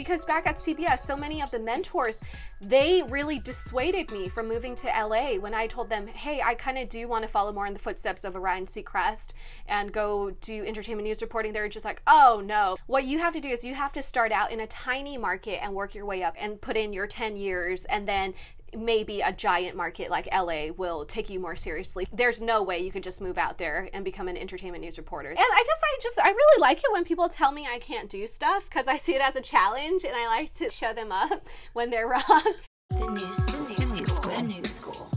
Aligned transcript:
because 0.00 0.24
back 0.24 0.46
at 0.46 0.56
CBS, 0.56 1.00
so 1.00 1.14
many 1.14 1.42
of 1.42 1.50
the 1.50 1.58
mentors, 1.58 2.20
they 2.62 3.02
really 3.10 3.38
dissuaded 3.38 4.10
me 4.10 4.30
from 4.30 4.48
moving 4.48 4.74
to 4.76 4.86
LA 4.86 5.34
when 5.34 5.52
I 5.52 5.66
told 5.66 5.90
them, 5.90 6.06
hey, 6.06 6.40
I 6.40 6.54
kind 6.54 6.78
of 6.78 6.88
do 6.88 7.06
want 7.06 7.22
to 7.22 7.28
follow 7.28 7.52
more 7.52 7.66
in 7.66 7.74
the 7.74 7.78
footsteps 7.78 8.24
of 8.24 8.34
Ryan 8.34 8.64
Seacrest 8.64 9.34
and 9.68 9.92
go 9.92 10.30
do 10.40 10.64
entertainment 10.64 11.06
news 11.06 11.20
reporting. 11.20 11.52
They're 11.52 11.68
just 11.68 11.84
like, 11.84 12.00
oh 12.06 12.42
no. 12.42 12.78
What 12.86 13.04
you 13.04 13.18
have 13.18 13.34
to 13.34 13.42
do 13.42 13.50
is 13.50 13.62
you 13.62 13.74
have 13.74 13.92
to 13.92 14.02
start 14.02 14.32
out 14.32 14.52
in 14.52 14.60
a 14.60 14.66
tiny 14.68 15.18
market 15.18 15.62
and 15.62 15.74
work 15.74 15.94
your 15.94 16.06
way 16.06 16.22
up 16.22 16.34
and 16.38 16.58
put 16.58 16.78
in 16.78 16.94
your 16.94 17.06
10 17.06 17.36
years 17.36 17.84
and 17.84 18.08
then 18.08 18.32
maybe 18.76 19.20
a 19.20 19.32
giant 19.32 19.76
market 19.76 20.10
like 20.10 20.28
LA 20.32 20.72
will 20.76 21.04
take 21.04 21.30
you 21.30 21.40
more 21.40 21.56
seriously. 21.56 22.06
There's 22.12 22.40
no 22.40 22.62
way 22.62 22.78
you 22.80 22.92
could 22.92 23.02
just 23.02 23.20
move 23.20 23.38
out 23.38 23.58
there 23.58 23.88
and 23.92 24.04
become 24.04 24.28
an 24.28 24.36
entertainment 24.36 24.84
news 24.84 24.98
reporter. 24.98 25.30
And 25.30 25.38
I 25.38 25.64
guess 25.66 25.80
I 25.82 25.98
just, 26.02 26.18
I 26.18 26.30
really 26.30 26.60
like 26.60 26.78
it 26.78 26.92
when 26.92 27.04
people 27.04 27.28
tell 27.28 27.52
me 27.52 27.66
I 27.66 27.78
can't 27.78 28.08
do 28.08 28.26
stuff 28.26 28.64
because 28.64 28.86
I 28.86 28.96
see 28.96 29.14
it 29.14 29.20
as 29.20 29.36
a 29.36 29.40
challenge 29.40 30.04
and 30.04 30.14
I 30.14 30.26
like 30.26 30.54
to 30.56 30.70
show 30.70 30.92
them 30.92 31.12
up 31.12 31.46
when 31.72 31.90
they're 31.90 32.08
wrong. 32.08 32.54
The 32.90 33.06
News, 33.06 33.46
the 33.46 33.58
news, 33.78 33.92
the 33.92 34.00
news 34.00 34.12
School. 34.12 34.30
The 34.32 34.42
News 34.42 34.70
School. 34.70 35.10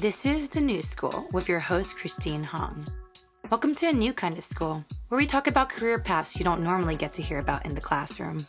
This 0.00 0.26
is 0.26 0.50
The 0.50 0.60
News 0.60 0.88
School 0.88 1.28
with 1.32 1.48
your 1.48 1.60
host, 1.60 1.96
Christine 1.96 2.44
Hong. 2.44 2.86
Welcome 3.50 3.74
to 3.76 3.88
a 3.88 3.92
new 3.92 4.12
kind 4.12 4.36
of 4.36 4.44
school 4.44 4.84
where 5.08 5.18
we 5.18 5.26
talk 5.26 5.46
about 5.46 5.68
career 5.68 5.98
paths 5.98 6.36
you 6.36 6.44
don't 6.44 6.62
normally 6.62 6.96
get 6.96 7.12
to 7.14 7.22
hear 7.22 7.38
about 7.38 7.64
in 7.64 7.74
the 7.74 7.80
classroom. 7.80 8.44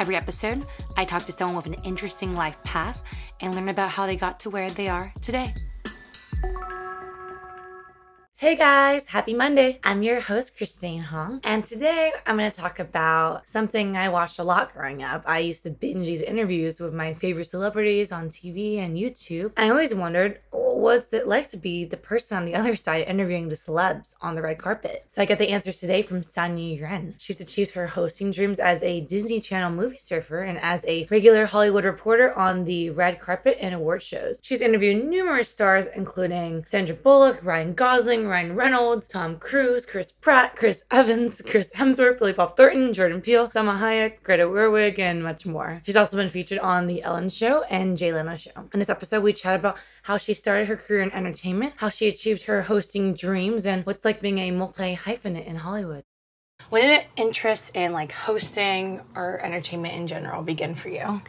Every 0.00 0.16
episode, 0.16 0.64
I 0.96 1.04
talk 1.04 1.26
to 1.26 1.32
someone 1.32 1.56
with 1.56 1.66
an 1.66 1.76
interesting 1.84 2.34
life 2.34 2.56
path 2.64 3.02
and 3.40 3.54
learn 3.54 3.68
about 3.68 3.90
how 3.90 4.06
they 4.06 4.16
got 4.16 4.40
to 4.40 4.48
where 4.48 4.70
they 4.70 4.88
are 4.88 5.12
today. 5.20 5.52
Hey 8.40 8.56
guys, 8.56 9.08
happy 9.08 9.34
Monday. 9.34 9.80
I'm 9.84 10.02
your 10.02 10.18
host, 10.18 10.56
Christine 10.56 11.02
Hong, 11.02 11.42
and 11.44 11.66
today 11.66 12.10
I'm 12.26 12.38
going 12.38 12.50
to 12.50 12.56
talk 12.58 12.78
about 12.78 13.46
something 13.46 13.98
I 13.98 14.08
watched 14.08 14.38
a 14.38 14.42
lot 14.42 14.72
growing 14.72 15.02
up. 15.02 15.24
I 15.26 15.40
used 15.40 15.62
to 15.64 15.70
binge 15.70 16.06
these 16.06 16.22
interviews 16.22 16.80
with 16.80 16.94
my 16.94 17.12
favorite 17.12 17.48
celebrities 17.48 18.10
on 18.12 18.30
TV 18.30 18.78
and 18.78 18.96
YouTube. 18.96 19.52
I 19.58 19.68
always 19.68 19.94
wondered, 19.94 20.40
what's 20.52 21.12
it 21.12 21.28
like 21.28 21.50
to 21.50 21.58
be 21.58 21.84
the 21.84 21.98
person 21.98 22.38
on 22.38 22.44
the 22.46 22.54
other 22.60 22.76
side 22.76 23.06
interviewing 23.06 23.48
the 23.48 23.56
celebs 23.56 24.14
on 24.22 24.36
the 24.36 24.42
red 24.42 24.56
carpet? 24.56 25.04
So 25.06 25.20
I 25.20 25.26
get 25.26 25.38
the 25.38 25.50
answers 25.50 25.78
today 25.78 26.00
from 26.00 26.22
Sanyee 26.22 26.78
Yuan. 26.78 27.16
She's 27.18 27.42
achieved 27.42 27.72
her 27.72 27.88
hosting 27.88 28.30
dreams 28.30 28.58
as 28.58 28.82
a 28.82 29.02
Disney 29.02 29.42
Channel 29.42 29.70
movie 29.70 29.98
surfer 29.98 30.40
and 30.40 30.58
as 30.60 30.82
a 30.86 31.06
regular 31.10 31.44
Hollywood 31.44 31.84
reporter 31.84 32.32
on 32.38 32.64
the 32.64 32.88
red 32.88 33.20
carpet 33.20 33.58
and 33.60 33.74
award 33.74 34.02
shows. 34.02 34.40
She's 34.42 34.62
interviewed 34.62 35.04
numerous 35.04 35.50
stars, 35.50 35.88
including 35.88 36.64
Sandra 36.64 36.96
Bullock, 36.96 37.44
Ryan 37.44 37.74
Gosling, 37.74 38.29
Ryan 38.30 38.54
Reynolds, 38.54 39.08
Tom 39.08 39.38
Cruise, 39.38 39.84
Chris 39.84 40.12
Pratt, 40.12 40.54
Chris 40.54 40.84
Evans, 40.88 41.42
Chris 41.44 41.72
Hemsworth, 41.74 42.20
Billy 42.20 42.32
Bob 42.32 42.56
Thornton, 42.56 42.92
Jordan 42.92 43.20
Peele, 43.20 43.48
Salma 43.48 43.80
Hayek, 43.80 44.22
Greta 44.22 44.44
Gerwig, 44.44 45.00
and 45.00 45.20
much 45.20 45.44
more. 45.44 45.82
She's 45.84 45.96
also 45.96 46.16
been 46.16 46.28
featured 46.28 46.60
on 46.60 46.86
The 46.86 47.02
Ellen 47.02 47.28
Show 47.28 47.64
and 47.64 47.98
Jay 47.98 48.12
Leno 48.12 48.36
Show. 48.36 48.52
In 48.72 48.78
this 48.78 48.88
episode, 48.88 49.24
we 49.24 49.32
chat 49.32 49.58
about 49.58 49.78
how 50.04 50.16
she 50.16 50.32
started 50.32 50.68
her 50.68 50.76
career 50.76 51.02
in 51.02 51.10
entertainment, 51.10 51.74
how 51.78 51.88
she 51.88 52.06
achieved 52.06 52.44
her 52.44 52.62
hosting 52.62 53.14
dreams, 53.14 53.66
and 53.66 53.84
what's 53.84 54.04
like 54.04 54.20
being 54.20 54.38
a 54.38 54.52
multi 54.52 54.94
hyphenate 54.94 55.46
in 55.46 55.56
Hollywood. 55.56 56.04
When 56.68 56.82
did 56.82 57.06
interest 57.16 57.74
in 57.74 57.92
like 57.92 58.12
hosting 58.12 59.00
or 59.16 59.44
entertainment 59.44 59.94
in 59.94 60.06
general 60.06 60.44
begin 60.44 60.76
for 60.76 60.88
you? 60.88 61.20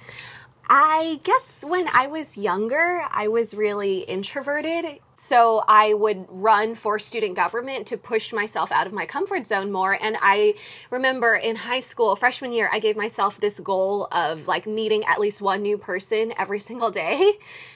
I 0.70 1.20
guess 1.24 1.66
when 1.68 1.90
I 1.92 2.08
was 2.08 2.38
younger, 2.38 3.04
I 3.10 3.28
was 3.28 3.54
really 3.54 4.00
introverted 4.00 5.00
so 5.24 5.64
I 5.68 5.94
would 5.94 6.26
run 6.30 6.74
for 6.74 6.98
student 6.98 7.36
government 7.36 7.88
to 7.88 7.98
push 7.98 8.34
myself 8.34 8.72
out 8.72 8.88
of 8.88 8.94
my 8.94 9.06
comfort 9.06 9.46
zone 9.46 9.72
more. 9.72 9.94
And 9.94 10.18
I 10.20 10.56
remember 10.90 11.36
in 11.36 11.56
high 11.56 11.80
school, 11.80 12.16
freshman 12.16 12.52
year, 12.52 12.70
I 12.74 12.80
gave 12.80 12.98
myself 12.98 13.40
this 13.40 13.60
goal 13.60 14.08
of 14.12 14.48
like 14.48 14.66
meeting 14.66 15.06
at 15.06 15.20
least 15.20 15.40
one 15.40 15.62
new 15.62 15.78
person 15.78 16.34
every 16.38 16.60
single 16.60 16.90
day 16.90 17.34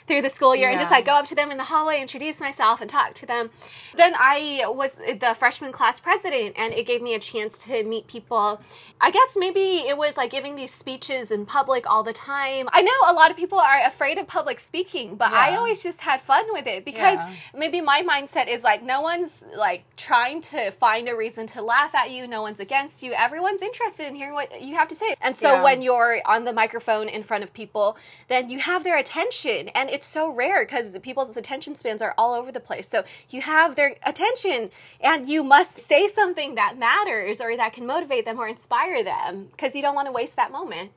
through 0.08 0.22
the 0.22 0.30
school 0.30 0.56
year 0.56 0.67
yeah. 0.67 0.73
and 0.73 0.80
just 0.80 0.92
like 0.92 1.06
go 1.06 1.14
up 1.14 1.25
to 1.25 1.36
them 1.36 1.52
in 1.52 1.58
the 1.58 1.64
hallway, 1.64 2.02
introduce 2.02 2.39
myself 2.39 2.81
and 2.81 2.89
talk 2.89 3.14
to 3.16 3.25
them. 3.25 3.50
Then 3.96 4.13
I 4.18 4.63
was 4.68 4.96
the 4.96 5.35
freshman 5.38 5.72
class 5.72 6.00
president 6.00 6.56
and 6.57 6.74
it 6.74 6.85
gave 6.85 7.02
me 7.02 7.13
a 7.16 7.19
chance 7.19 7.59
to 7.66 7.84
meet 7.84 8.07
people. 8.07 8.62
I 9.02 9.12
guess 9.12 9.35
maybe 9.35 9.88
it 9.88 9.97
was 9.97 10.18
like 10.18 10.31
giving 10.31 10.56
these 10.56 10.74
speeches 10.74 11.31
in 11.31 11.46
public 11.46 11.90
all 11.90 12.03
the 12.03 12.13
time. 12.13 12.69
I 12.72 12.81
know 12.81 12.91
a 13.07 13.13
lot 13.13 13.31
of 13.31 13.38
people 13.38 13.59
are 13.59 13.85
afraid 13.85 14.18
of 14.18 14.28
public 14.28 14.59
speaking, 14.59 15.16
but 15.16 15.31
yeah. 15.31 15.40
I 15.40 15.56
always 15.56 15.81
just 15.81 16.02
had 16.02 16.22
fun 16.22 16.46
with 16.51 16.68
it 16.68 16.85
because 16.85 17.18
yeah 17.18 17.34
maybe 17.53 17.81
my 17.81 18.01
mindset 18.01 18.47
is 18.47 18.63
like 18.63 18.84
no 18.84 19.01
one's 19.01 19.46
like 19.56 19.84
trying 19.96 20.41
to 20.41 20.72
find 20.72 21.07
a 21.07 21.16
reason 21.16 21.47
to 21.47 21.62
laugh 21.62 21.94
at 21.96 22.12
you 22.12 22.28
no 22.28 22.41
one's 22.41 22.59
against 22.59 23.01
you 23.03 23.13
everyone's 23.13 23.62
interested 23.62 24.07
in 24.07 24.16
hearing 24.16 24.34
what 24.34 24.62
you 24.62 24.75
have 24.75 24.88
to 24.88 24.96
say 24.96 25.16
and 25.22 25.35
so 25.35 25.63
when 25.63 25.81
you're 25.81 26.19
on 26.25 26.44
the 26.44 26.53
microphone 26.53 27.07
in 27.07 27.24
front 27.24 27.44
of 27.44 27.53
people 27.53 27.97
then 28.28 28.50
you 28.50 28.59
have 28.59 28.84
their 28.84 28.97
attention 28.97 29.69
and 29.69 29.90
it's 29.95 30.06
so 30.06 30.31
rare 30.31 30.66
because 30.66 30.97
people's 31.00 31.38
attention 31.38 31.73
spans 31.73 32.01
are 32.01 32.13
all 32.17 32.33
over 32.33 32.51
the 32.51 32.59
place. 32.59 32.88
So 32.88 33.06
you 33.29 33.41
have 33.41 33.75
their 33.75 33.95
attention 34.03 34.69
and 35.00 35.25
you 35.28 35.41
must 35.41 35.88
say 35.88 36.09
something 36.09 36.56
that 36.56 36.78
matters 36.78 37.39
or 37.39 37.56
that 37.56 37.72
can 37.72 37.85
motivate 37.85 38.25
them 38.25 38.38
or 38.38 38.47
inspire 38.47 39.03
them 39.03 39.47
because 39.51 39.73
you 39.73 39.81
don't 39.81 39.95
want 39.95 40.07
to 40.07 40.11
waste 40.11 40.35
that 40.35 40.51
moment. 40.51 40.91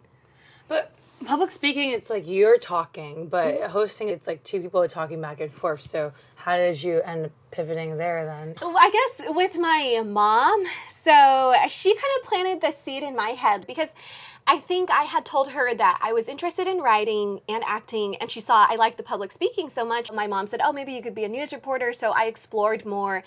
But 0.66 0.90
public 1.24 1.50
speaking 1.50 1.90
it's 1.92 2.10
like 2.10 2.28
you're 2.28 2.58
talking 2.58 3.26
but 3.26 3.60
hosting 3.70 4.08
it's 4.08 4.28
like 4.28 4.42
two 4.44 4.60
people 4.60 4.80
are 4.80 4.88
talking 4.88 5.20
back 5.20 5.40
and 5.40 5.52
forth. 5.52 5.82
So 5.82 6.12
how 6.34 6.56
did 6.56 6.82
you 6.82 7.00
end 7.02 7.26
up 7.26 7.32
pivoting 7.50 7.96
there 7.96 8.24
then 8.24 8.54
i 8.62 8.90
guess 8.90 9.28
with 9.34 9.58
my 9.58 10.02
mom 10.04 10.64
so 11.04 11.54
she 11.70 11.94
kind 11.94 12.12
of 12.20 12.28
planted 12.28 12.60
the 12.60 12.72
seed 12.72 13.02
in 13.02 13.16
my 13.16 13.30
head 13.30 13.66
because 13.66 13.94
I 14.50 14.56
think 14.56 14.90
I 14.90 15.02
had 15.02 15.26
told 15.26 15.50
her 15.50 15.74
that 15.74 15.98
I 16.00 16.14
was 16.14 16.26
interested 16.26 16.66
in 16.66 16.78
writing 16.78 17.42
and 17.50 17.62
acting, 17.66 18.16
and 18.16 18.30
she 18.30 18.40
saw 18.40 18.66
I 18.66 18.76
liked 18.76 18.96
the 18.96 19.02
public 19.02 19.30
speaking 19.30 19.68
so 19.68 19.84
much. 19.84 20.10
My 20.10 20.26
mom 20.26 20.46
said, 20.46 20.62
Oh, 20.64 20.72
maybe 20.72 20.92
you 20.92 21.02
could 21.02 21.14
be 21.14 21.24
a 21.24 21.28
news 21.28 21.52
reporter. 21.52 21.92
So 21.92 22.12
I 22.12 22.24
explored 22.24 22.86
more 22.86 23.24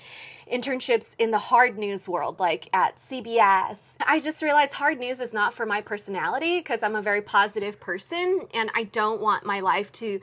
internships 0.52 1.10
in 1.20 1.30
the 1.30 1.38
hard 1.38 1.78
news 1.78 2.08
world, 2.08 2.40
like 2.40 2.70
at 2.74 2.96
CBS. 2.96 3.78
I 4.00 4.20
just 4.20 4.42
realized 4.42 4.74
hard 4.74 4.98
news 4.98 5.20
is 5.20 5.32
not 5.32 5.54
for 5.54 5.68
my 5.68 5.82
personality 5.82 6.58
because 6.58 6.82
I'm 6.82 6.96
a 6.96 7.04
very 7.04 7.22
positive 7.22 7.80
person, 7.80 8.48
and 8.52 8.72
I 8.74 8.86
don't 8.86 9.22
want 9.22 9.46
my 9.46 9.60
life 9.60 9.92
to 9.94 10.20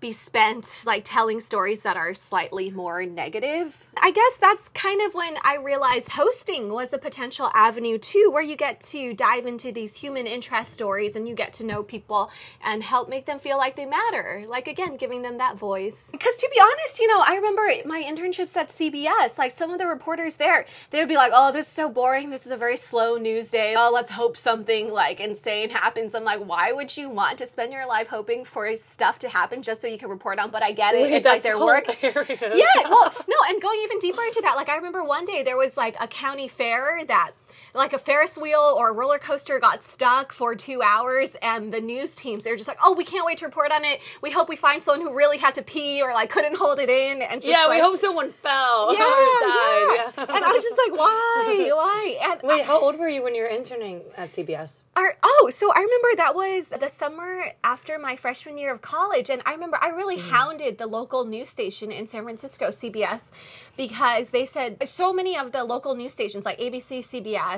be 0.00 0.12
spent 0.12 0.66
like 0.84 1.02
telling 1.04 1.40
stories 1.40 1.82
that 1.82 1.96
are 1.96 2.14
slightly 2.14 2.70
more 2.70 3.04
negative. 3.04 3.76
I 3.96 4.12
guess 4.12 4.36
that's 4.40 4.68
kind 4.68 5.02
of 5.02 5.14
when 5.14 5.36
I 5.42 5.56
realized 5.56 6.10
hosting 6.10 6.72
was 6.72 6.92
a 6.92 6.98
potential 6.98 7.50
avenue 7.52 7.98
too, 7.98 8.30
where 8.32 8.42
you 8.42 8.56
get 8.56 8.80
to 8.80 9.12
dive 9.12 9.46
into 9.46 9.72
these 9.72 9.96
human 9.96 10.26
interest 10.26 10.72
stories 10.72 11.16
and 11.16 11.26
you 11.28 11.34
get 11.34 11.52
to 11.54 11.64
know 11.64 11.82
people 11.82 12.30
and 12.62 12.82
help 12.82 13.08
make 13.08 13.26
them 13.26 13.40
feel 13.40 13.56
like 13.56 13.74
they 13.74 13.86
matter. 13.86 14.44
Like, 14.46 14.68
again, 14.68 14.96
giving 14.96 15.22
them 15.22 15.38
that 15.38 15.56
voice. 15.56 15.96
Because 16.12 16.36
to 16.36 16.48
be 16.52 16.60
honest, 16.60 17.00
you 17.00 17.08
know, 17.08 17.20
I 17.20 17.34
remember 17.34 17.68
my 17.84 18.02
internships 18.02 18.56
at 18.56 18.68
CBS, 18.68 19.36
like 19.36 19.56
some 19.56 19.72
of 19.72 19.78
the 19.78 19.86
reporters 19.86 20.36
there, 20.36 20.66
they 20.90 21.00
would 21.00 21.08
be 21.08 21.16
like, 21.16 21.32
oh, 21.34 21.50
this 21.50 21.66
is 21.66 21.72
so 21.72 21.88
boring. 21.88 22.30
This 22.30 22.46
is 22.46 22.52
a 22.52 22.56
very 22.56 22.76
slow 22.76 23.16
news 23.16 23.50
day. 23.50 23.74
Oh, 23.76 23.90
let's 23.92 24.10
hope 24.10 24.36
something 24.36 24.90
like 24.92 25.18
insane 25.18 25.70
happens. 25.70 26.14
I'm 26.14 26.24
like, 26.24 26.40
why 26.40 26.70
would 26.72 26.96
you 26.96 27.10
want 27.10 27.38
to 27.38 27.46
spend 27.48 27.72
your 27.72 27.86
life 27.86 28.06
hoping 28.06 28.44
for 28.44 28.76
stuff 28.76 29.18
to 29.20 29.28
happen 29.28 29.62
just 29.62 29.80
so 29.80 29.87
you 29.92 29.98
can 29.98 30.08
report 30.08 30.38
on, 30.38 30.50
but 30.50 30.62
I 30.62 30.72
get 30.72 30.94
it. 30.94 31.02
Wait, 31.02 31.12
it's 31.12 31.26
like 31.26 31.42
their 31.42 31.58
work. 31.58 31.86
Hilarious. 31.86 32.40
Yeah, 32.40 32.88
well, 32.88 33.12
no, 33.28 33.36
and 33.48 33.60
going 33.60 33.80
even 33.82 33.98
deeper 33.98 34.22
into 34.22 34.40
that, 34.42 34.56
like 34.56 34.68
I 34.68 34.76
remember 34.76 35.04
one 35.04 35.24
day 35.24 35.42
there 35.42 35.56
was 35.56 35.76
like 35.76 35.96
a 36.00 36.08
county 36.08 36.48
fair 36.48 37.04
that 37.06 37.32
like 37.74 37.92
a 37.92 37.98
Ferris 37.98 38.36
wheel 38.36 38.74
or 38.76 38.90
a 38.90 38.92
roller 38.92 39.18
coaster 39.18 39.58
got 39.58 39.82
stuck 39.82 40.32
for 40.32 40.54
two 40.54 40.82
hours, 40.82 41.36
and 41.42 41.72
the 41.72 41.80
news 41.80 42.14
teams 42.14 42.44
they're 42.44 42.56
just 42.56 42.68
like, 42.68 42.78
"Oh, 42.82 42.94
we 42.94 43.04
can't 43.04 43.26
wait 43.26 43.38
to 43.38 43.46
report 43.46 43.72
on 43.72 43.84
it. 43.84 44.00
We 44.22 44.30
hope 44.30 44.48
we 44.48 44.56
find 44.56 44.82
someone 44.82 45.06
who 45.06 45.14
really 45.14 45.38
had 45.38 45.54
to 45.56 45.62
pee 45.62 46.02
or 46.02 46.12
like 46.12 46.30
couldn't 46.30 46.56
hold 46.56 46.78
it 46.78 46.90
in." 46.90 47.22
And 47.22 47.42
yeah, 47.44 47.64
like, 47.66 47.76
we 47.76 47.80
hope 47.80 47.98
someone 47.98 48.32
fell. 48.32 48.88
Yeah, 48.98 49.04
yeah. 49.04 50.12
yeah. 50.16 50.36
And 50.36 50.44
I 50.44 50.52
was 50.52 50.62
just 50.62 50.78
like, 50.78 50.98
"Why? 50.98 51.70
Why?" 51.74 52.18
And 52.22 52.40
wait, 52.42 52.60
I, 52.62 52.64
how 52.64 52.80
old 52.80 52.98
were 52.98 53.08
you 53.08 53.22
when 53.22 53.34
you 53.34 53.42
were 53.42 53.48
interning 53.48 54.02
at 54.16 54.30
CBS? 54.30 54.82
Our, 54.96 55.16
oh, 55.22 55.50
so 55.54 55.72
I 55.72 55.80
remember 55.80 56.08
that 56.16 56.34
was 56.34 56.68
the 56.68 56.88
summer 56.88 57.52
after 57.62 57.98
my 57.98 58.16
freshman 58.16 58.58
year 58.58 58.72
of 58.72 58.80
college, 58.80 59.30
and 59.30 59.42
I 59.46 59.52
remember 59.52 59.78
I 59.80 59.90
really 59.90 60.16
mm. 60.16 60.28
hounded 60.28 60.78
the 60.78 60.86
local 60.86 61.24
news 61.24 61.48
station 61.48 61.92
in 61.92 62.06
San 62.06 62.24
Francisco, 62.24 62.68
CBS, 62.68 63.30
because 63.76 64.30
they 64.30 64.44
said 64.44 64.88
so 64.88 65.12
many 65.12 65.36
of 65.36 65.52
the 65.52 65.62
local 65.62 65.94
news 65.94 66.12
stations 66.12 66.44
like 66.44 66.58
ABC, 66.58 66.98
CBS, 66.98 67.57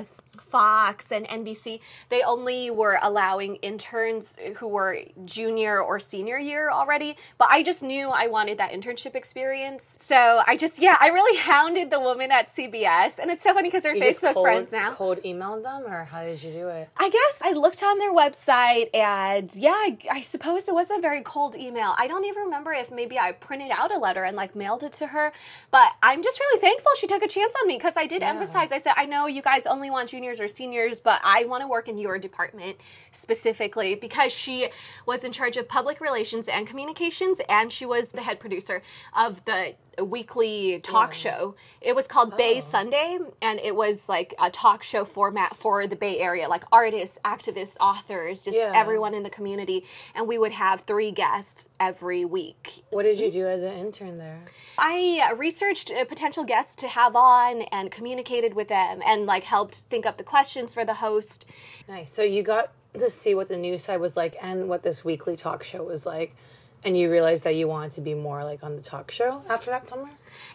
Fox 0.51 1.11
and 1.11 1.27
NBC, 1.27 1.79
they 2.09 2.21
only 2.23 2.69
were 2.69 2.99
allowing 3.01 3.55
interns 3.57 4.37
who 4.57 4.67
were 4.67 4.99
junior 5.25 5.81
or 5.81 5.99
senior 5.99 6.37
year 6.37 6.69
already. 6.69 7.15
But 7.37 7.49
I 7.51 7.63
just 7.63 7.83
knew 7.83 8.09
I 8.09 8.27
wanted 8.27 8.57
that 8.57 8.71
internship 8.71 9.15
experience. 9.15 9.97
So 10.05 10.41
I 10.45 10.57
just, 10.57 10.79
yeah, 10.79 10.97
I 10.99 11.07
really 11.07 11.37
hounded 11.39 11.89
the 11.89 11.99
woman 11.99 12.31
at 12.31 12.53
CBS. 12.55 13.19
And 13.19 13.31
it's 13.31 13.43
so 13.43 13.53
funny 13.53 13.69
because 13.69 13.83
we're 13.85 13.95
you 13.95 14.03
Facebook 14.03 14.33
cold, 14.33 14.45
friends 14.45 14.71
now. 14.71 14.91
Cold 14.91 15.19
emailed 15.23 15.63
them, 15.63 15.83
or 15.85 16.05
how 16.05 16.23
did 16.23 16.41
you 16.41 16.51
do 16.51 16.67
it? 16.67 16.89
I 16.97 17.09
guess 17.09 17.39
I 17.41 17.51
looked 17.51 17.83
on 17.83 17.97
their 17.99 18.13
website 18.13 18.93
and 18.93 19.53
yeah, 19.55 19.71
I, 19.71 19.97
I 20.09 20.21
suppose 20.21 20.67
it 20.67 20.73
was 20.73 20.91
a 20.91 20.99
very 20.99 21.23
cold 21.23 21.55
email. 21.55 21.93
I 21.97 22.07
don't 22.07 22.25
even 22.25 22.43
remember 22.43 22.73
if 22.73 22.91
maybe 22.91 23.17
I 23.17 23.31
printed 23.33 23.71
out 23.71 23.93
a 23.93 23.97
letter 23.97 24.23
and 24.23 24.35
like 24.35 24.55
mailed 24.55 24.83
it 24.83 24.93
to 24.93 25.07
her. 25.07 25.31
But 25.71 25.91
I'm 26.03 26.23
just 26.23 26.39
really 26.39 26.59
thankful 26.59 26.91
she 26.97 27.07
took 27.07 27.23
a 27.23 27.27
chance 27.27 27.53
on 27.61 27.67
me 27.67 27.77
because 27.77 27.93
I 27.95 28.07
did 28.07 28.21
yeah. 28.21 28.29
emphasize, 28.29 28.71
I 28.71 28.79
said, 28.79 28.93
I 28.97 29.05
know 29.05 29.27
you 29.27 29.41
guys 29.41 29.65
only 29.65 29.89
want 29.91 30.09
juniors 30.09 30.39
or 30.39 30.47
seniors, 30.47 30.99
but 30.99 31.21
I 31.23 31.45
want 31.45 31.61
to 31.61 31.67
work 31.67 31.87
in 31.87 31.97
your 31.97 32.17
department 32.17 32.77
specifically 33.11 33.95
because 33.95 34.31
she 34.31 34.69
was 35.05 35.23
in 35.23 35.31
charge 35.31 35.57
of 35.57 35.67
public 35.67 36.01
relations 36.01 36.47
and 36.47 36.65
communications, 36.65 37.39
and 37.49 37.71
she 37.71 37.85
was 37.85 38.09
the 38.09 38.21
head 38.21 38.39
producer 38.39 38.81
of 39.15 39.43
the 39.45 39.75
weekly 40.05 40.79
talk 40.79 41.13
show. 41.13 41.55
It 41.81 41.95
was 41.95 42.07
called 42.07 42.37
Bay 42.37 42.57
Oh. 42.57 42.61
Sunday, 42.61 43.19
and 43.41 43.59
it 43.59 43.75
was 43.75 44.07
like 44.09 44.33
a 44.39 44.49
talk 44.49 44.83
show 44.83 45.05
format 45.05 45.55
for 45.55 45.87
the 45.87 45.95
Bay 45.95 46.19
Area, 46.19 46.47
like 46.47 46.63
artists, 46.71 47.17
activists, 47.25 47.77
authors, 47.79 48.43
just 48.45 48.57
Yeah. 48.57 48.71
everyone 48.75 49.13
in 49.13 49.23
the 49.23 49.29
community. 49.29 49.85
And 50.15 50.27
we 50.27 50.37
would 50.37 50.51
have 50.51 50.81
three 50.81 51.11
guests 51.11 51.69
every 51.79 52.25
week. 52.25 52.83
What 52.89 53.03
did 53.03 53.19
you 53.19 53.31
do 53.31 53.47
as 53.47 53.63
an 53.63 53.73
intern 53.73 54.17
there? 54.17 54.39
I 54.77 55.31
researched 55.37 55.91
uh, 55.91 56.05
potential 56.05 56.43
guests 56.43 56.75
to 56.77 56.87
have 56.87 57.15
on 57.15 57.63
and 57.63 57.91
communicated 57.91 58.53
with 58.53 58.67
them 58.67 59.01
and 59.05 59.25
like 59.25 59.43
helped 59.43 59.75
think 59.75 60.05
up 60.05 60.17
the 60.17 60.23
questions 60.23 60.73
for 60.73 60.85
the 60.85 60.95
host. 60.95 61.45
Nice. 61.87 62.11
So 62.11 62.21
you 62.23 62.43
got 62.43 62.71
to 62.99 63.09
see 63.09 63.33
what 63.35 63.47
the 63.47 63.57
news 63.57 63.83
side 63.85 63.99
was 64.01 64.17
like 64.17 64.35
and 64.41 64.67
what 64.67 64.83
this 64.83 65.05
weekly 65.05 65.35
talk 65.37 65.63
show 65.63 65.83
was 65.83 66.05
like. 66.05 66.35
And 66.83 66.97
you 66.97 67.11
realized 67.11 67.43
that 67.43 67.55
you 67.55 67.67
wanted 67.67 67.91
to 67.93 68.01
be 68.01 68.15
more 68.15 68.43
like 68.43 68.63
on 68.63 68.75
the 68.75 68.81
talk 68.81 69.11
show 69.11 69.43
after 69.49 69.69
that 69.69 69.87
summer? 69.87 70.09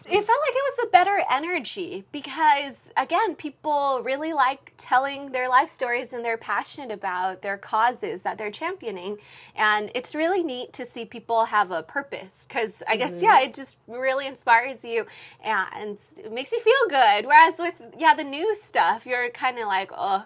It 0.05 0.11
felt 0.11 0.27
like 0.27 0.55
it 0.55 0.63
was 0.77 0.87
a 0.87 0.89
better 0.89 1.21
energy 1.29 2.05
because, 2.11 2.91
again, 2.97 3.35
people 3.35 4.01
really 4.03 4.33
like 4.33 4.73
telling 4.77 5.31
their 5.31 5.47
life 5.49 5.69
stories 5.69 6.13
and 6.13 6.25
they're 6.25 6.37
passionate 6.37 6.91
about 6.91 7.41
their 7.41 7.57
causes 7.57 8.23
that 8.23 8.37
they're 8.37 8.51
championing. 8.51 9.17
And 9.55 9.91
it's 9.95 10.15
really 10.15 10.43
neat 10.43 10.73
to 10.73 10.85
see 10.85 11.05
people 11.05 11.45
have 11.45 11.71
a 11.71 11.83
purpose 11.83 12.45
because 12.47 12.81
I 12.87 12.97
guess, 12.97 13.15
mm-hmm. 13.15 13.25
yeah, 13.25 13.41
it 13.41 13.53
just 13.53 13.77
really 13.87 14.27
inspires 14.27 14.83
you 14.83 15.05
and 15.43 15.97
it 16.17 16.31
makes 16.31 16.51
you 16.51 16.59
feel 16.59 16.89
good. 16.89 17.25
Whereas 17.25 17.55
with, 17.59 17.75
yeah, 17.97 18.15
the 18.15 18.23
news 18.23 18.61
stuff, 18.61 19.05
you're 19.05 19.29
kind 19.29 19.59
of 19.59 19.67
like, 19.67 19.91
oh, 19.95 20.25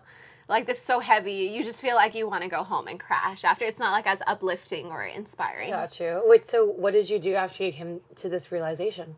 like 0.51 0.68
this 0.68 0.77
is 0.77 0.83
so 0.83 1.00
heavy. 1.00 1.33
You 1.51 1.63
just 1.63 1.81
feel 1.81 1.95
like 1.95 2.13
you 2.13 2.27
want 2.30 2.44
to 2.44 2.50
go 2.50 2.63
home 2.63 2.88
and 2.88 3.00
crash 3.00 3.44
after. 3.44 3.65
It's 3.65 3.80
not 3.80 3.92
like 3.92 4.06
as 4.06 4.21
uplifting 4.27 4.88
or 4.88 5.03
inspiring. 5.03 5.71
Got 5.71 6.00
you. 6.00 6.21
Wait, 6.25 6.45
so 6.45 6.65
what 6.65 6.94
did 6.94 7.09
you 7.09 7.18
do 7.18 7.33
after 7.33 7.63
you 7.63 7.71
came 7.71 8.01
to 8.18 8.30
this 8.30 8.51
realization? 8.51 9.15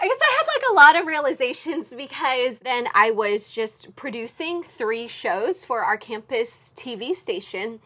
I 0.00 0.06
guess 0.06 0.18
I 0.22 0.36
had 0.38 0.46
like 0.46 0.70
a 0.70 0.74
lot 0.74 0.96
of 1.00 1.06
realizations 1.06 1.92
because 1.94 2.60
then 2.60 2.86
I 2.94 3.10
was 3.10 3.50
just 3.50 3.94
producing 3.96 4.62
three 4.62 5.08
shows 5.08 5.64
for 5.64 5.82
our 5.82 5.96
campus 5.98 6.72
TV 6.76 7.14
station. 7.14 7.80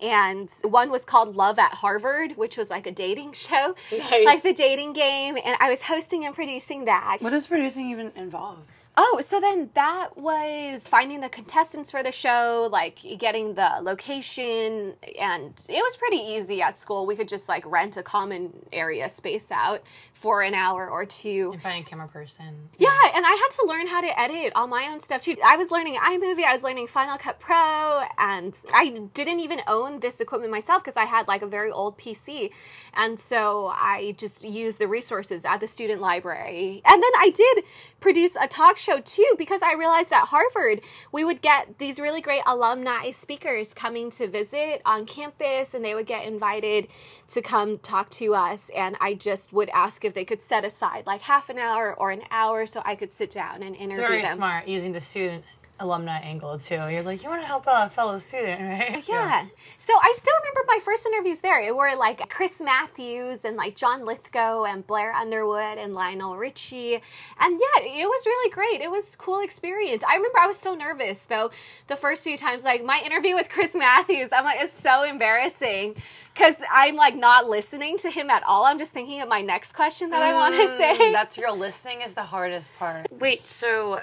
And 0.00 0.48
one 0.62 0.90
was 0.90 1.04
called 1.04 1.34
Love 1.34 1.58
at 1.58 1.72
Harvard, 1.74 2.36
which 2.36 2.56
was 2.56 2.70
like 2.70 2.86
a 2.86 2.92
dating 2.92 3.32
show, 3.46 3.74
Nice. 3.90 4.24
like 4.24 4.42
the 4.42 4.52
dating 4.52 4.92
game. 4.92 5.36
And 5.42 5.56
I 5.58 5.70
was 5.70 5.82
hosting 5.82 6.24
and 6.24 6.34
producing 6.34 6.84
that. 6.84 7.16
What 7.20 7.30
does 7.30 7.46
producing 7.48 7.90
even 7.90 8.12
involve? 8.14 8.58
Oh, 9.00 9.20
so 9.24 9.40
then 9.40 9.70
that 9.74 10.16
was 10.16 10.82
finding 10.82 11.20
the 11.20 11.28
contestants 11.28 11.88
for 11.88 12.02
the 12.02 12.10
show, 12.10 12.68
like 12.72 12.98
getting 13.16 13.54
the 13.54 13.78
location, 13.80 14.94
and 15.20 15.54
it 15.68 15.80
was 15.84 15.96
pretty 15.96 16.16
easy 16.16 16.62
at 16.62 16.76
school. 16.76 17.06
We 17.06 17.14
could 17.14 17.28
just 17.28 17.48
like 17.48 17.64
rent 17.64 17.96
a 17.96 18.02
common 18.02 18.66
area 18.72 19.08
space 19.08 19.52
out 19.52 19.84
for 20.14 20.42
an 20.42 20.52
hour 20.52 20.90
or 20.90 21.06
two. 21.06 21.50
And 21.52 21.62
find 21.62 21.86
a 21.86 21.88
camera 21.88 22.08
person. 22.08 22.70
Yeah, 22.76 22.88
and 23.14 23.24
I 23.24 23.30
had 23.30 23.48
to 23.60 23.66
learn 23.68 23.86
how 23.86 24.00
to 24.00 24.20
edit 24.20 24.52
all 24.56 24.66
my 24.66 24.88
own 24.90 24.98
stuff 24.98 25.20
too. 25.20 25.36
I 25.46 25.56
was 25.56 25.70
learning 25.70 25.94
iMovie, 25.94 26.42
I 26.42 26.52
was 26.52 26.64
learning 26.64 26.88
Final 26.88 27.18
Cut 27.18 27.38
Pro, 27.38 28.02
and 28.18 28.52
I 28.74 28.96
didn't 29.14 29.38
even 29.38 29.60
own 29.68 30.00
this 30.00 30.20
equipment 30.20 30.50
myself 30.50 30.82
because 30.82 30.96
I 30.96 31.04
had 31.04 31.28
like 31.28 31.42
a 31.42 31.46
very 31.46 31.70
old 31.70 31.96
PC. 31.98 32.50
And 32.94 33.16
so 33.16 33.68
I 33.68 34.16
just 34.18 34.42
used 34.42 34.80
the 34.80 34.88
resources 34.88 35.44
at 35.44 35.60
the 35.60 35.68
student 35.68 36.00
library. 36.00 36.82
And 36.84 37.00
then 37.00 37.12
I 37.16 37.30
did 37.30 37.64
produce 38.00 38.34
a 38.34 38.48
talk 38.48 38.76
show 38.76 38.87
too 38.96 39.34
because 39.36 39.62
I 39.62 39.74
realized 39.74 40.12
at 40.12 40.26
Harvard 40.26 40.80
we 41.12 41.24
would 41.24 41.42
get 41.42 41.78
these 41.78 42.00
really 42.00 42.20
great 42.20 42.42
alumni 42.46 43.10
speakers 43.10 43.74
coming 43.74 44.10
to 44.12 44.26
visit 44.26 44.80
on 44.86 45.04
campus 45.04 45.74
and 45.74 45.84
they 45.84 45.94
would 45.94 46.06
get 46.06 46.26
invited 46.26 46.88
to 47.32 47.42
come 47.42 47.78
talk 47.78 48.08
to 48.10 48.34
us 48.34 48.70
and 48.74 48.96
I 49.00 49.14
just 49.14 49.52
would 49.52 49.68
ask 49.70 50.04
if 50.04 50.14
they 50.14 50.24
could 50.24 50.40
set 50.40 50.64
aside 50.64 51.06
like 51.06 51.20
half 51.20 51.50
an 51.50 51.58
hour 51.58 51.94
or 51.94 52.10
an 52.10 52.22
hour 52.30 52.66
so 52.66 52.82
I 52.84 52.96
could 52.96 53.12
sit 53.12 53.30
down 53.30 53.62
and 53.62 53.76
interview 53.76 54.06
very 54.06 54.22
them. 54.22 54.36
smart 54.36 54.66
using 54.66 54.92
the 54.92 55.00
student 55.00 55.44
alumni 55.80 56.18
angle 56.20 56.58
too. 56.58 56.74
You're 56.74 57.02
like, 57.02 57.22
you 57.22 57.28
want 57.28 57.42
to 57.42 57.46
help 57.46 57.64
a 57.66 57.88
fellow 57.90 58.18
student, 58.18 58.60
right? 58.62 59.08
Yeah. 59.08 59.46
So 59.78 59.92
I 60.00 60.14
still 60.18 60.34
remember 60.40 60.60
my 60.66 60.78
first 60.84 61.06
interviews 61.06 61.40
there. 61.40 61.60
It 61.60 61.74
were 61.74 61.94
like 61.96 62.28
Chris 62.28 62.60
Matthews 62.60 63.44
and 63.44 63.56
like 63.56 63.76
John 63.76 64.04
Lithgow 64.04 64.64
and 64.64 64.86
Blair 64.86 65.12
Underwood 65.12 65.78
and 65.78 65.94
Lionel 65.94 66.36
Richie. 66.36 66.94
And 67.40 67.60
yeah, 67.60 67.84
it 67.84 68.06
was 68.08 68.26
really 68.26 68.50
great. 68.50 68.80
It 68.80 68.90
was 68.90 69.14
a 69.14 69.16
cool 69.16 69.40
experience. 69.40 70.02
I 70.08 70.16
remember 70.16 70.38
I 70.38 70.46
was 70.46 70.58
so 70.58 70.74
nervous 70.74 71.20
though 71.28 71.50
the 71.86 71.96
first 71.96 72.24
few 72.24 72.36
times. 72.36 72.64
Like 72.64 72.84
my 72.84 73.00
interview 73.04 73.34
with 73.34 73.48
Chris 73.48 73.74
Matthews, 73.74 74.30
I'm 74.32 74.44
like, 74.44 74.60
it's 74.60 74.82
so 74.82 75.02
embarrassing. 75.04 75.96
Cause 76.34 76.54
I'm 76.72 76.94
like 76.94 77.16
not 77.16 77.48
listening 77.48 77.98
to 77.98 78.10
him 78.10 78.30
at 78.30 78.44
all. 78.44 78.64
I'm 78.64 78.78
just 78.78 78.92
thinking 78.92 79.20
of 79.20 79.28
my 79.28 79.42
next 79.42 79.72
question 79.72 80.10
that 80.10 80.22
I 80.22 80.34
want 80.34 80.54
to 80.54 80.68
say. 80.78 80.96
Mm, 80.96 81.12
That's 81.12 81.36
real. 81.36 81.56
Listening 81.56 82.02
is 82.02 82.14
the 82.14 82.22
hardest 82.22 82.70
part. 82.78 83.08
Wait, 83.10 83.44
so 83.44 84.00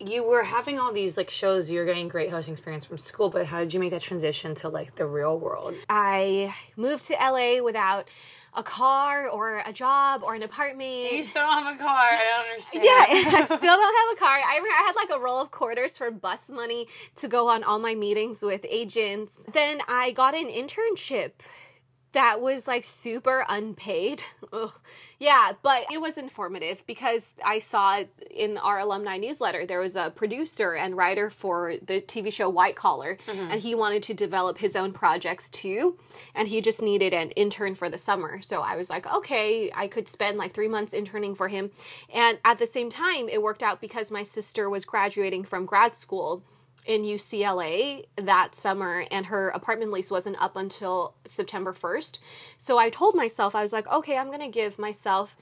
you 0.00 0.22
were 0.22 0.42
having 0.44 0.78
all 0.78 0.92
these 0.92 1.16
like 1.16 1.30
shows, 1.30 1.70
you're 1.70 1.86
getting 1.86 2.08
great 2.08 2.30
hosting 2.30 2.52
experience 2.52 2.84
from 2.84 2.98
school, 2.98 3.30
but 3.30 3.46
how 3.46 3.60
did 3.60 3.74
you 3.74 3.80
make 3.80 3.90
that 3.90 4.02
transition 4.02 4.54
to 4.56 4.68
like 4.68 4.94
the 4.96 5.06
real 5.06 5.38
world? 5.38 5.74
I 5.88 6.54
moved 6.76 7.04
to 7.08 7.14
LA 7.14 7.62
without 7.62 8.08
a 8.54 8.62
car 8.62 9.28
or 9.28 9.62
a 9.64 9.72
job 9.72 10.22
or 10.24 10.34
an 10.34 10.42
apartment. 10.42 11.12
You 11.12 11.22
still 11.22 11.42
don't 11.42 11.62
have 11.62 11.74
a 11.74 11.78
car. 11.78 12.08
I 12.10 12.24
don't 12.24 12.50
understand. 12.50 12.84
Yeah, 12.84 13.38
I 13.38 13.44
still 13.58 13.76
don't 13.76 13.96
have 13.96 14.16
a 14.16 14.18
car. 14.18 14.38
I 14.38 14.58
I 14.58 14.82
had 14.86 14.94
like 14.96 15.10
a 15.10 15.22
roll 15.22 15.40
of 15.40 15.50
quarters 15.50 15.98
for 15.98 16.10
bus 16.10 16.48
money 16.48 16.86
to 17.16 17.28
go 17.28 17.48
on 17.48 17.62
all 17.62 17.78
my 17.78 17.94
meetings 17.94 18.42
with 18.42 18.64
agents. 18.68 19.40
Then 19.52 19.80
I 19.86 20.12
got 20.12 20.34
an 20.34 20.46
internship 20.46 21.32
that 22.12 22.40
was 22.40 22.66
like 22.66 22.84
super 22.84 23.44
unpaid. 23.48 24.22
Ugh. 24.52 24.72
Yeah, 25.18 25.52
but 25.62 25.86
it 25.92 26.00
was 26.00 26.16
informative 26.16 26.86
because 26.86 27.34
I 27.44 27.58
saw 27.58 28.04
in 28.30 28.56
our 28.56 28.78
alumni 28.78 29.16
newsletter 29.18 29.66
there 29.66 29.80
was 29.80 29.96
a 29.96 30.12
producer 30.14 30.74
and 30.74 30.96
writer 30.96 31.28
for 31.28 31.74
the 31.82 32.00
TV 32.00 32.32
show 32.32 32.48
White 32.48 32.76
Collar, 32.76 33.18
mm-hmm. 33.26 33.50
and 33.50 33.60
he 33.60 33.74
wanted 33.74 34.02
to 34.04 34.14
develop 34.14 34.58
his 34.58 34.76
own 34.76 34.92
projects 34.92 35.50
too, 35.50 35.98
and 36.34 36.48
he 36.48 36.60
just 36.60 36.80
needed 36.80 37.12
an 37.12 37.30
intern 37.32 37.74
for 37.74 37.90
the 37.90 37.98
summer. 37.98 38.40
So 38.42 38.62
I 38.62 38.76
was 38.76 38.88
like, 38.88 39.06
okay, 39.12 39.70
I 39.74 39.88
could 39.88 40.08
spend 40.08 40.38
like 40.38 40.54
three 40.54 40.68
months 40.68 40.92
interning 40.92 41.34
for 41.34 41.48
him, 41.48 41.70
and 42.14 42.38
at 42.44 42.58
the 42.58 42.66
same 42.66 42.90
time, 42.90 43.28
it 43.28 43.42
worked 43.42 43.62
out 43.62 43.80
because 43.80 44.10
my 44.10 44.22
sister 44.22 44.70
was 44.70 44.84
graduating 44.84 45.44
from 45.44 45.66
grad 45.66 45.94
school 45.94 46.42
in 46.88 47.02
UCLA 47.02 48.06
that 48.16 48.54
summer 48.54 49.04
and 49.10 49.26
her 49.26 49.50
apartment 49.50 49.92
lease 49.92 50.10
wasn't 50.10 50.40
up 50.40 50.56
until 50.56 51.14
September 51.26 51.74
1st. 51.74 52.18
So 52.56 52.78
I 52.78 52.88
told 52.88 53.14
myself, 53.14 53.54
I 53.54 53.62
was 53.62 53.74
like, 53.74 53.86
okay, 53.88 54.16
I'm 54.16 54.28
going 54.28 54.40
to 54.40 54.48
give 54.48 54.78
myself 54.78 55.36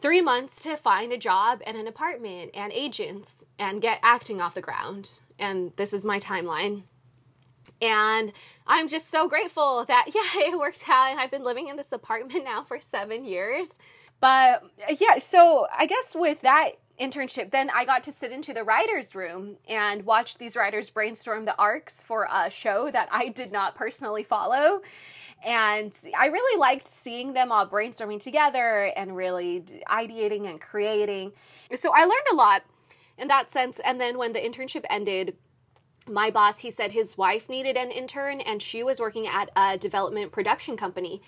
three 0.00 0.22
months 0.22 0.62
to 0.62 0.78
find 0.78 1.12
a 1.12 1.18
job 1.18 1.60
and 1.66 1.76
an 1.76 1.86
apartment 1.86 2.52
and 2.54 2.72
agents 2.72 3.44
and 3.58 3.82
get 3.82 4.00
acting 4.02 4.40
off 4.40 4.54
the 4.54 4.62
ground. 4.62 5.20
And 5.38 5.72
this 5.76 5.92
is 5.92 6.06
my 6.06 6.18
timeline. 6.18 6.84
And 7.82 8.32
I'm 8.66 8.88
just 8.88 9.10
so 9.10 9.28
grateful 9.28 9.84
that, 9.84 10.06
yeah, 10.14 10.48
it 10.48 10.58
worked 10.58 10.88
out. 10.88 11.10
And 11.10 11.20
I've 11.20 11.30
been 11.30 11.44
living 11.44 11.68
in 11.68 11.76
this 11.76 11.92
apartment 11.92 12.44
now 12.44 12.64
for 12.64 12.80
seven 12.80 13.26
years. 13.26 13.68
But 14.20 14.64
yeah, 14.98 15.18
so 15.18 15.66
I 15.76 15.84
guess 15.84 16.14
with 16.16 16.40
that 16.40 16.72
internship, 17.00 17.50
then 17.50 17.70
I 17.70 17.84
got 17.84 18.02
to 18.04 18.12
sit 18.12 18.32
into 18.32 18.52
the 18.52 18.64
writer's 18.64 19.14
room 19.14 19.56
and 19.68 20.04
watch 20.04 20.38
these 20.38 20.56
writers 20.56 20.90
brainstorm 20.90 21.44
the 21.44 21.56
arcs 21.56 22.02
for 22.02 22.28
a 22.32 22.50
show 22.50 22.90
that 22.90 23.08
I 23.10 23.28
did 23.28 23.52
not 23.52 23.74
personally 23.74 24.22
follow. 24.22 24.82
And 25.44 25.92
I 26.18 26.26
really 26.26 26.58
liked 26.58 26.88
seeing 26.88 27.32
them 27.32 27.52
all 27.52 27.66
brainstorming 27.66 28.20
together 28.20 28.92
and 28.96 29.16
really 29.16 29.62
ideating 29.88 30.48
and 30.48 30.60
creating. 30.60 31.32
So 31.76 31.92
I 31.94 32.00
learned 32.00 32.26
a 32.32 32.34
lot 32.34 32.62
in 33.18 33.28
that 33.28 33.50
sense. 33.50 33.80
And 33.84 34.00
then 34.00 34.18
when 34.18 34.32
the 34.32 34.40
internship 34.40 34.84
ended, 34.90 35.36
my 36.08 36.30
boss, 36.30 36.58
he 36.58 36.70
said 36.70 36.92
his 36.92 37.16
wife 37.16 37.48
needed 37.48 37.76
an 37.76 37.90
intern 37.90 38.40
and 38.40 38.62
she 38.62 38.82
was 38.82 38.98
working 38.98 39.26
at 39.26 39.50
a 39.54 39.78
development 39.78 40.32
production 40.32 40.76
company 40.76 41.22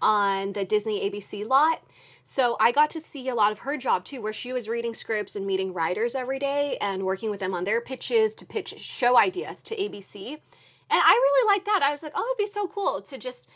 on 0.00 0.52
the 0.52 0.64
Disney 0.64 1.08
ABC 1.10 1.46
lot. 1.46 1.82
So 2.30 2.58
I 2.60 2.72
got 2.72 2.90
to 2.90 3.00
see 3.00 3.30
a 3.30 3.34
lot 3.34 3.52
of 3.52 3.60
her 3.60 3.78
job 3.78 4.04
too, 4.04 4.20
where 4.20 4.34
she 4.34 4.52
was 4.52 4.68
reading 4.68 4.92
scripts 4.92 5.34
and 5.34 5.46
meeting 5.46 5.72
writers 5.72 6.14
every 6.14 6.38
day 6.38 6.76
and 6.78 7.04
working 7.04 7.30
with 7.30 7.40
them 7.40 7.54
on 7.54 7.64
their 7.64 7.80
pitches 7.80 8.34
to 8.34 8.44
pitch 8.44 8.78
show 8.78 9.16
ideas 9.16 9.62
to 9.62 9.74
ABC. 9.74 10.32
And 10.32 10.40
I 10.90 11.10
really 11.10 11.54
liked 11.54 11.64
that. 11.64 11.82
I 11.82 11.90
was 11.90 12.02
like, 12.02 12.12
oh, 12.14 12.34
it'd 12.36 12.46
be 12.46 12.52
so 12.52 12.68
cool 12.68 13.00
to 13.00 13.16
just 13.16 13.48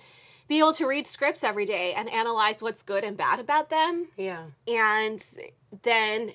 be 0.48 0.58
able 0.58 0.72
to 0.72 0.86
read 0.86 1.06
scripts 1.06 1.44
every 1.44 1.66
day 1.66 1.92
and 1.92 2.08
analyze 2.08 2.62
what's 2.62 2.82
good 2.82 3.04
and 3.04 3.14
bad 3.14 3.40
about 3.40 3.68
them. 3.68 4.08
Yeah. 4.16 4.44
And 4.66 5.22
then 5.82 6.32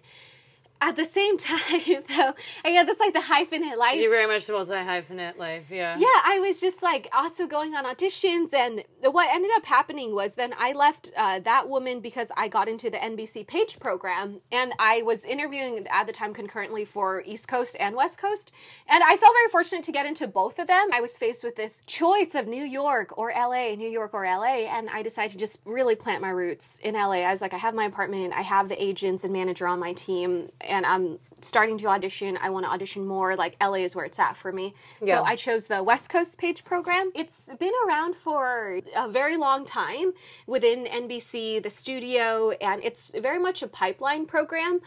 at 0.81 0.95
the 0.95 1.05
same 1.05 1.37
time, 1.37 2.03
though, 2.07 2.33
I 2.63 2.73
got 2.73 2.85
this 2.85 2.99
like 2.99 3.13
the 3.13 3.19
hyphenate 3.19 3.77
life. 3.77 3.97
You're 3.97 4.11
very 4.11 4.27
much 4.27 4.45
the 4.45 4.53
multi 4.53 4.73
hyphenate 4.73 5.37
life, 5.37 5.65
yeah. 5.69 5.97
Yeah, 5.97 6.07
I 6.23 6.39
was 6.39 6.59
just 6.59 6.81
like 6.83 7.07
also 7.13 7.47
going 7.47 7.75
on 7.75 7.85
auditions, 7.85 8.53
and 8.53 8.83
what 9.01 9.33
ended 9.33 9.51
up 9.55 9.65
happening 9.65 10.13
was 10.13 10.33
then 10.33 10.53
I 10.57 10.73
left 10.73 11.11
uh, 11.15 11.39
that 11.39 11.69
woman 11.69 11.99
because 11.99 12.31
I 12.35 12.47
got 12.47 12.67
into 12.67 12.89
the 12.89 12.97
NBC 12.97 13.47
Page 13.47 13.79
program, 13.79 14.41
and 14.51 14.73
I 14.79 15.01
was 15.01 15.25
interviewing 15.25 15.85
at 15.89 16.07
the 16.07 16.13
time 16.13 16.33
concurrently 16.33 16.85
for 16.85 17.23
East 17.25 17.47
Coast 17.47 17.75
and 17.79 17.95
West 17.95 18.19
Coast, 18.19 18.51
and 18.87 19.03
I 19.03 19.15
felt 19.17 19.33
very 19.33 19.49
fortunate 19.51 19.83
to 19.85 19.91
get 19.91 20.05
into 20.05 20.27
both 20.27 20.59
of 20.59 20.67
them. 20.67 20.89
I 20.93 21.01
was 21.01 21.17
faced 21.17 21.43
with 21.43 21.55
this 21.55 21.81
choice 21.87 22.35
of 22.35 22.47
New 22.47 22.63
York 22.63 23.17
or 23.17 23.31
LA, 23.31 23.75
New 23.75 23.89
York 23.89 24.13
or 24.13 24.25
LA, 24.25 24.67
and 24.67 24.89
I 24.89 25.01
decided 25.01 25.31
to 25.33 25.37
just 25.37 25.59
really 25.65 25.95
plant 25.95 26.21
my 26.21 26.29
roots 26.29 26.77
in 26.81 26.93
LA. 26.93 27.23
I 27.23 27.31
was 27.31 27.41
like, 27.41 27.53
I 27.53 27.57
have 27.57 27.73
my 27.73 27.85
apartment, 27.85 28.33
I 28.33 28.41
have 28.41 28.69
the 28.69 28.81
agents 28.81 29.23
and 29.23 29.33
manager 29.33 29.67
on 29.67 29.79
my 29.79 29.93
team 29.93 30.49
and 30.67 30.85
I'm 30.85 31.19
starting 31.41 31.77
to 31.79 31.87
audition. 31.87 32.37
I 32.41 32.49
want 32.49 32.65
to 32.65 32.69
audition 32.69 33.05
more. 33.05 33.35
Like 33.35 33.55
LA 33.61 33.75
is 33.75 33.95
where 33.95 34.05
it's 34.05 34.19
at 34.19 34.37
for 34.37 34.51
me. 34.51 34.73
Yeah. 35.01 35.17
So 35.17 35.23
I 35.23 35.35
chose 35.35 35.67
the 35.67 35.83
West 35.83 36.09
Coast 36.09 36.37
Page 36.37 36.63
program. 36.63 37.11
It's 37.15 37.51
been 37.59 37.73
around 37.87 38.15
for 38.15 38.81
a 38.95 39.09
very 39.09 39.37
long 39.37 39.65
time 39.65 40.13
within 40.45 40.85
NBC, 40.85 41.61
the 41.61 41.69
studio, 41.69 42.51
and 42.51 42.83
it's 42.83 43.11
very 43.19 43.39
much 43.39 43.61
a 43.61 43.67
pipeline 43.67 44.25
program 44.25 44.81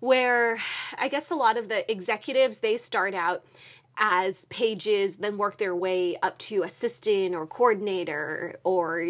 where 0.00 0.58
I 0.98 1.08
guess 1.08 1.30
a 1.30 1.34
lot 1.34 1.56
of 1.56 1.68
the 1.68 1.90
executives 1.90 2.58
they 2.58 2.76
start 2.76 3.14
out 3.14 3.44
as 3.96 4.44
pages 4.46 5.18
then 5.18 5.38
work 5.38 5.58
their 5.58 5.74
way 5.74 6.16
up 6.22 6.36
to 6.38 6.62
assistant 6.62 7.34
or 7.34 7.46
coordinator 7.46 8.58
or 8.64 9.06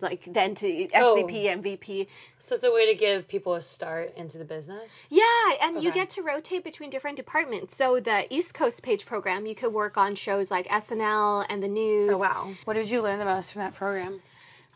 like 0.00 0.24
then 0.32 0.54
to 0.54 0.66
SVP, 0.66 0.92
oh. 0.94 1.58
MVP. 1.58 2.06
So 2.38 2.54
it's 2.54 2.64
a 2.64 2.72
way 2.72 2.86
to 2.86 2.94
give 2.94 3.28
people 3.28 3.54
a 3.54 3.62
start 3.62 4.14
into 4.16 4.38
the 4.38 4.44
business. 4.44 4.90
Yeah, 5.10 5.24
and 5.62 5.82
you 5.82 5.92
get 5.92 6.10
to 6.10 6.22
rotate 6.22 6.64
between 6.64 6.90
different 6.90 7.16
departments. 7.16 7.76
So 7.76 8.00
the 8.00 8.32
East 8.32 8.54
Coast 8.54 8.82
page 8.82 9.06
program, 9.06 9.46
you 9.46 9.54
could 9.54 9.72
work 9.72 9.96
on 9.96 10.14
shows 10.14 10.50
like 10.50 10.68
SNL 10.68 11.46
and 11.48 11.62
the 11.62 11.68
oh, 11.68 11.70
news. 11.70 12.10
Oh, 12.14 12.18
wow. 12.18 12.50
What 12.64 12.74
did 12.74 12.90
you 12.90 13.02
learn 13.02 13.18
the 13.18 13.24
most 13.24 13.52
from 13.52 13.62
that 13.62 13.74
program? 13.74 14.20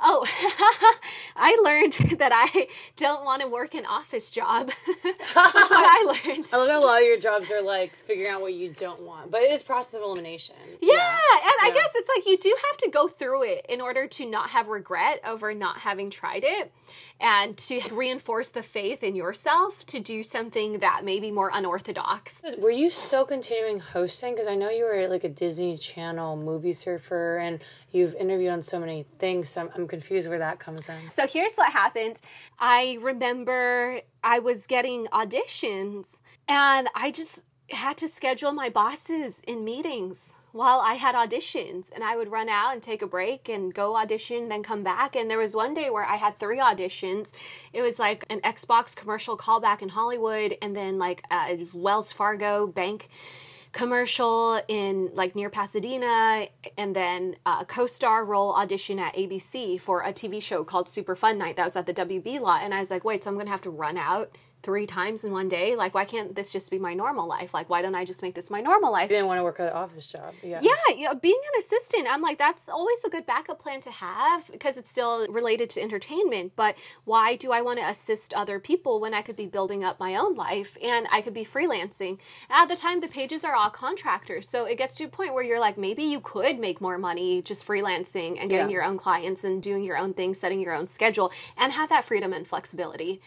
Oh, 0.05 0.27
I 1.37 1.57
learned 1.63 1.93
that 2.19 2.33
I 2.35 2.67
don't 2.97 3.25
want 3.25 3.43
to 3.43 3.49
work 3.49 3.75
an 3.75 3.87
office 3.87 4.31
job. 4.31 4.71
That's 5.05 5.35
what 5.35 5.37
I 5.37 6.21
learned. 6.27 6.47
I 6.53 6.57
love 6.57 6.83
a 6.83 6.85
lot 6.85 7.01
of 7.01 7.07
your 7.07 7.21
jobs 7.21 7.51
are 7.53 7.63
like 7.63 7.93
figuring 8.07 8.31
out 8.31 8.41
what 8.41 8.55
you 8.55 8.71
don't 8.71 9.03
want, 9.03 9.31
but 9.31 9.43
it 9.43 9.53
is 9.53 9.63
process 9.63 9.95
of 9.95 10.03
elimination. 10.03 10.57
Yeah, 10.81 10.95
and 10.95 11.53
I 11.63 11.71
guess 11.73 11.91
it's 11.95 12.11
like 12.17 12.27
you 12.27 12.37
do 12.37 12.55
have 12.71 12.79
to 12.79 12.91
go 12.91 13.07
through 13.07 13.45
it 13.45 13.67
in 13.69 13.81
order 13.81 14.09
to 14.09 14.27
not 14.27 14.51
have 14.51 14.67
regret 14.67 15.21
over 15.25 15.55
not 15.55 15.79
having 15.79 16.11
tried 16.11 16.43
it 16.45 16.73
and 17.21 17.57
to 17.57 17.81
reinforce 17.93 18.49
the 18.51 18.63
faith 18.63 19.03
in 19.05 19.15
yourself 19.15 19.87
to 19.87 20.01
do 20.01 20.23
something 20.25 20.81
that 20.81 21.05
may 21.05 21.21
be 21.21 21.31
more 21.31 21.51
unorthodox. 21.55 22.41
Were 22.59 22.71
you 22.71 22.91
still 22.91 23.25
continuing 23.25 23.79
hosting? 23.79 24.35
Because 24.35 24.49
I 24.49 24.57
know 24.57 24.71
you 24.71 24.85
were 24.85 25.07
like 25.09 25.25
a 25.25 25.29
Disney 25.29 25.79
Channel 25.79 26.37
movie 26.37 26.73
surfer, 26.73 27.39
and 27.39 27.61
you've 27.93 28.15
interviewed 28.15 28.53
on 28.53 28.63
so 28.63 28.81
many 28.81 29.05
things. 29.19 29.51
So 29.51 29.63
I'm, 29.63 29.71
I'm 29.75 29.89
confused 29.89 30.29
where 30.29 30.39
that 30.39 30.59
comes 30.59 30.89
in. 30.89 31.09
So 31.09 31.27
here's 31.27 31.55
what 31.55 31.73
happened. 31.73 32.19
I 32.59 32.99
remember 33.01 34.01
I 34.25 34.39
was 34.39 34.67
getting 34.67 35.07
auditions 35.07 36.09
and 36.49 36.89
I 36.95 37.11
just 37.11 37.41
had 37.71 37.97
to 37.99 38.09
schedule 38.09 38.53
my 38.53 38.69
bosses 38.69 39.41
in 39.47 39.65
meetings 39.65 40.35
while 40.53 40.81
I 40.81 40.95
had 40.95 41.15
auditions 41.15 41.91
and 41.93 42.05
I 42.05 42.17
would 42.17 42.31
run 42.31 42.49
out 42.49 42.75
and 42.75 42.83
take 42.83 43.01
a 43.01 43.07
break 43.07 43.49
and 43.49 43.75
go 43.75 43.97
audition 43.97 44.49
then 44.49 44.63
come 44.63 44.83
back 44.83 45.17
and 45.17 45.31
there 45.31 45.39
was 45.39 45.57
one 45.57 45.73
day 45.73 45.89
where 45.89 46.05
I 46.05 46.17
had 46.17 46.39
three 46.39 46.59
auditions. 46.59 47.33
It 47.73 47.81
was 47.81 47.99
like 47.99 48.25
an 48.29 48.41
Xbox 48.43 48.95
commercial 48.95 49.37
callback 49.37 49.81
in 49.81 49.89
Hollywood 49.89 50.57
and 50.61 50.77
then 50.77 50.99
like 50.99 51.23
a 51.31 51.67
Wells 51.73 52.13
Fargo 52.13 52.67
bank 52.67 53.09
commercial 53.73 54.61
in 54.69 55.11
like 55.15 55.35
near 55.35 55.51
Pasadena, 55.51 56.47
and 56.77 56.95
then 56.95 57.37
uh, 57.47 57.59
a 57.63 57.65
co-star 57.65 58.25
role 58.25 58.53
audition 58.55 58.99
at 58.99 59.15
ABC 59.17 59.81
for 59.81 60.03
a 60.03 60.13
TV 60.13 60.43
show 60.43 60.63
called 60.63 60.89
Super 60.89 61.17
Fun 61.17 61.39
Night 61.39 61.57
that 61.57 61.65
was 61.65 61.77
at 61.77 61.87
the 61.87 61.95
WB 61.95 62.41
lot. 62.41 62.63
And 62.63 62.75
I 62.75 62.81
was 62.81 62.91
like, 62.91 63.05
wait, 63.05 63.25
so 63.25 63.31
I'm 63.31 63.39
gonna 63.39 63.51
have 63.51 63.63
to 63.63 63.71
run 63.71 63.97
out 63.97 64.37
three 64.63 64.87
times 64.87 65.25
in 65.25 65.33
one 65.33 65.49
day? 65.49 65.75
Like, 65.77 65.95
why 65.95 66.05
can't 66.05 66.35
this 66.35 66.51
just 66.53 66.71
be 66.71 66.79
my 66.79 66.95
normal 66.95 67.27
life? 67.27 67.53
Like, 67.53 67.69
why 67.69 67.83
don't 67.83 67.95
I 67.95 68.05
just 68.05 68.23
make 68.23 68.35
this 68.35 68.51
my 68.51 68.61
normal 68.61 68.93
life? 68.93 69.09
didn't 69.09 69.27
want 69.27 69.39
to 69.39 69.43
work 69.45 69.61
at 69.61 69.69
an 69.69 69.73
office 69.75 70.07
job. 70.07 70.35
Yeah. 70.43 70.61
Yeah, 70.63 70.95
you 70.97 71.05
know, 71.07 71.15
being 71.15 71.41
an 71.55 71.59
assistant, 71.59 72.07
I'm 72.11 72.23
like, 72.23 72.39
that's 72.39 72.69
always 72.69 73.05
a 73.05 73.11
good 73.11 73.27
backup 73.27 73.61
plan 73.61 73.81
to 73.83 73.91
have 73.91 74.47
because 74.51 74.77
it's 74.77 74.89
still 74.89 75.27
related 75.29 75.69
to 75.71 75.83
entertainment. 75.83 76.53
But 76.57 76.77
why 77.05 77.37
do 77.37 77.53
I 77.53 77.61
want 77.61 77.79
to 77.81 77.89
assist 77.89 78.33
other 78.35 78.59
people 78.59 79.01
when 79.01 79.15
I 79.15 79.23
could 79.23 79.37
be 79.37 79.47
building 79.47 79.85
up 79.85 79.99
my 79.99 80.15
own 80.17 80.35
life 80.35 80.77
and 80.83 81.07
I 81.11 81.21
could 81.23 81.35
be 81.35 81.45
freelancing? 81.45 82.19
At 82.49 82.67
the 82.67 82.77
time, 82.77 83.01
the 83.01 83.09
pages 83.09 83.45
are 83.45 83.55
all 83.55 83.71
contractors. 83.71 84.49
So 84.49 84.65
it 84.65 84.79
gets 84.79 84.95
to 84.97 85.05
a 85.05 85.09
point 85.09 85.35
where 85.35 85.43
you're 85.43 85.61
like, 85.61 85.77
maybe 85.77 86.05
you 86.05 86.21
could 86.21 86.59
make 86.59 86.81
more 86.81 86.99
money 86.99 87.43
just 87.43 87.67
freelancing 87.67 88.39
and 88.41 88.49
getting 88.49 88.69
Yeah. 88.71 88.75
your 88.75 88.85
own 88.85 88.99
clients 88.99 89.45
and 89.45 89.63
doing 89.63 89.83
your 89.85 89.97
own 89.99 90.15
thing, 90.15 90.35
setting 90.35 90.61
your 90.61 90.73
own 90.75 90.87
schedule, 90.87 91.33
and 91.57 91.73
have 91.73 91.89
that 91.89 92.05
freedom 92.05 92.33
and 92.33 92.47
flexibility. 92.47 93.21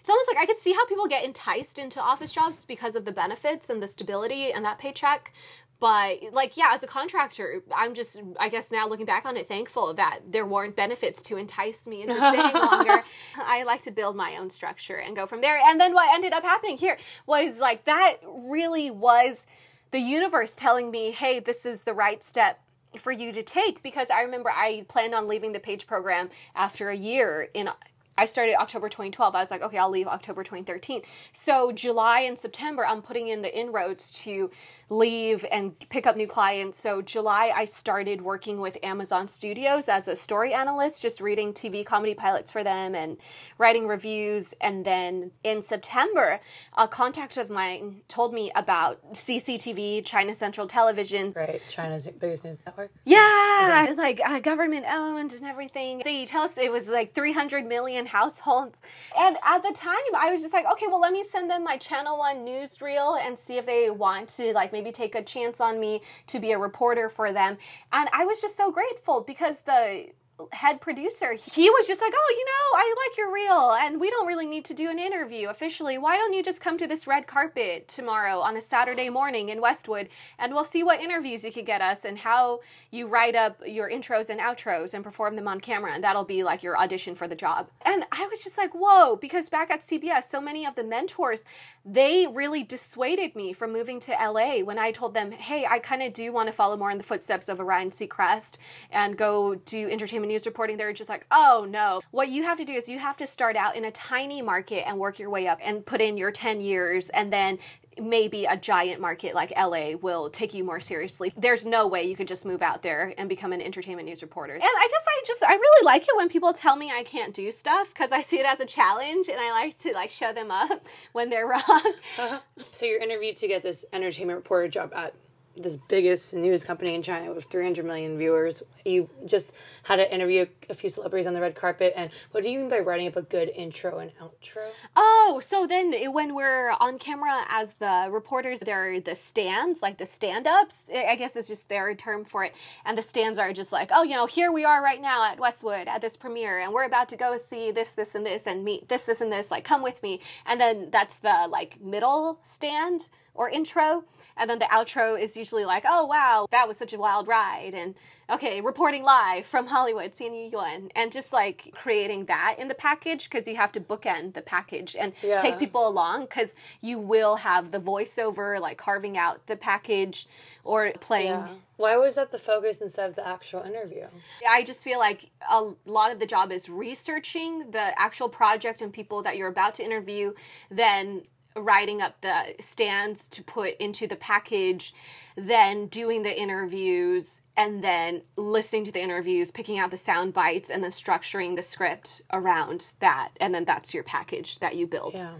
It's 0.00 0.08
almost 0.08 0.28
like 0.28 0.38
I 0.38 0.46
could 0.46 0.56
see 0.56 0.72
how 0.72 0.86
people 0.86 1.06
get 1.06 1.24
enticed 1.24 1.78
into 1.78 2.00
office 2.00 2.32
jobs 2.32 2.64
because 2.64 2.96
of 2.96 3.04
the 3.04 3.12
benefits 3.12 3.68
and 3.70 3.82
the 3.82 3.88
stability 3.88 4.52
and 4.52 4.64
that 4.64 4.78
paycheck. 4.78 5.32
But 5.78 6.18
like, 6.32 6.58
yeah, 6.58 6.72
as 6.74 6.82
a 6.82 6.86
contractor, 6.86 7.62
I'm 7.74 7.94
just, 7.94 8.20
I 8.38 8.50
guess 8.50 8.70
now 8.70 8.86
looking 8.86 9.06
back 9.06 9.24
on 9.24 9.36
it, 9.38 9.48
thankful 9.48 9.94
that 9.94 10.20
there 10.28 10.44
weren't 10.44 10.76
benefits 10.76 11.22
to 11.22 11.36
entice 11.36 11.86
me 11.86 12.02
into 12.02 12.14
staying 12.14 12.54
longer. 12.54 13.02
I 13.36 13.62
like 13.64 13.82
to 13.82 13.90
build 13.90 14.14
my 14.14 14.36
own 14.36 14.50
structure 14.50 14.96
and 14.96 15.16
go 15.16 15.26
from 15.26 15.40
there. 15.40 15.58
And 15.58 15.80
then 15.80 15.94
what 15.94 16.14
ended 16.14 16.34
up 16.34 16.42
happening 16.42 16.76
here 16.76 16.98
was 17.26 17.58
like 17.58 17.86
that 17.86 18.16
really 18.24 18.90
was 18.90 19.46
the 19.90 19.98
universe 19.98 20.52
telling 20.52 20.90
me, 20.90 21.12
hey, 21.12 21.40
this 21.40 21.64
is 21.64 21.82
the 21.82 21.94
right 21.94 22.22
step 22.22 22.60
for 22.98 23.12
you 23.12 23.32
to 23.32 23.42
take 23.42 23.82
because 23.82 24.10
I 24.10 24.22
remember 24.22 24.50
I 24.50 24.84
planned 24.88 25.14
on 25.14 25.28
leaving 25.28 25.52
the 25.52 25.60
page 25.60 25.86
program 25.86 26.28
after 26.54 26.90
a 26.90 26.96
year 26.96 27.48
in 27.54 27.70
I 28.20 28.26
started 28.26 28.56
October 28.60 28.90
2012. 28.90 29.34
I 29.34 29.40
was 29.40 29.50
like, 29.50 29.62
okay, 29.62 29.78
I'll 29.78 29.88
leave 29.88 30.06
October 30.06 30.44
2013. 30.44 31.00
So 31.32 31.72
July 31.72 32.20
and 32.20 32.38
September, 32.38 32.84
I'm 32.86 33.00
putting 33.00 33.28
in 33.28 33.40
the 33.40 33.58
inroads 33.58 34.10
to 34.24 34.50
leave 34.90 35.46
and 35.50 35.72
pick 35.88 36.06
up 36.06 36.16
new 36.18 36.26
clients. 36.26 36.78
So 36.78 37.00
July, 37.00 37.50
I 37.56 37.64
started 37.64 38.20
working 38.20 38.60
with 38.60 38.76
Amazon 38.82 39.26
Studios 39.26 39.88
as 39.88 40.06
a 40.06 40.14
story 40.14 40.52
analyst, 40.52 41.00
just 41.00 41.22
reading 41.22 41.54
TV 41.54 41.82
comedy 41.86 42.12
pilots 42.12 42.50
for 42.52 42.62
them 42.62 42.94
and 42.94 43.16
writing 43.56 43.86
reviews. 43.88 44.52
And 44.60 44.84
then 44.84 45.30
in 45.42 45.62
September, 45.62 46.40
a 46.76 46.86
contact 46.86 47.38
of 47.38 47.48
mine 47.48 48.02
told 48.08 48.34
me 48.34 48.52
about 48.54 49.00
CCTV, 49.14 50.04
China 50.04 50.34
Central 50.34 50.66
Television, 50.66 51.32
Right. 51.34 51.62
China's 51.70 52.06
biggest 52.18 52.44
news 52.44 52.58
network. 52.66 52.90
yeah, 53.06 53.94
like 53.96 54.20
uh, 54.22 54.40
government 54.40 54.84
owned 54.90 55.32
and 55.32 55.44
everything. 55.46 56.02
They 56.04 56.26
tell 56.26 56.42
us 56.42 56.58
it 56.58 56.70
was 56.70 56.88
like 56.88 57.14
300 57.14 57.64
million 57.64 58.06
households. 58.10 58.78
And 59.18 59.36
at 59.46 59.62
the 59.62 59.72
time, 59.74 59.96
I 60.16 60.30
was 60.32 60.42
just 60.42 60.52
like, 60.52 60.66
okay, 60.72 60.86
well, 60.88 61.00
let 61.00 61.12
me 61.12 61.24
send 61.24 61.48
them 61.50 61.64
my 61.64 61.76
Channel 61.76 62.18
One 62.18 62.44
newsreel 62.46 63.18
and 63.24 63.38
see 63.38 63.56
if 63.56 63.66
they 63.66 63.90
want 63.90 64.28
to 64.36 64.52
like 64.52 64.72
maybe 64.72 64.92
take 64.92 65.14
a 65.14 65.22
chance 65.22 65.60
on 65.60 65.80
me 65.80 66.02
to 66.28 66.40
be 66.40 66.52
a 66.52 66.58
reporter 66.58 67.08
for 67.08 67.32
them. 67.32 67.56
And 67.92 68.08
I 68.12 68.24
was 68.24 68.40
just 68.40 68.56
so 68.56 68.70
grateful 68.70 69.24
because 69.26 69.60
the 69.60 70.06
head 70.52 70.80
producer 70.80 71.32
he 71.32 71.70
was 71.70 71.86
just 71.86 72.00
like 72.00 72.12
oh 72.14 72.34
you 72.36 72.44
know 72.44 72.78
i 72.78 72.94
like 73.08 73.18
your 73.18 73.32
reel 73.32 73.72
and 73.80 74.00
we 74.00 74.10
don't 74.10 74.26
really 74.26 74.46
need 74.46 74.64
to 74.64 74.74
do 74.74 74.90
an 74.90 74.98
interview 74.98 75.48
officially. 75.48 75.98
Why 75.98 76.16
don't 76.16 76.32
you 76.32 76.42
just 76.42 76.60
come 76.60 76.78
to 76.78 76.86
this 76.86 77.06
red 77.06 77.26
carpet 77.26 77.88
tomorrow 77.88 78.38
on 78.38 78.56
a 78.56 78.60
saturday 78.60 79.10
morning 79.10 79.48
in 79.48 79.60
westwood 79.60 80.08
and 80.38 80.52
we'll 80.52 80.64
see 80.64 80.82
what 80.82 81.00
interviews 81.00 81.44
you 81.44 81.52
could 81.52 81.66
get 81.66 81.80
us 81.80 82.04
and 82.04 82.18
how 82.18 82.60
you 82.90 83.06
write 83.06 83.34
up 83.34 83.60
your 83.66 83.90
intros 83.90 84.30
and 84.30 84.40
outros 84.40 84.94
and 84.94 85.04
perform 85.04 85.36
them 85.36 85.48
on 85.48 85.60
camera 85.60 85.92
and 85.92 86.02
that'll 86.02 86.24
be 86.24 86.42
like 86.42 86.62
your 86.62 86.78
audition 86.78 87.14
for 87.14 87.28
the 87.28 87.34
job. 87.34 87.68
And 87.82 88.04
i 88.12 88.26
was 88.26 88.42
just 88.42 88.58
like 88.58 88.72
whoa 88.74 89.16
because 89.16 89.48
back 89.48 89.70
at 89.70 89.80
cbs 89.80 90.24
so 90.24 90.40
many 90.40 90.66
of 90.66 90.74
the 90.74 90.84
mentors 90.84 91.44
they 91.84 92.26
really 92.26 92.62
dissuaded 92.62 93.34
me 93.34 93.52
from 93.52 93.72
moving 93.72 94.00
to 94.00 94.12
la 94.12 94.58
when 94.58 94.78
i 94.78 94.90
told 94.92 95.14
them 95.14 95.30
hey 95.30 95.66
i 95.66 95.78
kind 95.78 96.02
of 96.02 96.12
do 96.12 96.32
want 96.32 96.48
to 96.48 96.52
follow 96.52 96.76
more 96.76 96.90
in 96.90 96.98
the 96.98 97.04
footsteps 97.04 97.48
of 97.48 97.60
orion 97.60 97.90
seacrest 97.90 98.58
and 98.90 99.16
go 99.16 99.54
do 99.54 99.88
entertainment 99.90 100.29
news 100.30 100.46
reporting 100.46 100.76
they're 100.76 100.92
just 100.92 101.10
like 101.10 101.26
oh 101.30 101.66
no 101.68 102.00
what 102.10 102.28
you 102.28 102.42
have 102.42 102.58
to 102.58 102.64
do 102.64 102.72
is 102.72 102.88
you 102.88 102.98
have 102.98 103.16
to 103.16 103.26
start 103.26 103.56
out 103.56 103.76
in 103.76 103.84
a 103.84 103.90
tiny 103.90 104.40
market 104.40 104.86
and 104.86 104.98
work 104.98 105.18
your 105.18 105.30
way 105.30 105.46
up 105.46 105.58
and 105.62 105.84
put 105.84 106.00
in 106.00 106.16
your 106.16 106.30
10 106.30 106.60
years 106.60 107.10
and 107.10 107.32
then 107.32 107.58
maybe 108.00 108.44
a 108.44 108.56
giant 108.56 109.00
market 109.00 109.34
like 109.34 109.52
LA 109.56 109.92
will 110.00 110.30
take 110.30 110.54
you 110.54 110.64
more 110.64 110.80
seriously. 110.80 111.32
There's 111.36 111.66
no 111.66 111.86
way 111.86 112.04
you 112.04 112.16
could 112.16 112.28
just 112.28 112.44
move 112.44 112.62
out 112.62 112.82
there 112.82 113.14
and 113.18 113.28
become 113.28 113.52
an 113.52 113.60
entertainment 113.60 114.08
news 114.08 114.22
reporter. 114.22 114.54
And 114.54 114.62
I 114.62 114.88
guess 114.90 115.04
I 115.06 115.22
just 115.26 115.42
I 115.42 115.54
really 115.54 115.84
like 115.84 116.02
it 116.02 116.16
when 116.16 116.28
people 116.28 116.52
tell 116.52 116.76
me 116.76 116.90
I 116.90 117.02
can't 117.02 117.34
do 117.34 117.50
stuff 117.52 117.88
because 117.88 118.12
I 118.12 118.22
see 118.22 118.38
it 118.38 118.46
as 118.46 118.60
a 118.60 118.66
challenge 118.66 119.28
and 119.28 119.38
I 119.38 119.50
like 119.50 119.78
to 119.80 119.92
like 119.92 120.10
show 120.10 120.32
them 120.32 120.50
up 120.50 120.86
when 121.12 121.30
they're 121.30 121.46
wrong. 121.46 121.60
Uh-huh. 121.66 122.40
So 122.72 122.86
you're 122.86 123.02
interviewed 123.02 123.36
to 123.36 123.48
get 123.48 123.62
this 123.62 123.84
entertainment 123.92 124.36
reporter 124.38 124.68
job 124.68 124.92
at 124.94 125.14
this 125.56 125.76
biggest 125.76 126.32
news 126.34 126.64
company 126.64 126.94
in 126.94 127.02
China 127.02 127.32
with 127.32 127.44
300 127.44 127.84
million 127.84 128.16
viewers. 128.16 128.62
You 128.84 129.10
just 129.26 129.54
had 129.82 129.96
to 129.96 130.14
interview 130.14 130.46
a 130.68 130.74
few 130.74 130.88
celebrities 130.88 131.26
on 131.26 131.34
the 131.34 131.40
red 131.40 131.54
carpet. 131.54 131.92
And 131.96 132.10
what 132.30 132.42
do 132.42 132.50
you 132.50 132.60
mean 132.60 132.68
by 132.68 132.78
writing 132.78 133.08
up 133.08 133.16
a 133.16 133.22
good 133.22 133.50
intro 133.50 133.98
and 133.98 134.12
outro? 134.18 134.70
Oh, 134.96 135.40
so 135.44 135.66
then 135.66 135.92
when 136.12 136.34
we're 136.34 136.70
on 136.70 136.98
camera 136.98 137.44
as 137.48 137.74
the 137.74 138.08
reporters, 138.10 138.60
there 138.60 138.94
are 138.94 139.00
the 139.00 139.16
stands, 139.16 139.82
like 139.82 139.98
the 139.98 140.06
stand 140.06 140.46
ups. 140.46 140.88
I 140.94 141.16
guess 141.16 141.36
it's 141.36 141.48
just 141.48 141.68
their 141.68 141.94
term 141.94 142.24
for 142.24 142.44
it. 142.44 142.54
And 142.84 142.96
the 142.96 143.02
stands 143.02 143.38
are 143.38 143.52
just 143.52 143.72
like, 143.72 143.90
oh, 143.92 144.02
you 144.02 144.14
know, 144.14 144.26
here 144.26 144.52
we 144.52 144.64
are 144.64 144.82
right 144.82 145.00
now 145.00 145.24
at 145.30 145.38
Westwood 145.38 145.88
at 145.88 146.00
this 146.00 146.16
premiere, 146.16 146.60
and 146.60 146.72
we're 146.72 146.84
about 146.84 147.08
to 147.10 147.16
go 147.16 147.36
see 147.36 147.70
this, 147.70 147.90
this, 147.90 148.14
and 148.14 148.24
this, 148.24 148.46
and 148.46 148.64
meet 148.64 148.88
this, 148.88 149.04
this, 149.04 149.20
and 149.20 149.30
this. 149.30 149.50
Like, 149.50 149.64
come 149.64 149.82
with 149.82 150.02
me. 150.02 150.20
And 150.46 150.60
then 150.60 150.90
that's 150.90 151.16
the 151.16 151.46
like 151.48 151.80
middle 151.80 152.38
stand 152.42 153.08
or 153.34 153.50
intro. 153.50 154.04
And 154.40 154.48
then 154.48 154.58
the 154.58 154.64
outro 154.64 155.20
is 155.22 155.36
usually 155.36 155.66
like, 155.66 155.84
oh 155.86 156.06
wow, 156.06 156.46
that 156.50 156.66
was 156.66 156.78
such 156.78 156.94
a 156.94 156.98
wild 156.98 157.28
ride. 157.28 157.74
And 157.74 157.94
okay, 158.30 158.60
reporting 158.62 159.02
live 159.02 159.44
from 159.44 159.66
Hollywood, 159.66 160.12
Sanyee 160.12 160.50
Yuan. 160.50 160.90
And 160.96 161.12
just 161.12 161.30
like 161.32 161.72
creating 161.74 162.24
that 162.26 162.56
in 162.58 162.68
the 162.68 162.74
package 162.74 163.28
because 163.28 163.46
you 163.46 163.56
have 163.56 163.70
to 163.72 163.80
bookend 163.80 164.32
the 164.32 164.40
package 164.40 164.96
and 164.96 165.12
Yeah. 165.22 165.42
take 165.42 165.58
people 165.58 165.86
along 165.86 166.22
because 166.22 166.54
you 166.80 166.98
will 166.98 167.36
have 167.36 167.70
the 167.70 167.78
voiceover 167.78 168.58
like 168.58 168.78
carving 168.78 169.18
out 169.18 169.46
the 169.46 169.56
package 169.56 170.26
or 170.64 170.92
playing. 171.00 171.32
Yeah. 171.32 171.48
Why 171.76 171.96
was 171.96 172.14
that 172.14 172.30
the 172.32 172.38
focus 172.38 172.78
instead 172.80 173.08
of 173.10 173.16
the 173.16 173.26
actual 173.26 173.62
interview? 173.62 174.06
I 174.48 174.62
just 174.64 174.80
feel 174.82 174.98
like 174.98 175.30
a 175.50 175.72
lot 175.84 176.12
of 176.12 176.18
the 176.18 176.26
job 176.26 176.50
is 176.50 176.68
researching 176.68 177.70
the 177.72 177.98
actual 178.00 178.28
project 178.30 178.80
and 178.80 178.90
people 178.92 179.22
that 179.22 179.36
you're 179.36 179.48
about 179.48 179.74
to 179.74 179.84
interview, 179.84 180.32
then 180.70 181.22
writing 181.56 182.00
up 182.00 182.20
the 182.20 182.54
stands 182.60 183.28
to 183.28 183.42
put 183.42 183.76
into 183.78 184.06
the 184.06 184.16
package, 184.16 184.94
then 185.36 185.86
doing 185.86 186.22
the 186.22 186.40
interviews, 186.40 187.40
and 187.56 187.84
then 187.84 188.22
listening 188.36 188.84
to 188.86 188.92
the 188.92 189.02
interviews, 189.02 189.50
picking 189.50 189.78
out 189.78 189.90
the 189.90 189.96
sound 189.96 190.32
bites, 190.32 190.70
and 190.70 190.82
then 190.82 190.90
structuring 190.90 191.56
the 191.56 191.62
script 191.62 192.22
around 192.32 192.92
that. 193.00 193.30
And 193.40 193.54
then 193.54 193.64
that's 193.64 193.92
your 193.92 194.02
package 194.02 194.58
that 194.60 194.76
you 194.76 194.86
build. 194.86 195.14
Yeah. 195.14 195.34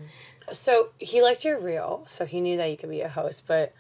So 0.53 0.91
he 0.99 1.23
liked 1.23 1.45
your 1.45 1.59
reel, 1.59 2.05
so 2.07 2.27
he 2.27 2.41
knew 2.41 2.57
that 2.57 2.71
you 2.71 2.77
could 2.77 2.91
be 2.91 3.01
a 3.03 3.09
host. 3.09 3.47
But 3.47 3.73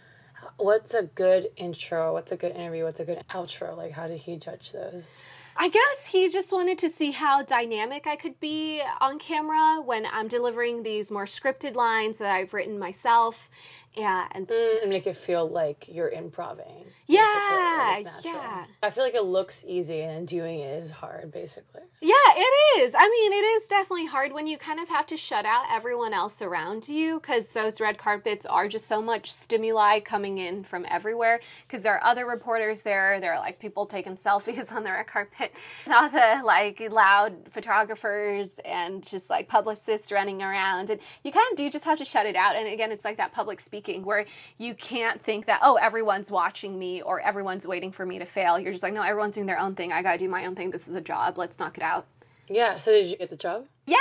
what's 0.57 0.95
a 0.95 1.03
good 1.03 1.51
intro? 1.57 2.13
What's 2.13 2.33
a 2.33 2.37
good 2.37 2.53
interview? 2.53 2.85
What's 2.85 3.01
a 3.01 3.05
good 3.05 3.23
outro? 3.31 3.77
Like, 3.77 3.93
how 3.93 4.07
did 4.07 4.19
he 4.19 4.37
judge 4.37 4.73
those? 4.73 5.13
I 5.63 5.69
guess 5.69 6.07
he 6.07 6.31
just 6.31 6.53
wanted 6.53 6.79
to 6.79 6.89
see 6.89 7.11
how 7.11 7.43
dynamic 7.43 8.07
I 8.07 8.17
could 8.17 8.41
be 8.41 8.81
on 8.99 9.19
camera 9.19 9.83
when 9.85 10.07
I'm 10.07 10.27
delivering 10.27 10.83
these 10.83 11.11
more 11.11 11.27
scripted 11.27 11.75
lines 11.75 12.17
that 12.17 12.31
I've 12.31 12.55
written 12.55 12.79
myself. 12.79 13.51
Yeah, 13.95 14.29
and 14.33 14.47
mm, 14.47 14.81
To 14.83 14.87
make 14.87 15.07
it 15.07 15.17
feel 15.17 15.49
like 15.49 15.87
you're 15.89 16.11
improving. 16.11 16.85
Yeah, 17.09 18.05
yeah. 18.25 18.65
I 18.85 18.91
feel 18.91 19.03
like 19.03 19.15
it 19.17 19.25
looks 19.25 19.65
easy 19.67 20.01
and 20.03 20.29
doing 20.29 20.61
it 20.61 20.83
is 20.85 20.93
hard, 20.93 21.33
basically. 21.33 21.81
yeah, 22.01 22.15
it 22.37 22.81
is. 22.81 22.95
I 22.97 23.09
mean, 23.09 23.33
it 23.33 23.45
is 23.45 23.67
definitely 23.67 24.07
hard 24.07 24.33
when 24.33 24.47
you 24.47 24.59
kind 24.59 24.79
of 24.79 24.89
have 24.89 25.07
to 25.09 25.17
shut 25.17 25.45
out 25.45 25.65
everyone 25.69 26.15
else 26.15 26.41
around 26.41 26.89
you 26.89 27.19
because 27.19 27.49
those 27.49 27.81
red 27.81 27.99
carpets 27.99 28.47
are 28.47 28.69
just 28.69 28.87
so 28.87 29.03
much 29.03 29.33
stimuli 29.33 29.99
coming 29.99 30.39
in 30.39 30.63
from 30.63 30.87
everywhere. 30.89 31.41
Because 31.67 31.83
there 31.83 31.95
are 31.95 32.05
other 32.05 32.27
reporters 32.27 32.83
there, 32.83 33.19
there 33.19 33.35
are 33.35 33.41
like 33.41 33.59
people 33.59 33.87
taking 33.87 34.17
selfies 34.17 34.71
on 34.77 34.85
the 34.85 34.93
red 34.93 35.09
carpet, 35.09 35.53
and 35.85 35.95
all 35.95 36.09
the 36.09 36.43
like 36.45 36.81
loud 36.93 37.35
photographers 37.51 38.61
and 38.65 39.03
just 39.05 39.31
like 39.31 39.49
publicists 39.49 40.13
running 40.13 40.43
around. 40.43 40.91
And 40.91 41.01
you 41.25 41.33
kind 41.33 41.47
of 41.51 41.57
do 41.57 41.69
just 41.69 41.85
have 41.87 41.99
to 41.99 42.05
shut 42.05 42.27
it 42.27 42.37
out. 42.37 42.55
And 42.55 42.69
again, 42.69 42.93
it's 42.93 43.05
like 43.05 43.17
that 43.17 43.33
public 43.33 43.59
speaking 43.59 43.80
where 44.05 44.27
you 44.59 44.75
can't 44.75 45.21
think 45.21 45.47
that, 45.47 45.61
oh, 45.63 45.77
everyone's 45.77 46.31
watching 46.31 46.79
me 46.79 47.03
or 47.03 47.21
everyone's 47.21 47.67
waiting 47.67 47.93
for 47.93 48.07
me 48.07 48.19
to 48.19 48.27
fail. 48.27 48.59
You're 48.59 48.73
just 48.73 48.83
like, 48.83 48.93
no, 48.93 49.03
everyone's 49.03 49.35
doing 49.35 49.47
their 49.47 49.59
own 49.59 49.75
thing. 49.75 49.93
I 49.93 50.03
got 50.03 50.13
to 50.13 50.19
do 50.19 50.29
my 50.29 50.47
own 50.47 50.55
thing. 50.55 50.71
This 50.71 50.89
is 50.89 50.95
a 50.95 51.01
job. 51.01 51.39
Let's 51.39 51.59
knock 51.59 51.77
it 51.77 51.83
out. 51.83 52.07
Yeah. 52.51 52.79
So 52.81 52.91
did 52.91 53.07
you 53.07 53.17
get 53.17 53.31
the 53.31 53.37
job? 53.37 53.67
Yeah, 53.87 53.97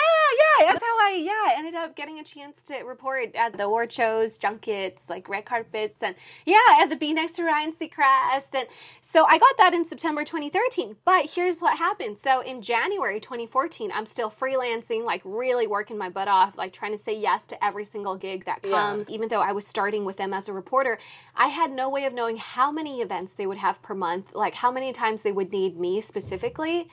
yeah, 0.59 0.67
that's 0.67 0.83
how 0.83 0.97
I 0.99 1.19
yeah 1.23 1.57
ended 1.57 1.73
up 1.73 1.95
getting 1.95 2.19
a 2.19 2.23
chance 2.23 2.63
to 2.65 2.83
report 2.83 3.33
at 3.35 3.57
the 3.57 3.63
award 3.63 3.91
shows, 3.91 4.37
junkets, 4.37 5.09
like 5.09 5.27
red 5.29 5.45
carpets, 5.45 6.03
and 6.03 6.15
yeah, 6.45 6.57
at 6.79 6.89
the 6.89 6.95
Be 6.95 7.13
Next 7.13 7.33
to 7.37 7.43
Ryan 7.43 7.71
Seacrest, 7.71 8.53
and 8.53 8.67
so 9.01 9.25
I 9.25 9.39
got 9.39 9.57
that 9.57 9.73
in 9.73 9.85
September 9.85 10.23
2013. 10.23 10.95
But 11.05 11.31
here's 11.33 11.59
what 11.61 11.77
happened: 11.77 12.19
so 12.19 12.41
in 12.41 12.61
January 12.61 13.19
2014, 13.19 13.91
I'm 13.91 14.05
still 14.05 14.29
freelancing, 14.29 15.05
like 15.05 15.21
really 15.23 15.65
working 15.65 15.97
my 15.97 16.09
butt 16.09 16.27
off, 16.27 16.55
like 16.55 16.71
trying 16.73 16.91
to 16.91 16.97
say 17.01 17.17
yes 17.17 17.47
to 17.47 17.65
every 17.65 17.85
single 17.85 18.15
gig 18.15 18.45
that 18.45 18.59
Yeah. 18.63 18.71
comes. 18.71 19.09
Even 19.09 19.29
though 19.29 19.41
I 19.41 19.53
was 19.53 19.65
starting 19.65 20.05
with 20.05 20.17
them 20.17 20.33
as 20.35 20.47
a 20.49 20.53
reporter, 20.53 20.99
I 21.35 21.47
had 21.47 21.71
no 21.71 21.89
way 21.89 22.05
of 22.05 22.13
knowing 22.13 22.37
how 22.37 22.71
many 22.71 23.01
events 23.01 23.33
they 23.33 23.47
would 23.47 23.57
have 23.57 23.81
per 23.81 23.95
month, 23.95 24.35
like 24.35 24.53
how 24.55 24.71
many 24.71 24.93
times 24.93 25.23
they 25.23 25.31
would 25.31 25.51
need 25.51 25.79
me 25.79 25.99
specifically. 26.01 26.89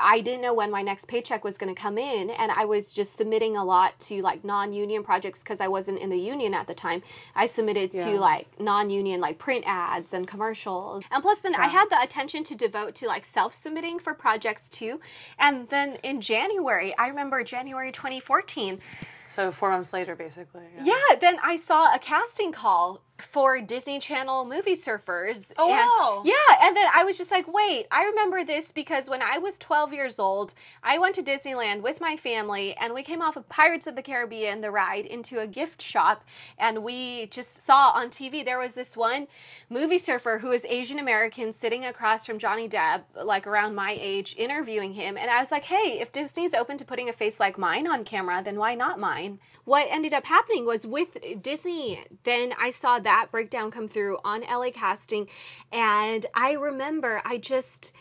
I 0.00 0.20
didn't 0.20 0.42
know 0.42 0.54
when 0.54 0.70
my 0.70 0.82
next 0.82 1.06
paycheck 1.08 1.44
was 1.44 1.56
going 1.56 1.74
to 1.74 1.80
come 1.80 1.98
in, 1.98 2.30
and 2.30 2.52
I 2.52 2.64
was 2.64 2.92
just 2.92 3.16
submitting 3.16 3.56
a 3.56 3.64
lot 3.64 3.98
to 4.00 4.20
like 4.22 4.44
non-union 4.44 5.02
projects 5.02 5.40
because 5.40 5.60
I 5.60 5.68
wasn't 5.68 5.98
in 5.98 6.10
the 6.10 6.18
union 6.18 6.54
at 6.54 6.66
the 6.66 6.74
time. 6.74 7.02
I 7.34 7.46
submitted 7.46 7.92
Yeah. 7.94 8.04
to 8.06 8.18
like 8.20 8.48
non-union 8.60 9.20
like 9.20 9.38
print 9.38 9.64
ads 9.66 10.12
and 10.12 10.26
commercials, 10.26 11.02
and 11.10 11.22
plus 11.22 11.42
then 11.42 11.54
I 11.54 11.66
had 11.66 11.88
the 11.90 12.00
attention 12.00 12.44
to 12.44 12.54
devote 12.54 12.94
to 12.96 13.06
like 13.06 13.24
self-submitting 13.24 13.98
for 13.98 14.14
projects 14.14 14.68
too. 14.68 15.00
And 15.38 15.68
then 15.68 15.98
in 16.02 16.20
January, 16.20 16.96
I 16.98 17.08
remember 17.08 17.42
January 17.44 17.92
2014. 17.92 18.80
So 19.28 19.52
four 19.52 19.70
months 19.70 19.92
later, 19.92 20.16
basically. 20.16 20.62
Yeah, 20.82 20.94
then 21.20 21.38
I 21.44 21.54
saw 21.54 21.94
a 21.94 22.00
casting 22.00 22.50
call 22.50 23.00
for 23.20 23.60
Disney 23.60 23.98
Channel 23.98 24.44
movie 24.44 24.76
surfers. 24.76 25.46
Oh, 25.58 25.68
and- 25.68 25.78
wow. 25.78 26.22
Yeah, 26.24 26.34
and 26.62 26.76
then 26.76 26.86
I 26.94 27.04
was 27.04 27.16
just 27.18 27.30
like, 27.30 27.52
wait, 27.52 27.86
I 27.90 28.04
remember 28.04 28.44
this 28.44 28.72
because 28.72 29.08
when 29.08 29.22
I 29.22 29.38
was 29.38 29.58
12 29.58 29.92
years 29.92 30.18
old, 30.18 30.54
I 30.82 30.98
went 30.98 31.14
to 31.16 31.22
Disneyland 31.22 31.82
with 31.82 32.00
my 32.00 32.16
family 32.16 32.74
and 32.76 32.94
we 32.94 33.02
came 33.02 33.22
off 33.22 33.36
of 33.36 33.48
Pirates 33.48 33.86
of 33.86 33.96
the 33.96 34.02
Caribbean, 34.02 34.60
the 34.60 34.70
ride, 34.70 35.06
into 35.06 35.40
a 35.40 35.46
gift 35.46 35.82
shop. 35.82 36.24
And 36.58 36.82
we 36.82 37.26
just 37.26 37.64
saw 37.64 37.90
on 37.90 38.08
TV 38.10 38.44
there 38.44 38.58
was 38.58 38.74
this 38.74 38.96
one 38.96 39.26
movie 39.68 39.98
surfer 39.98 40.38
who 40.38 40.48
was 40.48 40.64
Asian 40.64 40.98
American 40.98 41.52
sitting 41.52 41.84
across 41.84 42.26
from 42.26 42.38
Johnny 42.38 42.68
Depp, 42.68 43.02
like 43.14 43.46
around 43.46 43.74
my 43.74 43.96
age, 43.98 44.34
interviewing 44.38 44.94
him. 44.94 45.16
And 45.16 45.30
I 45.30 45.40
was 45.40 45.50
like, 45.50 45.64
hey, 45.64 45.98
if 46.00 46.12
Disney's 46.12 46.54
open 46.54 46.78
to 46.78 46.84
putting 46.84 47.08
a 47.08 47.12
face 47.12 47.40
like 47.40 47.58
mine 47.58 47.86
on 47.86 48.04
camera, 48.04 48.42
then 48.44 48.56
why 48.56 48.74
not 48.74 48.98
mine? 48.98 49.38
What 49.64 49.86
ended 49.90 50.14
up 50.14 50.24
happening 50.26 50.66
was 50.66 50.86
with 50.86 51.16
Disney, 51.42 52.04
then 52.24 52.52
I 52.58 52.70
saw 52.70 52.98
that 52.98 53.09
breakdown 53.30 53.70
come 53.70 53.88
through 53.88 54.18
on 54.24 54.42
LA 54.42 54.70
Casting. 54.72 55.28
And 55.72 56.26
I 56.34 56.52
remember 56.52 57.22
I 57.24 57.38
just 57.38 57.92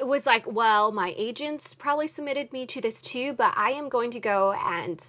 was 0.00 0.26
like, 0.26 0.50
well, 0.50 0.92
my 0.92 1.14
agents 1.16 1.74
probably 1.74 2.08
submitted 2.08 2.52
me 2.52 2.66
to 2.66 2.80
this 2.80 3.02
too, 3.02 3.32
but 3.32 3.52
I 3.56 3.70
am 3.70 3.88
going 3.88 4.10
to 4.12 4.20
go 4.20 4.52
and 4.52 5.00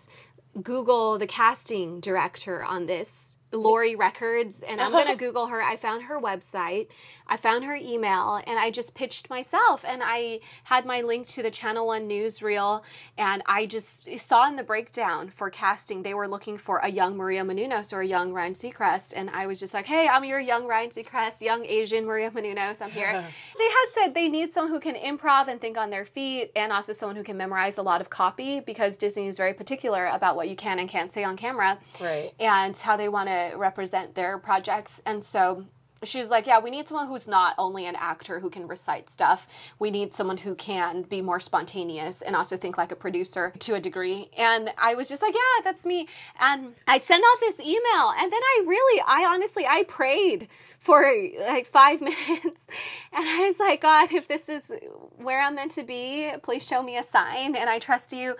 Google 0.61 1.17
the 1.17 1.27
casting 1.27 1.99
director 1.99 2.63
on 2.63 2.85
this. 2.85 3.30
Lori 3.51 3.95
Records, 3.95 4.61
and 4.61 4.79
I'm 4.81 4.91
gonna 4.91 5.15
Google 5.25 5.47
her. 5.47 5.61
I 5.61 5.75
found 5.77 6.03
her 6.03 6.19
website, 6.19 6.87
I 7.27 7.37
found 7.37 7.63
her 7.65 7.75
email, 7.75 8.41
and 8.47 8.59
I 8.59 8.71
just 8.71 8.93
pitched 8.93 9.29
myself. 9.29 9.83
And 9.87 10.01
I 10.03 10.39
had 10.65 10.85
my 10.85 11.01
link 11.01 11.27
to 11.29 11.43
the 11.43 11.51
Channel 11.51 11.87
One 11.87 12.07
newsreel, 12.09 12.81
and 13.17 13.41
I 13.45 13.65
just 13.65 14.07
saw 14.19 14.47
in 14.47 14.55
the 14.55 14.63
breakdown 14.63 15.29
for 15.29 15.49
casting 15.49 16.03
they 16.03 16.13
were 16.13 16.27
looking 16.27 16.57
for 16.57 16.77
a 16.79 16.89
young 16.89 17.17
Maria 17.17 17.43
Menounos 17.43 17.93
or 17.93 18.01
a 18.01 18.07
young 18.07 18.33
Ryan 18.33 18.53
Seacrest, 18.53 19.13
and 19.15 19.29
I 19.29 19.47
was 19.47 19.59
just 19.59 19.73
like, 19.73 19.85
hey, 19.85 20.07
I'm 20.07 20.23
your 20.23 20.39
young 20.39 20.67
Ryan 20.67 20.89
Seacrest, 20.89 21.41
young 21.41 21.65
Asian 21.65 22.05
Maria 22.05 22.31
Menounos. 22.31 22.81
I'm 22.81 22.91
here. 22.91 23.11
they 23.57 23.63
had 23.65 23.85
said 23.93 24.13
they 24.13 24.29
need 24.29 24.51
someone 24.51 24.71
who 24.73 24.79
can 24.79 24.95
improv 24.95 25.47
and 25.47 25.59
think 25.59 25.77
on 25.77 25.89
their 25.89 26.05
feet, 26.05 26.51
and 26.55 26.71
also 26.71 26.93
someone 26.93 27.15
who 27.15 27.23
can 27.23 27.37
memorize 27.37 27.77
a 27.77 27.81
lot 27.81 28.01
of 28.01 28.09
copy 28.09 28.59
because 28.59 28.97
Disney 28.97 29.27
is 29.27 29.37
very 29.37 29.53
particular 29.53 30.07
about 30.07 30.35
what 30.35 30.49
you 30.49 30.55
can 30.55 30.79
and 30.79 30.87
can't 30.89 31.11
say 31.11 31.23
on 31.23 31.37
camera 31.37 31.77
Right. 31.99 32.33
and 32.39 32.75
how 32.77 32.95
they 32.97 33.09
want 33.09 33.27
to 33.27 33.40
represent 33.55 34.15
their 34.15 34.37
projects. 34.37 35.01
And 35.05 35.23
so 35.23 35.65
she 36.03 36.19
was 36.19 36.29
like, 36.29 36.47
Yeah, 36.47 36.59
we 36.59 36.71
need 36.71 36.87
someone 36.87 37.07
who's 37.07 37.27
not 37.27 37.53
only 37.57 37.85
an 37.85 37.95
actor 37.95 38.39
who 38.39 38.49
can 38.49 38.67
recite 38.67 39.09
stuff. 39.09 39.47
We 39.79 39.91
need 39.91 40.13
someone 40.13 40.37
who 40.37 40.55
can 40.55 41.03
be 41.03 41.21
more 41.21 41.39
spontaneous 41.39 42.21
and 42.21 42.35
also 42.35 42.57
think 42.57 42.77
like 42.77 42.91
a 42.91 42.95
producer 42.95 43.53
to 43.59 43.75
a 43.75 43.79
degree. 43.79 44.29
And 44.37 44.73
I 44.77 44.95
was 44.95 45.07
just 45.09 45.21
like, 45.21 45.33
Yeah, 45.33 45.63
that's 45.63 45.85
me. 45.85 46.07
And 46.39 46.73
I 46.87 46.99
sent 46.99 47.23
off 47.23 47.39
this 47.39 47.59
email, 47.59 48.13
and 48.17 48.31
then 48.31 48.41
I 48.41 48.63
really, 48.65 49.01
I 49.05 49.25
honestly, 49.31 49.65
I 49.67 49.83
prayed 49.83 50.47
for 50.79 51.13
like 51.39 51.67
five 51.67 52.01
minutes. 52.01 52.61
And 53.13 53.27
I 53.27 53.45
was 53.47 53.59
like, 53.59 53.81
God, 53.81 54.11
if 54.11 54.27
this 54.27 54.49
is 54.49 54.63
where 55.17 55.39
I'm 55.39 55.55
meant 55.55 55.71
to 55.73 55.83
be, 55.83 56.31
please 56.41 56.65
show 56.65 56.81
me 56.81 56.97
a 56.97 57.03
sign, 57.03 57.55
and 57.55 57.69
I 57.69 57.77
trust 57.79 58.11
you. 58.11 58.35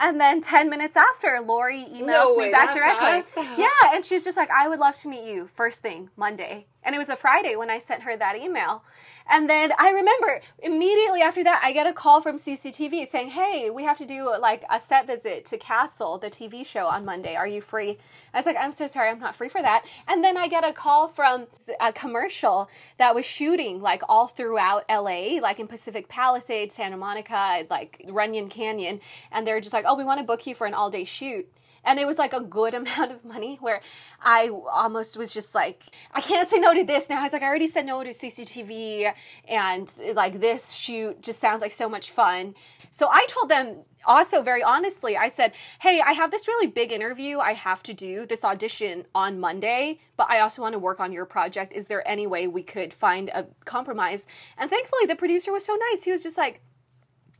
And 0.00 0.18
then 0.20 0.40
10 0.40 0.70
minutes 0.70 0.96
after, 0.96 1.40
Lori 1.46 1.84
emails 1.84 2.06
No 2.06 2.34
me 2.34 2.44
way, 2.44 2.50
back 2.50 2.74
directly. 2.74 3.20
fast? 3.20 3.58
Yeah, 3.58 3.68
and 3.94 4.04
she's 4.04 4.24
just 4.24 4.36
like, 4.36 4.50
I 4.50 4.66
would 4.66 4.78
love 4.80 4.94
to 4.96 5.08
meet 5.08 5.24
you 5.30 5.46
first 5.46 5.82
thing 5.82 6.08
Monday. 6.16 6.66
And 6.84 6.94
it 6.94 6.98
was 6.98 7.08
a 7.08 7.16
Friday 7.16 7.56
when 7.56 7.70
I 7.70 7.78
sent 7.78 8.02
her 8.02 8.16
that 8.16 8.36
email. 8.36 8.82
And 9.28 9.48
then 9.48 9.72
I 9.78 9.90
remember 9.90 10.40
immediately 10.58 11.22
after 11.22 11.44
that, 11.44 11.60
I 11.62 11.72
get 11.72 11.86
a 11.86 11.92
call 11.92 12.20
from 12.20 12.36
CCTV 12.36 13.06
saying, 13.06 13.30
Hey, 13.30 13.70
we 13.70 13.84
have 13.84 13.96
to 13.98 14.06
do 14.06 14.34
like 14.40 14.64
a 14.68 14.80
set 14.80 15.06
visit 15.06 15.44
to 15.46 15.58
Castle, 15.58 16.18
the 16.18 16.28
TV 16.28 16.66
show 16.66 16.86
on 16.86 17.04
Monday. 17.04 17.36
Are 17.36 17.46
you 17.46 17.60
free? 17.60 17.98
I 18.34 18.38
was 18.38 18.46
like, 18.46 18.56
I'm 18.58 18.72
so 18.72 18.88
sorry, 18.88 19.08
I'm 19.08 19.20
not 19.20 19.36
free 19.36 19.48
for 19.48 19.62
that. 19.62 19.84
And 20.08 20.24
then 20.24 20.36
I 20.36 20.48
get 20.48 20.68
a 20.68 20.72
call 20.72 21.06
from 21.06 21.46
a 21.80 21.92
commercial 21.92 22.68
that 22.98 23.14
was 23.14 23.24
shooting 23.24 23.80
like 23.80 24.02
all 24.08 24.26
throughout 24.26 24.84
LA, 24.88 25.38
like 25.40 25.60
in 25.60 25.68
Pacific 25.68 26.08
Palisades, 26.08 26.74
Santa 26.74 26.96
Monica, 26.96 27.66
like 27.70 28.04
Runyon 28.08 28.48
Canyon. 28.48 29.00
And 29.30 29.46
they're 29.46 29.60
just 29.60 29.72
like, 29.72 29.84
Oh, 29.86 29.96
we 29.96 30.04
want 30.04 30.18
to 30.18 30.26
book 30.26 30.44
you 30.46 30.56
for 30.56 30.66
an 30.66 30.74
all 30.74 30.90
day 30.90 31.04
shoot 31.04 31.46
and 31.84 31.98
it 31.98 32.06
was 32.06 32.18
like 32.18 32.32
a 32.32 32.40
good 32.40 32.74
amount 32.80 33.12
of 33.12 33.24
money 33.24 33.58
where 33.60 33.80
I 34.20 34.48
almost 34.48 35.16
was 35.16 35.32
just 35.32 35.54
like, 35.54 35.84
I 36.12 36.20
can't 36.20 36.48
say 36.48 36.58
no 36.58 36.74
to 36.74 36.84
this 36.84 37.08
now. 37.08 37.20
I 37.20 37.24
was 37.24 37.32
like, 37.32 37.42
I 37.42 37.46
already 37.46 37.66
said 37.66 37.86
no 37.86 38.02
to 38.02 38.10
CCTV, 38.10 39.12
and 39.48 39.92
like 40.14 40.40
this 40.40 40.72
shoot 40.72 41.20
just 41.22 41.40
sounds 41.40 41.62
like 41.62 41.72
so 41.72 41.88
much 41.88 42.10
fun. 42.10 42.54
So 42.90 43.08
I 43.10 43.26
told 43.28 43.50
them 43.50 43.84
also 44.06 44.42
very 44.42 44.62
honestly, 44.62 45.16
I 45.16 45.28
said, 45.28 45.52
Hey, 45.80 46.00
I 46.00 46.12
have 46.12 46.30
this 46.30 46.48
really 46.48 46.66
big 46.66 46.92
interview 46.92 47.38
I 47.38 47.52
have 47.52 47.82
to 47.84 47.94
do, 47.94 48.26
this 48.26 48.44
audition 48.44 49.06
on 49.14 49.40
Monday, 49.40 50.00
but 50.16 50.30
I 50.30 50.40
also 50.40 50.62
want 50.62 50.72
to 50.72 50.78
work 50.78 51.00
on 51.00 51.12
your 51.12 51.26
project. 51.26 51.72
Is 51.72 51.86
there 51.86 52.06
any 52.08 52.26
way 52.26 52.46
we 52.46 52.62
could 52.62 52.92
find 52.94 53.28
a 53.30 53.46
compromise? 53.64 54.26
And 54.56 54.70
thankfully, 54.70 55.06
the 55.06 55.16
producer 55.16 55.52
was 55.52 55.64
so 55.64 55.76
nice. 55.90 56.04
He 56.04 56.12
was 56.12 56.22
just 56.22 56.38
like, 56.38 56.60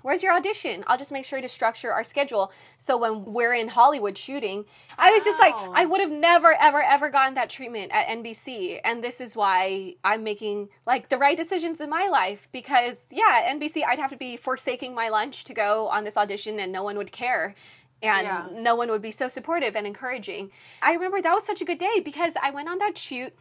Where's 0.02 0.22
your 0.22 0.32
audition? 0.32 0.84
I'll 0.86 0.98
just 0.98 1.12
make 1.12 1.24
sure 1.24 1.40
to 1.40 1.48
structure 1.48 1.92
our 1.92 2.04
schedule 2.04 2.52
so 2.78 2.96
when 2.96 3.24
we're 3.24 3.54
in 3.54 3.68
Hollywood 3.68 4.16
shooting, 4.16 4.64
I 4.98 5.10
was 5.10 5.24
just 5.24 5.38
like, 5.38 5.54
I 5.54 5.84
would 5.84 6.00
have 6.00 6.10
never, 6.10 6.54
ever, 6.60 6.82
ever 6.82 7.10
gotten 7.10 7.34
that 7.34 7.50
treatment 7.50 7.92
at 7.92 8.06
NBC. 8.06 8.80
And 8.84 9.02
this 9.02 9.20
is 9.20 9.36
why 9.36 9.94
I'm 10.04 10.24
making 10.24 10.68
like 10.86 11.08
the 11.08 11.18
right 11.18 11.36
decisions 11.36 11.80
in 11.80 11.90
my 11.90 12.08
life 12.08 12.48
because, 12.52 12.96
yeah, 13.10 13.52
NBC, 13.54 13.84
I'd 13.86 13.98
have 13.98 14.10
to 14.10 14.16
be 14.16 14.36
forsaking 14.36 14.94
my 14.94 15.08
lunch 15.08 15.44
to 15.44 15.54
go 15.54 15.88
on 15.88 16.04
this 16.04 16.16
audition 16.16 16.60
and 16.60 16.72
no 16.72 16.82
one 16.82 16.96
would 16.96 17.12
care 17.12 17.54
and 18.02 18.26
yeah. 18.26 18.46
no 18.52 18.74
one 18.74 18.90
would 18.90 19.02
be 19.02 19.10
so 19.10 19.28
supportive 19.28 19.76
and 19.76 19.86
encouraging. 19.86 20.50
I 20.80 20.94
remember 20.94 21.20
that 21.20 21.34
was 21.34 21.44
such 21.44 21.60
a 21.60 21.64
good 21.64 21.78
day 21.78 22.00
because 22.02 22.32
I 22.42 22.50
went 22.50 22.68
on 22.68 22.78
that 22.78 22.96
shoot 22.96 23.34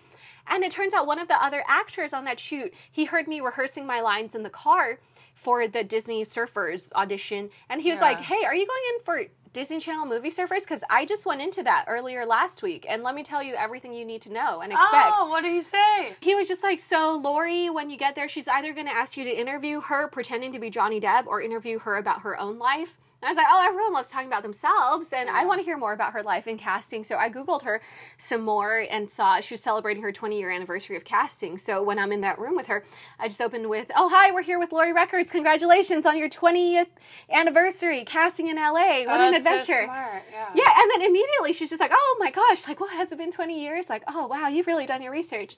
and 0.48 0.64
it 0.64 0.72
turns 0.72 0.94
out 0.94 1.08
one 1.08 1.20
of 1.20 1.28
the 1.28 1.42
other 1.42 1.64
actors 1.68 2.14
on 2.14 2.26
that 2.26 2.40
shoot, 2.40 2.74
he 2.92 3.06
heard 3.06 3.28
me 3.28 3.40
rehearsing 3.40 3.86
my 3.86 4.02
lines 4.02 4.36
in 4.36 4.44
the 4.44 4.50
car 4.50 5.00
for 5.40 5.68
the 5.68 5.84
Disney 5.84 6.24
Surfers 6.24 6.92
audition. 6.94 7.50
And 7.70 7.82
he 7.82 7.90
was 7.90 8.00
yeah. 8.00 8.06
like, 8.06 8.22
Hey, 8.22 8.44
are 8.46 8.56
you 8.56 8.68
going 8.68 8.82
in 8.94 9.04
for 9.04 9.24
Disney 9.54 9.80
Channel 9.80 10.06
Movie 10.06 10.30
Surfers? 10.30 10.62
Because 10.62 10.84
I 10.90 11.06
just 11.06 11.26
went 11.26 11.42
into 11.42 11.64
that 11.64 11.86
earlier 11.88 12.26
last 12.26 12.62
week. 12.62 12.86
And 12.88 13.04
let 13.04 13.16
me 13.16 13.24
tell 13.24 13.42
you 13.42 13.56
everything 13.56 13.94
you 13.94 14.06
need 14.06 14.22
to 14.24 14.34
know 14.34 14.60
and 14.62 14.72
expect. 14.72 15.14
Oh, 15.18 15.28
what 15.30 15.42
did 15.42 15.54
he 15.54 15.62
say? 15.62 16.16
He 16.20 16.36
was 16.36 16.48
just 16.48 16.64
like, 16.64 16.80
So, 16.80 17.20
Lori, 17.24 17.70
when 17.70 17.90
you 17.90 17.98
get 17.98 18.16
there, 18.16 18.30
she's 18.30 18.48
either 18.48 18.74
going 18.74 18.88
to 18.88 18.94
ask 18.94 19.18
you 19.18 19.24
to 19.24 19.32
interview 19.32 19.82
her 19.82 20.08
pretending 20.08 20.52
to 20.52 20.60
be 20.60 20.70
Johnny 20.70 21.00
Depp 21.00 21.26
or 21.26 21.42
interview 21.42 21.80
her 21.80 21.98
about 21.98 22.22
her 22.22 22.40
own 22.40 22.60
life. 22.60 22.98
And 23.22 23.28
I 23.28 23.32
was 23.32 23.38
like, 23.38 23.48
oh, 23.50 23.66
everyone 23.68 23.94
loves 23.94 24.10
talking 24.10 24.28
about 24.28 24.44
themselves, 24.44 25.12
and. 25.14 25.30
I 25.40 25.46
want 25.46 25.60
to 25.60 25.64
hear 25.64 25.78
more 25.78 25.94
about 25.94 26.14
her 26.14 26.24
life 26.24 26.48
in 26.48 26.58
casting. 26.58 27.04
So 27.04 27.16
I 27.16 27.30
Googled 27.30 27.64
her 27.64 27.82
some 28.18 28.42
more 28.42 28.86
and 28.90 29.10
saw 29.10 29.40
she 29.40 29.54
was 29.54 29.62
celebrating 29.62 30.04
her 30.04 30.12
20 30.12 30.38
year 30.38 30.52
anniversary 30.52 30.98
of 30.98 31.06
casting. 31.06 31.58
So 31.58 31.82
when 31.82 31.98
I'm 31.98 32.12
in 32.12 32.22
that 32.22 32.40
room 32.40 32.56
with 32.56 32.68
her, 32.68 32.84
I 33.20 33.28
just 33.28 33.40
opened 33.42 33.70
with, 33.70 33.90
oh, 33.96 34.10
hi, 34.10 34.32
we're 34.32 34.42
here 34.42 34.60
with 34.60 34.72
Lori 34.72 34.92
Records. 34.92 35.32
Congratulations 35.32 36.06
on 36.06 36.18
your 36.18 36.30
20th 36.30 36.88
anniversary 37.32 38.04
casting 38.04 38.48
in 38.48 38.58
LA. 38.58 39.06
What 39.06 39.22
oh, 39.22 39.28
an 39.30 39.36
adventure. 39.36 39.66
So 39.66 39.84
smart. 39.86 40.24
Yeah. 40.32 40.50
yeah. 40.56 40.74
And 40.78 40.92
then 40.92 41.10
immediately 41.10 41.54
she's 41.54 41.70
just 41.70 41.80
like, 41.80 41.92
oh 41.94 42.18
my 42.20 42.32
gosh, 42.32 42.68
like, 42.68 42.80
what 42.80 42.92
has 42.92 43.12
it 43.12 43.18
been 43.18 43.32
20 43.32 43.62
years? 43.62 43.90
Like, 43.90 44.04
oh, 44.08 44.28
wow, 44.28 44.48
you've 44.48 44.68
really 44.68 44.86
done 44.86 45.02
your 45.02 45.12
research. 45.12 45.56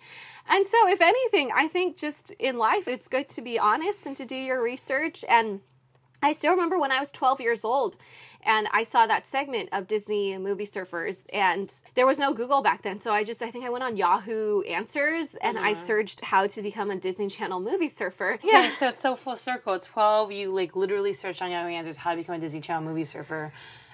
And 0.48 0.66
so, 0.66 0.88
if 0.90 1.02
anything, 1.02 1.52
I 1.56 1.68
think 1.68 1.98
just 1.98 2.32
in 2.32 2.58
life, 2.58 2.88
it's 2.88 3.08
good 3.08 3.30
to 3.30 3.42
be 3.42 3.58
honest 3.58 4.06
and 4.06 4.16
to 4.18 4.26
do 4.26 4.36
your 4.36 4.62
research 4.62 5.26
and 5.28 5.62
I 6.22 6.34
still 6.34 6.52
remember 6.52 6.80
when 6.80 6.92
I 6.92 7.00
was 7.00 7.12
12 7.12 7.42
years 7.42 7.66
old 7.66 7.98
and 8.44 8.68
I 8.72 8.84
saw 8.84 9.08
that 9.08 9.26
segment 9.26 9.70
of 9.72 9.88
Disney 9.88 10.38
movie 10.38 10.66
surfers 10.66 11.26
and 11.34 11.72
there 11.96 12.06
was 12.06 12.20
no 12.20 12.34
Google 12.34 12.62
back 12.62 12.84
then. 12.84 13.00
So 13.00 13.12
I 13.12 13.24
just, 13.24 13.42
I 13.42 13.52
think 13.52 13.66
I 13.66 13.70
went 13.70 13.84
on 13.84 13.98
Yahoo 13.98 14.62
Answers 14.62 15.36
and 15.36 15.58
I 15.58 15.72
uh-huh. 15.72 15.84
searched 15.84 16.22
how 16.22 16.48
to 16.48 16.62
become 16.62 16.92
a 16.92 16.96
Disney 16.96 17.28
Channel 17.28 17.60
movie 17.60 17.90
surfer. 17.90 18.40
Yeah. 18.44 18.70
so 18.70 18.90
it's 18.90 19.00
so 19.00 19.16
full 19.16 19.36
circle. 19.36 19.74
At 19.74 19.84
12, 19.84 20.32
you 20.32 20.54
like 20.54 20.76
literally 20.76 21.14
searched 21.14 21.42
on 21.42 21.52
Yahoo 21.52 21.70
Answers 21.70 21.98
how 21.98 22.12
to 22.12 22.18
become 22.18 22.36
a 22.36 22.40
Disney 22.40 22.62
Channel 22.62 22.84
movie 22.84 23.04
surfer. 23.04 23.52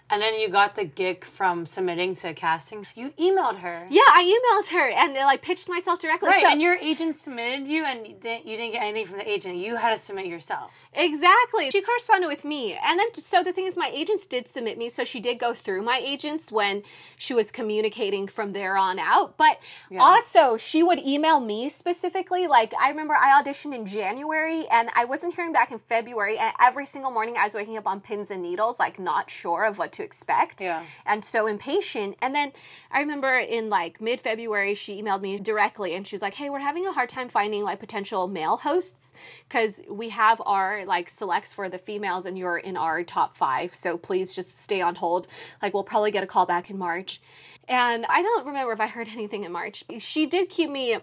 And 0.09 0.21
then 0.21 0.39
you 0.39 0.47
got 0.47 0.75
the 0.75 0.85
gig 0.85 1.25
from 1.25 1.65
submitting 1.65 2.15
to 2.15 2.33
casting. 2.33 2.87
You 2.95 3.09
emailed 3.19 3.59
her. 3.59 3.87
Yeah, 3.89 4.01
I 4.07 4.23
emailed 4.23 4.71
her 4.71 4.89
and 4.89 5.17
uh, 5.17 5.21
like 5.25 5.41
pitched 5.41 5.67
myself 5.67 5.99
directly. 5.99 6.29
Right, 6.29 6.43
so, 6.43 6.51
and 6.51 6.61
your 6.61 6.75
agent 6.75 7.17
submitted 7.17 7.67
you, 7.67 7.83
and 7.83 8.07
you 8.07 8.13
didn't, 8.13 8.45
you 8.45 8.55
didn't 8.55 8.71
get 8.71 8.83
anything 8.83 9.05
from 9.05 9.17
the 9.17 9.29
agent. 9.29 9.57
You 9.57 9.75
had 9.75 9.91
to 9.95 10.01
submit 10.01 10.27
yourself. 10.27 10.71
Exactly. 10.93 11.69
She 11.71 11.81
corresponded 11.81 12.29
with 12.29 12.45
me, 12.45 12.73
and 12.73 12.97
then 12.97 13.13
so 13.13 13.43
the 13.43 13.51
thing 13.51 13.65
is, 13.65 13.75
my 13.75 13.91
agents 13.93 14.25
did 14.25 14.47
submit 14.47 14.77
me, 14.77 14.89
so 14.89 15.03
she 15.03 15.19
did 15.19 15.39
go 15.39 15.53
through 15.53 15.81
my 15.81 16.01
agents 16.01 16.51
when 16.53 16.83
she 17.17 17.33
was 17.33 17.51
communicating 17.51 18.27
from 18.27 18.53
there 18.53 18.77
on 18.77 18.99
out. 18.99 19.37
But 19.37 19.59
yeah. 19.89 20.01
also, 20.01 20.55
she 20.55 20.83
would 20.83 20.99
email 20.99 21.41
me 21.41 21.67
specifically. 21.67 22.47
Like 22.47 22.73
I 22.79 22.89
remember, 22.89 23.13
I 23.13 23.41
auditioned 23.43 23.75
in 23.75 23.85
January, 23.85 24.67
and 24.69 24.89
I 24.95 25.03
wasn't 25.03 25.35
hearing 25.35 25.51
back 25.51 25.71
in 25.71 25.79
February, 25.79 26.37
and 26.37 26.53
every 26.61 26.85
single 26.85 27.11
morning 27.11 27.35
I 27.37 27.43
was 27.43 27.53
waking 27.53 27.77
up 27.77 27.85
on 27.85 27.99
pins 27.99 28.31
and 28.31 28.41
needles, 28.41 28.79
like 28.79 28.97
not 28.99 29.29
sure 29.29 29.65
of 29.65 29.77
what 29.77 29.91
to 29.97 30.03
expect. 30.03 30.61
Yeah. 30.61 30.83
And 31.05 31.23
so 31.23 31.47
impatient. 31.47 32.15
And 32.21 32.33
then 32.33 32.53
I 32.91 32.99
remember 32.99 33.37
in 33.37 33.69
like 33.69 33.99
mid 34.01 34.21
February, 34.21 34.73
she 34.73 35.01
emailed 35.01 35.21
me 35.21 35.37
directly 35.37 35.93
and 35.93 36.07
she 36.07 36.15
was 36.15 36.21
like, 36.21 36.35
Hey, 36.35 36.49
we're 36.49 36.59
having 36.59 36.87
a 36.87 36.93
hard 36.93 37.09
time 37.09 37.29
finding 37.29 37.63
like 37.63 37.79
potential 37.79 38.27
male 38.27 38.57
hosts 38.57 39.13
because 39.47 39.81
we 39.89 40.09
have 40.09 40.41
our 40.45 40.85
like 40.85 41.09
selects 41.09 41.53
for 41.53 41.69
the 41.69 41.77
females 41.77 42.25
and 42.25 42.37
you're 42.37 42.57
in 42.57 42.77
our 42.77 43.03
top 43.03 43.35
five. 43.35 43.75
So 43.75 43.97
please 43.97 44.33
just 44.33 44.61
stay 44.63 44.81
on 44.81 44.95
hold. 44.95 45.27
Like 45.61 45.73
we'll 45.73 45.83
probably 45.83 46.11
get 46.11 46.23
a 46.23 46.27
call 46.27 46.45
back 46.45 46.69
in 46.69 46.77
March. 46.77 47.19
And 47.67 48.05
I 48.05 48.21
don't 48.21 48.45
remember 48.45 48.71
if 48.71 48.79
I 48.79 48.87
heard 48.87 49.09
anything 49.09 49.43
in 49.43 49.51
March. 49.51 49.83
She 49.99 50.25
did 50.25 50.49
keep 50.49 50.69
me 50.69 50.97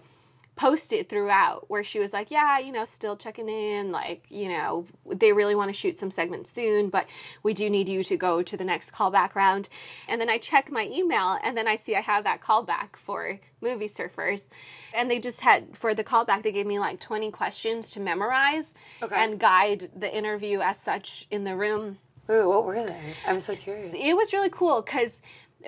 posted 0.55 1.09
throughout 1.09 1.69
where 1.69 1.83
she 1.83 1.99
was 1.99 2.13
like, 2.13 2.31
Yeah, 2.31 2.59
you 2.59 2.71
know, 2.71 2.85
still 2.85 3.15
checking 3.15 3.49
in. 3.49 3.91
Like, 3.91 4.25
you 4.29 4.49
know, 4.49 4.85
they 5.05 5.33
really 5.33 5.55
want 5.55 5.69
to 5.69 5.73
shoot 5.73 5.97
some 5.97 6.11
segments 6.11 6.49
soon, 6.49 6.89
but 6.89 7.05
we 7.43 7.53
do 7.53 7.69
need 7.69 7.89
you 7.89 8.03
to 8.03 8.17
go 8.17 8.41
to 8.41 8.57
the 8.57 8.63
next 8.63 8.93
callback 8.93 9.35
round. 9.35 9.69
And 10.07 10.19
then 10.19 10.29
I 10.29 10.37
check 10.37 10.71
my 10.71 10.87
email 10.87 11.37
and 11.43 11.57
then 11.57 11.67
I 11.67 11.75
see 11.75 11.95
I 11.95 12.01
have 12.01 12.23
that 12.23 12.41
callback 12.41 12.95
for 12.95 13.39
movie 13.61 13.89
surfers. 13.89 14.43
And 14.93 15.09
they 15.09 15.19
just 15.19 15.41
had, 15.41 15.75
for 15.75 15.93
the 15.93 16.03
callback, 16.03 16.43
they 16.43 16.51
gave 16.51 16.65
me 16.65 16.79
like 16.79 16.99
20 16.99 17.31
questions 17.31 17.89
to 17.91 17.99
memorize 17.99 18.73
okay. 19.01 19.15
and 19.15 19.39
guide 19.39 19.89
the 19.95 20.15
interview 20.15 20.61
as 20.61 20.79
such 20.79 21.27
in 21.31 21.43
the 21.43 21.55
room. 21.55 21.97
Ooh, 22.29 22.49
what 22.49 22.65
were 22.65 22.83
they? 22.85 23.13
I'm 23.27 23.39
so 23.39 23.55
curious. 23.55 23.95
It 23.97 24.15
was 24.15 24.33
really 24.33 24.49
cool 24.49 24.81
because 24.81 25.21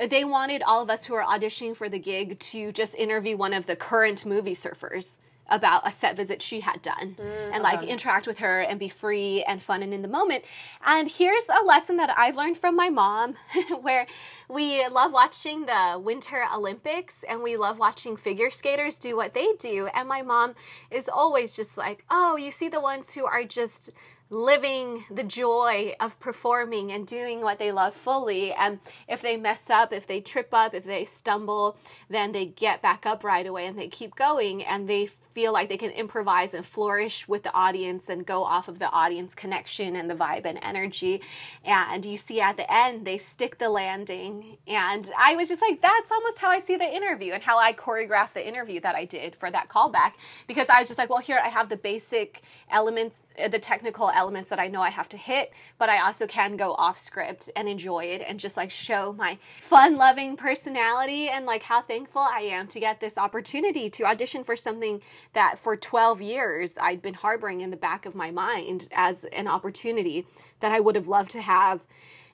they 0.09 0.23
wanted 0.23 0.61
all 0.63 0.81
of 0.81 0.89
us 0.89 1.05
who 1.05 1.13
are 1.15 1.23
auditioning 1.23 1.75
for 1.75 1.89
the 1.89 1.99
gig 1.99 2.39
to 2.39 2.71
just 2.71 2.95
interview 2.95 3.37
one 3.37 3.53
of 3.53 3.65
the 3.65 3.75
current 3.75 4.25
movie 4.25 4.55
surfers 4.55 5.19
about 5.49 5.87
a 5.87 5.91
set 5.91 6.15
visit 6.15 6.41
she 6.41 6.59
had 6.59 6.81
done 6.81 7.15
mm, 7.19 7.51
and 7.53 7.63
like 7.63 7.81
interact 7.83 8.27
with 8.27 8.39
her 8.39 8.61
and 8.61 8.79
be 8.79 8.89
free 8.89 9.43
and 9.43 9.61
fun 9.61 9.81
and 9.81 9.93
in 9.93 10.01
the 10.01 10.07
moment. 10.07 10.43
And 10.85 11.09
here's 11.09 11.47
a 11.49 11.65
lesson 11.65 11.97
that 11.97 12.13
I've 12.17 12.35
learned 12.35 12.57
from 12.57 12.75
my 12.75 12.89
mom 12.89 13.35
where 13.81 14.07
we 14.49 14.85
love 14.87 15.11
watching 15.11 15.65
the 15.65 15.99
Winter 16.03 16.43
Olympics 16.53 17.23
and 17.27 17.41
we 17.41 17.57
love 17.57 17.79
watching 17.79 18.17
figure 18.17 18.51
skaters 18.51 18.99
do 18.99 19.15
what 19.15 19.33
they 19.33 19.53
do. 19.57 19.87
And 19.93 20.07
my 20.07 20.21
mom 20.21 20.55
is 20.91 21.09
always 21.09 21.53
just 21.53 21.77
like, 21.77 22.03
oh, 22.09 22.35
you 22.35 22.51
see 22.51 22.69
the 22.69 22.81
ones 22.81 23.13
who 23.13 23.25
are 23.25 23.43
just 23.43 23.91
living 24.29 25.05
the 25.09 25.23
joy 25.23 25.95
of 25.99 26.19
performing 26.19 26.91
and 26.91 27.07
doing 27.07 27.41
what 27.41 27.59
they 27.59 27.71
love 27.71 27.93
fully. 27.93 28.51
And 28.51 28.79
if 29.07 29.21
they 29.21 29.37
mess 29.37 29.69
up, 29.69 29.93
if 29.93 30.05
they 30.05 30.19
trip 30.19 30.49
up, 30.51 30.73
if 30.73 30.83
they 30.83 31.05
stumble, 31.05 31.77
then 32.09 32.33
they 32.33 32.45
get 32.45 32.81
back 32.81 33.05
up 33.05 33.23
right 33.23 33.45
away 33.45 33.67
and 33.67 33.79
they 33.79 33.87
keep 33.87 34.15
going 34.15 34.63
and 34.63 34.87
they 34.89 35.07
feel 35.33 35.53
like 35.53 35.69
they 35.69 35.77
can 35.77 35.91
improvise 35.91 36.53
and 36.53 36.65
flourish 36.65 37.27
with 37.27 37.43
the 37.43 37.53
audience 37.53 38.09
and 38.09 38.25
go 38.25 38.43
off 38.43 38.67
of 38.67 38.79
the 38.79 38.89
audience 38.89 39.33
connection 39.33 39.95
and 39.95 40.09
the 40.09 40.15
vibe 40.15 40.45
and 40.45 40.59
energy. 40.61 41.21
And 41.63 42.03
you 42.05 42.17
see 42.17 42.41
at 42.41 42.57
the 42.57 42.71
end, 42.71 43.05
they 43.05 43.17
stick 43.17 43.59
the 43.59 43.69
landing. 43.69 44.57
And 44.67 45.09
I 45.17 45.35
was 45.35 45.47
just 45.47 45.61
like, 45.61 45.81
that's 45.81 46.11
almost 46.11 46.39
how 46.39 46.49
I 46.49 46.59
see 46.59 46.75
the 46.75 46.91
interview 46.91 47.33
and 47.33 47.43
how 47.43 47.59
I 47.59 47.71
choreograph 47.71 48.33
the 48.33 48.45
interview 48.45 48.81
that 48.81 48.95
I 48.95 49.05
did 49.05 49.35
for 49.35 49.49
that 49.51 49.69
callback. 49.69 50.13
Because 50.47 50.67
I 50.69 50.79
was 50.79 50.87
just 50.87 50.97
like, 50.97 51.09
well, 51.09 51.19
here 51.19 51.39
I 51.41 51.49
have 51.49 51.69
the 51.69 51.77
basic 51.77 52.41
elements 52.69 53.15
Uh, 53.37 53.47
the 53.47 53.59
technical 53.59 54.09
elements 54.09 54.49
that 54.49 54.59
I 54.59 54.67
know 54.67 54.81
I 54.81 54.89
have 54.89 55.09
to 55.09 55.17
hit, 55.17 55.51
but 55.77 55.89
I 55.89 56.05
also 56.05 56.25
can 56.25 56.57
go 56.57 56.73
off 56.73 56.99
script 56.99 57.49
and 57.55 57.67
enjoy 57.67 58.05
it 58.05 58.23
and 58.27 58.39
just 58.39 58.57
like 58.57 58.71
show 58.71 59.13
my 59.13 59.37
fun 59.61 59.95
loving 59.95 60.35
personality 60.37 61.29
and 61.29 61.45
like 61.45 61.63
how 61.63 61.81
thankful 61.81 62.21
I 62.21 62.41
am 62.41 62.67
to 62.67 62.79
get 62.79 62.99
this 62.99 63.17
opportunity 63.17 63.89
to 63.91 64.05
audition 64.05 64.43
for 64.43 64.55
something 64.55 65.01
that 65.33 65.59
for 65.59 65.75
12 65.75 66.21
years 66.21 66.77
I'd 66.81 67.01
been 67.01 67.13
harboring 67.13 67.61
in 67.61 67.69
the 67.69 67.77
back 67.77 68.05
of 68.05 68.15
my 68.15 68.31
mind 68.31 68.87
as 68.91 69.23
an 69.25 69.47
opportunity 69.47 70.25
that 70.59 70.71
I 70.71 70.79
would 70.79 70.95
have 70.95 71.07
loved 71.07 71.31
to 71.31 71.41
have. 71.41 71.85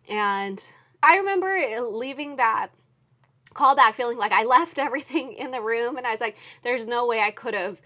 And 0.07 0.63
I 1.01 1.17
remember 1.17 1.81
leaving 1.81 2.37
that 2.37 2.69
callback 3.53 3.93
feeling 3.93 4.17
like 4.17 4.31
I 4.31 4.43
left 4.45 4.79
everything 4.79 5.33
in 5.33 5.51
the 5.51 5.61
room 5.61 5.97
and 5.97 6.07
I 6.07 6.11
was 6.11 6.21
like, 6.21 6.37
there's 6.63 6.87
no 6.87 7.05
way 7.05 7.19
I 7.19 7.31
could 7.31 7.53
have 7.53 7.81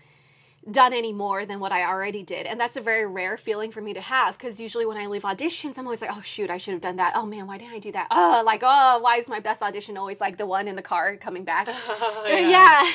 done 0.70 0.94
any 0.94 1.14
more 1.14 1.46
than 1.46 1.60
what 1.60 1.72
I 1.72 1.84
already 1.84 2.24
did. 2.24 2.46
And 2.46 2.60
that's 2.60 2.76
a 2.76 2.82
very 2.82 3.06
rare 3.06 3.38
feeling 3.38 3.72
for 3.72 3.82
me 3.82 3.94
to 3.94 4.02
have 4.02 4.38
because 4.38 4.60
usually 4.60 4.86
when 4.86 4.98
I 4.98 5.08
leave 5.08 5.24
auditions, 5.24 5.78
I'm 5.78 5.86
always 5.86 6.02
like, 6.02 6.12
oh 6.14 6.22
shoot, 6.22 6.50
I 6.50 6.58
should 6.58 6.74
have 6.74 6.82
done 6.82 6.98
that. 6.98 7.14
Oh 7.16 7.26
man, 7.26 7.48
why 7.48 7.58
didn't 7.58 7.74
I 7.74 7.80
do 7.80 7.92
that? 7.94 8.08
Oh, 8.12 8.44
like, 8.46 8.62
oh, 8.64 9.00
why 9.00 9.18
is 9.18 9.28
my 9.28 9.40
best 9.40 9.62
audition 9.62 9.98
always 9.98 10.20
like 10.20 10.38
the 10.38 10.46
one 10.46 10.68
in 10.68 10.76
the 10.76 10.82
car 10.82 11.16
coming 11.16 11.44
back? 11.44 11.68
yeah. 12.28 12.40
yeah. 12.40 12.92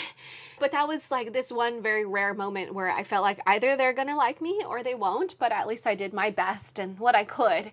But 0.60 0.72
that 0.72 0.86
was 0.86 1.10
like 1.10 1.32
this 1.32 1.50
one 1.50 1.82
very 1.82 2.04
rare 2.04 2.34
moment 2.34 2.74
where 2.74 2.90
I 2.90 3.04
felt 3.04 3.22
like 3.22 3.40
either 3.46 3.76
they're 3.76 3.94
gonna 3.94 4.16
like 4.16 4.40
me 4.40 4.62
or 4.66 4.82
they 4.82 4.94
won't, 4.94 5.36
but 5.38 5.50
at 5.50 5.66
least 5.66 5.86
I 5.86 5.94
did 5.94 6.12
my 6.12 6.30
best 6.30 6.78
and 6.78 6.98
what 6.98 7.14
I 7.14 7.24
could. 7.24 7.72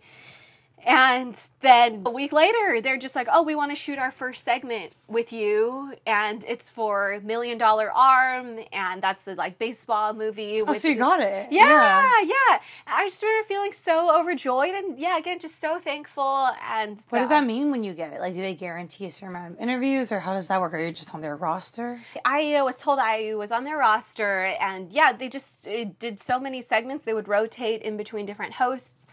And 0.86 1.36
then 1.62 2.04
a 2.06 2.10
week 2.10 2.32
later, 2.32 2.82
they're 2.82 2.98
just 2.98 3.16
like, 3.16 3.28
oh, 3.32 3.44
we 3.44 3.56
want 3.56 3.72
to 3.72 3.76
shoot 3.76 4.00
our 4.00 4.12
first 4.12 4.44
segment 4.44 4.94
with 5.08 5.34
you. 5.34 5.94
And 6.06 6.44
it's 6.48 6.70
for 6.70 7.20
Million 7.24 7.58
Dollar 7.58 7.92
Arm. 7.92 8.60
And 8.72 9.02
that's 9.02 9.24
the 9.24 9.36
like 9.36 9.60
baseball 9.60 10.14
movie. 10.14 10.62
Oh, 10.62 10.74
so 10.74 10.88
you 10.88 10.96
got 10.96 11.20
it. 11.20 11.52
Yeah, 11.52 12.22
yeah. 12.22 12.22
yeah. 12.22 12.60
I 12.88 13.06
just 13.08 13.18
started 13.18 13.46
feeling 13.48 13.74
so 13.74 14.18
overjoyed. 14.20 14.74
And 14.74 14.98
yeah, 14.98 15.18
again, 15.18 15.40
just 15.40 15.60
so 15.60 15.80
thankful. 15.80 16.50
And 16.70 17.00
what 17.10 17.20
does 17.20 17.30
that 17.30 17.46
mean 17.46 17.72
when 17.72 17.84
you 17.84 17.94
get 17.94 18.14
it? 18.14 18.20
Like, 18.20 18.34
do 18.34 18.42
they 18.42 18.56
guarantee 18.56 19.06
a 19.06 19.12
certain 19.12 19.36
amount 19.36 19.56
of 19.56 19.60
interviews 19.60 20.12
or 20.12 20.20
how 20.20 20.34
does 20.34 20.48
that 20.48 20.62
work? 20.62 20.74
Are 20.74 20.80
you 20.80 20.92
just 20.92 21.14
on 21.14 21.22
their 21.22 21.36
roster? 21.36 22.02
I 22.26 22.56
uh, 22.56 22.66
was 22.66 22.78
told 22.78 23.00
I 23.00 23.36
was 23.36 23.52
on 23.52 23.64
their 23.64 23.78
roster. 23.78 24.46
And 24.60 24.92
yeah, 24.92 25.14
they 25.14 25.30
just 25.30 25.68
did 26.00 26.20
so 26.20 26.40
many 26.40 26.62
segments. 26.62 27.06
They 27.06 27.14
would 27.14 27.28
rotate 27.28 27.82
in 27.82 27.98
between 27.98 28.26
different 28.26 28.54
hosts. 28.54 29.08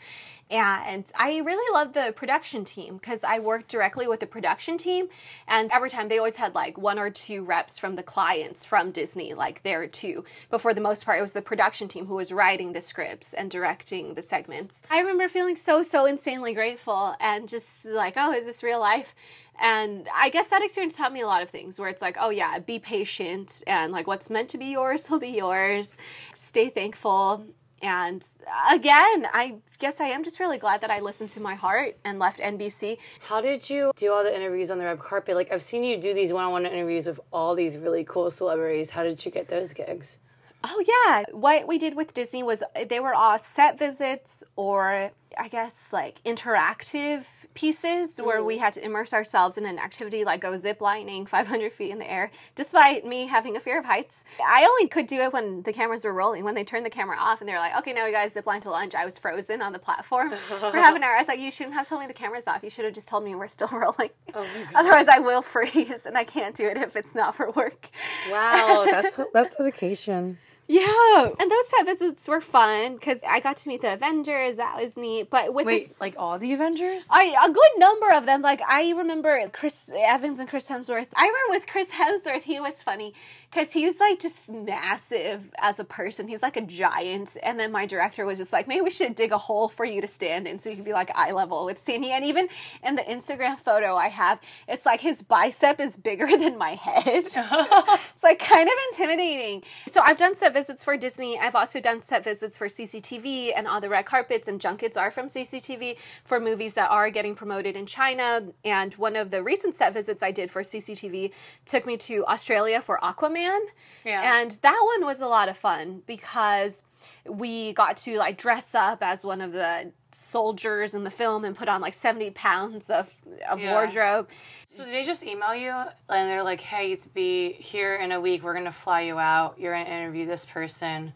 And 0.48 1.04
I 1.14 1.38
really 1.38 1.72
love 1.74 1.92
the 1.92 2.12
production 2.14 2.64
team 2.64 2.98
because 2.98 3.24
I 3.24 3.40
worked 3.40 3.68
directly 3.68 4.06
with 4.06 4.20
the 4.20 4.26
production 4.26 4.78
team. 4.78 5.08
And 5.48 5.72
every 5.72 5.90
time 5.90 6.08
they 6.08 6.18
always 6.18 6.36
had 6.36 6.54
like 6.54 6.78
one 6.78 6.98
or 6.98 7.10
two 7.10 7.42
reps 7.42 7.78
from 7.78 7.96
the 7.96 8.02
clients 8.02 8.64
from 8.64 8.92
Disney, 8.92 9.34
like 9.34 9.62
there 9.64 9.86
too. 9.88 10.24
But 10.48 10.60
for 10.60 10.72
the 10.72 10.80
most 10.80 11.04
part, 11.04 11.18
it 11.18 11.22
was 11.22 11.32
the 11.32 11.42
production 11.42 11.88
team 11.88 12.06
who 12.06 12.14
was 12.14 12.30
writing 12.30 12.72
the 12.72 12.80
scripts 12.80 13.34
and 13.34 13.50
directing 13.50 14.14
the 14.14 14.22
segments. 14.22 14.80
I 14.88 15.00
remember 15.00 15.28
feeling 15.28 15.56
so, 15.56 15.82
so 15.82 16.06
insanely 16.06 16.54
grateful 16.54 17.16
and 17.20 17.48
just 17.48 17.84
like, 17.84 18.14
oh, 18.16 18.32
is 18.32 18.46
this 18.46 18.62
real 18.62 18.80
life? 18.80 19.14
And 19.58 20.06
I 20.14 20.28
guess 20.28 20.48
that 20.48 20.62
experience 20.62 20.94
taught 20.94 21.12
me 21.12 21.22
a 21.22 21.26
lot 21.26 21.42
of 21.42 21.50
things 21.50 21.78
where 21.78 21.88
it's 21.88 22.02
like, 22.02 22.16
oh 22.20 22.30
yeah, 22.30 22.58
be 22.58 22.78
patient 22.78 23.64
and 23.66 23.90
like 23.90 24.06
what's 24.06 24.30
meant 24.30 24.50
to 24.50 24.58
be 24.58 24.66
yours 24.66 25.10
will 25.10 25.18
be 25.18 25.28
yours. 25.28 25.96
Stay 26.34 26.68
thankful 26.68 27.46
and 27.82 28.24
again, 28.70 29.26
I 29.32 29.56
guess 29.78 30.00
I 30.00 30.06
am 30.06 30.24
just 30.24 30.40
really 30.40 30.58
glad 30.58 30.80
that 30.80 30.90
I 30.90 31.00
listened 31.00 31.28
to 31.30 31.40
my 31.40 31.54
heart 31.54 31.96
and 32.04 32.18
left 32.18 32.40
NBC. 32.40 32.98
How 33.28 33.40
did 33.40 33.68
you 33.68 33.92
do 33.96 34.12
all 34.12 34.24
the 34.24 34.34
interviews 34.34 34.70
on 34.70 34.78
the 34.78 34.84
red 34.84 34.98
carpet? 34.98 35.34
Like, 35.34 35.52
I've 35.52 35.62
seen 35.62 35.84
you 35.84 35.98
do 35.98 36.14
these 36.14 36.32
one 36.32 36.44
on 36.44 36.52
one 36.52 36.66
interviews 36.66 37.06
with 37.06 37.20
all 37.32 37.54
these 37.54 37.76
really 37.76 38.04
cool 38.04 38.30
celebrities. 38.30 38.90
How 38.90 39.02
did 39.02 39.24
you 39.24 39.30
get 39.30 39.48
those 39.48 39.74
gigs? 39.74 40.18
Oh, 40.64 40.82
yeah. 40.86 41.24
What 41.32 41.68
we 41.68 41.78
did 41.78 41.94
with 41.94 42.14
Disney 42.14 42.42
was 42.42 42.62
they 42.88 42.98
were 42.98 43.14
all 43.14 43.38
set 43.38 43.78
visits 43.78 44.42
or 44.56 45.10
I 45.38 45.48
guess 45.48 45.88
like 45.92 46.22
interactive 46.24 47.26
pieces 47.54 48.18
where 48.18 48.42
we 48.42 48.56
mm. 48.56 48.60
had 48.60 48.72
to 48.74 48.84
immerse 48.84 49.12
ourselves 49.12 49.58
in 49.58 49.66
an 49.66 49.78
activity 49.78 50.24
like 50.24 50.40
go 50.40 50.56
zip 50.56 50.80
lining 50.80 51.26
500 51.36 51.72
feet 51.72 51.90
in 51.90 51.98
the 51.98 52.10
air, 52.10 52.30
despite 52.54 53.04
me 53.04 53.26
having 53.26 53.56
a 53.56 53.60
fear 53.60 53.78
of 53.78 53.84
heights. 53.84 54.24
I 54.44 54.64
only 54.64 54.88
could 54.88 55.06
do 55.06 55.20
it 55.20 55.32
when 55.32 55.62
the 55.62 55.72
cameras 55.72 56.04
were 56.04 56.12
rolling. 56.12 56.44
When 56.44 56.54
they 56.54 56.64
turned 56.64 56.86
the 56.86 56.90
camera 56.90 57.16
off 57.18 57.40
and 57.40 57.48
they 57.48 57.52
were 57.52 57.58
like, 57.58 57.76
okay, 57.78 57.92
now 57.92 58.06
you 58.06 58.12
guys 58.12 58.32
zip 58.32 58.46
line 58.46 58.60
to 58.62 58.70
lunch, 58.70 58.94
I 58.94 59.04
was 59.04 59.18
frozen 59.18 59.62
on 59.62 59.72
the 59.72 59.78
platform 59.78 60.30
for 60.48 60.72
half 60.72 60.96
an 60.96 61.02
hour. 61.02 61.16
I 61.16 61.18
was 61.18 61.28
like, 61.28 61.40
you 61.40 61.50
shouldn't 61.50 61.74
have 61.74 61.88
told 61.88 62.00
me 62.00 62.06
the 62.06 62.14
camera's 62.14 62.46
off. 62.46 62.62
You 62.62 62.70
should 62.70 62.84
have 62.84 62.94
just 62.94 63.08
told 63.08 63.24
me 63.24 63.34
we're 63.34 63.48
still 63.48 63.68
rolling. 63.72 64.10
Oh 64.34 64.46
Otherwise, 64.74 65.08
I 65.08 65.18
will 65.18 65.42
freeze 65.42 66.06
and 66.06 66.16
I 66.16 66.24
can't 66.24 66.56
do 66.56 66.66
it 66.66 66.76
if 66.76 66.96
it's 66.96 67.14
not 67.14 67.34
for 67.34 67.50
work. 67.50 67.90
Wow, 68.30 68.86
that's 68.90 69.20
that's 69.32 69.56
dedication. 69.56 70.38
Yeah, 70.68 71.30
and 71.38 71.50
those 71.50 71.68
set 71.68 71.86
visits 71.86 72.26
were 72.26 72.40
fun 72.40 72.94
because 72.94 73.20
I 73.26 73.38
got 73.40 73.56
to 73.58 73.68
meet 73.68 73.82
the 73.82 73.92
Avengers. 73.92 74.56
That 74.56 74.82
was 74.82 74.96
neat. 74.96 75.30
But 75.30 75.54
with 75.54 75.66
wait, 75.66 75.88
this, 75.88 75.94
like 76.00 76.16
all 76.18 76.38
the 76.38 76.52
Avengers, 76.52 77.06
I 77.10 77.34
a 77.44 77.50
good 77.50 77.70
number 77.78 78.10
of 78.10 78.26
them. 78.26 78.42
Like 78.42 78.60
I 78.62 78.90
remember 78.90 79.48
Chris 79.52 79.76
Evans 79.94 80.40
and 80.40 80.48
Chris 80.48 80.68
Hemsworth. 80.68 81.06
I 81.14 81.26
remember 81.26 81.50
with 81.50 81.66
Chris 81.66 81.88
Hemsworth, 81.88 82.42
he 82.42 82.58
was 82.58 82.82
funny 82.82 83.14
because 83.56 83.72
he's 83.72 83.98
like 83.98 84.18
just 84.18 84.50
massive 84.50 85.40
as 85.58 85.78
a 85.78 85.84
person. 85.84 86.28
He's 86.28 86.42
like 86.42 86.56
a 86.56 86.60
giant. 86.60 87.36
And 87.42 87.58
then 87.58 87.72
my 87.72 87.86
director 87.86 88.26
was 88.26 88.38
just 88.38 88.52
like, 88.52 88.68
maybe 88.68 88.82
we 88.82 88.90
should 88.90 89.14
dig 89.14 89.32
a 89.32 89.38
hole 89.38 89.68
for 89.68 89.84
you 89.84 90.00
to 90.00 90.06
stand 90.06 90.46
in 90.46 90.58
so 90.58 90.68
you 90.68 90.76
can 90.76 90.84
be 90.84 90.92
like 90.92 91.10
eye 91.14 91.32
level 91.32 91.64
with 91.64 91.78
Sandy. 91.78 92.10
And 92.10 92.24
even 92.24 92.48
in 92.82 92.96
the 92.96 93.02
Instagram 93.02 93.58
photo 93.58 93.96
I 93.96 94.08
have, 94.08 94.40
it's 94.68 94.84
like 94.84 95.00
his 95.00 95.22
bicep 95.22 95.80
is 95.80 95.96
bigger 95.96 96.26
than 96.38 96.58
my 96.58 96.74
head. 96.74 97.06
it's 97.24 98.22
like 98.22 98.38
kind 98.38 98.68
of 98.68 98.74
intimidating. 98.92 99.62
So 99.90 100.00
I've 100.00 100.18
done 100.18 100.34
set 100.34 100.52
visits 100.58 100.82
for 100.82 100.96
Disney. 100.96 101.38
I've 101.38 101.54
also 101.54 101.80
done 101.80 102.00
set 102.00 102.24
visits 102.24 102.56
for 102.56 102.66
CCTV 102.66 103.52
and 103.56 103.68
all 103.68 103.80
the 103.80 103.90
red 103.90 104.06
carpets 104.06 104.48
and 104.48 104.58
junkets 104.58 104.96
are 104.96 105.10
from 105.10 105.26
CCTV 105.26 105.96
for 106.24 106.40
movies 106.40 106.72
that 106.74 106.90
are 106.90 107.10
getting 107.10 107.34
promoted 107.34 107.76
in 107.76 107.84
China. 107.84 108.28
And 108.64 108.94
one 108.94 109.16
of 109.16 109.30
the 109.30 109.42
recent 109.42 109.74
set 109.74 109.92
visits 109.92 110.22
I 110.22 110.30
did 110.30 110.50
for 110.50 110.62
CCTV 110.62 111.32
took 111.66 111.84
me 111.84 111.96
to 112.08 112.24
Australia 112.26 112.80
for 112.80 112.98
Aquaman 113.02 113.60
yeah. 114.04 114.40
And 114.40 114.52
that 114.62 114.82
one 114.94 115.04
was 115.04 115.20
a 115.20 115.26
lot 115.26 115.48
of 115.48 115.56
fun 115.56 116.02
because 116.06 116.82
we 117.28 117.72
got 117.72 117.96
to 117.98 118.16
like 118.16 118.38
dress 118.38 118.74
up 118.74 118.98
as 119.02 119.24
one 119.24 119.40
of 119.40 119.52
the 119.52 119.92
soldiers 120.12 120.94
in 120.94 121.04
the 121.04 121.10
film 121.10 121.44
and 121.44 121.56
put 121.56 121.68
on 121.68 121.80
like 121.80 121.94
70 121.94 122.30
pounds 122.30 122.90
of, 122.90 123.08
of 123.48 123.60
yeah. 123.60 123.72
wardrobe. 123.72 124.28
So 124.68 124.84
did 124.84 124.92
they 124.92 125.02
just 125.02 125.24
email 125.24 125.54
you 125.54 125.70
and 125.70 126.28
they're 126.28 126.42
like, 126.42 126.60
hey, 126.60 126.96
to 126.96 127.08
be 127.10 127.52
here 127.52 127.96
in 127.96 128.12
a 128.12 128.20
week, 128.20 128.42
we're 128.42 128.54
going 128.54 128.64
to 128.64 128.72
fly 128.72 129.02
you 129.02 129.18
out. 129.18 129.58
You're 129.58 129.74
going 129.74 129.86
to 129.86 129.92
interview 129.92 130.26
this 130.26 130.44
person. 130.44 131.12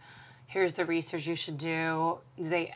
Here's 0.46 0.74
the 0.74 0.84
research 0.84 1.26
you 1.26 1.36
should 1.36 1.58
do. 1.58 2.18
Did 2.36 2.50
they 2.50 2.74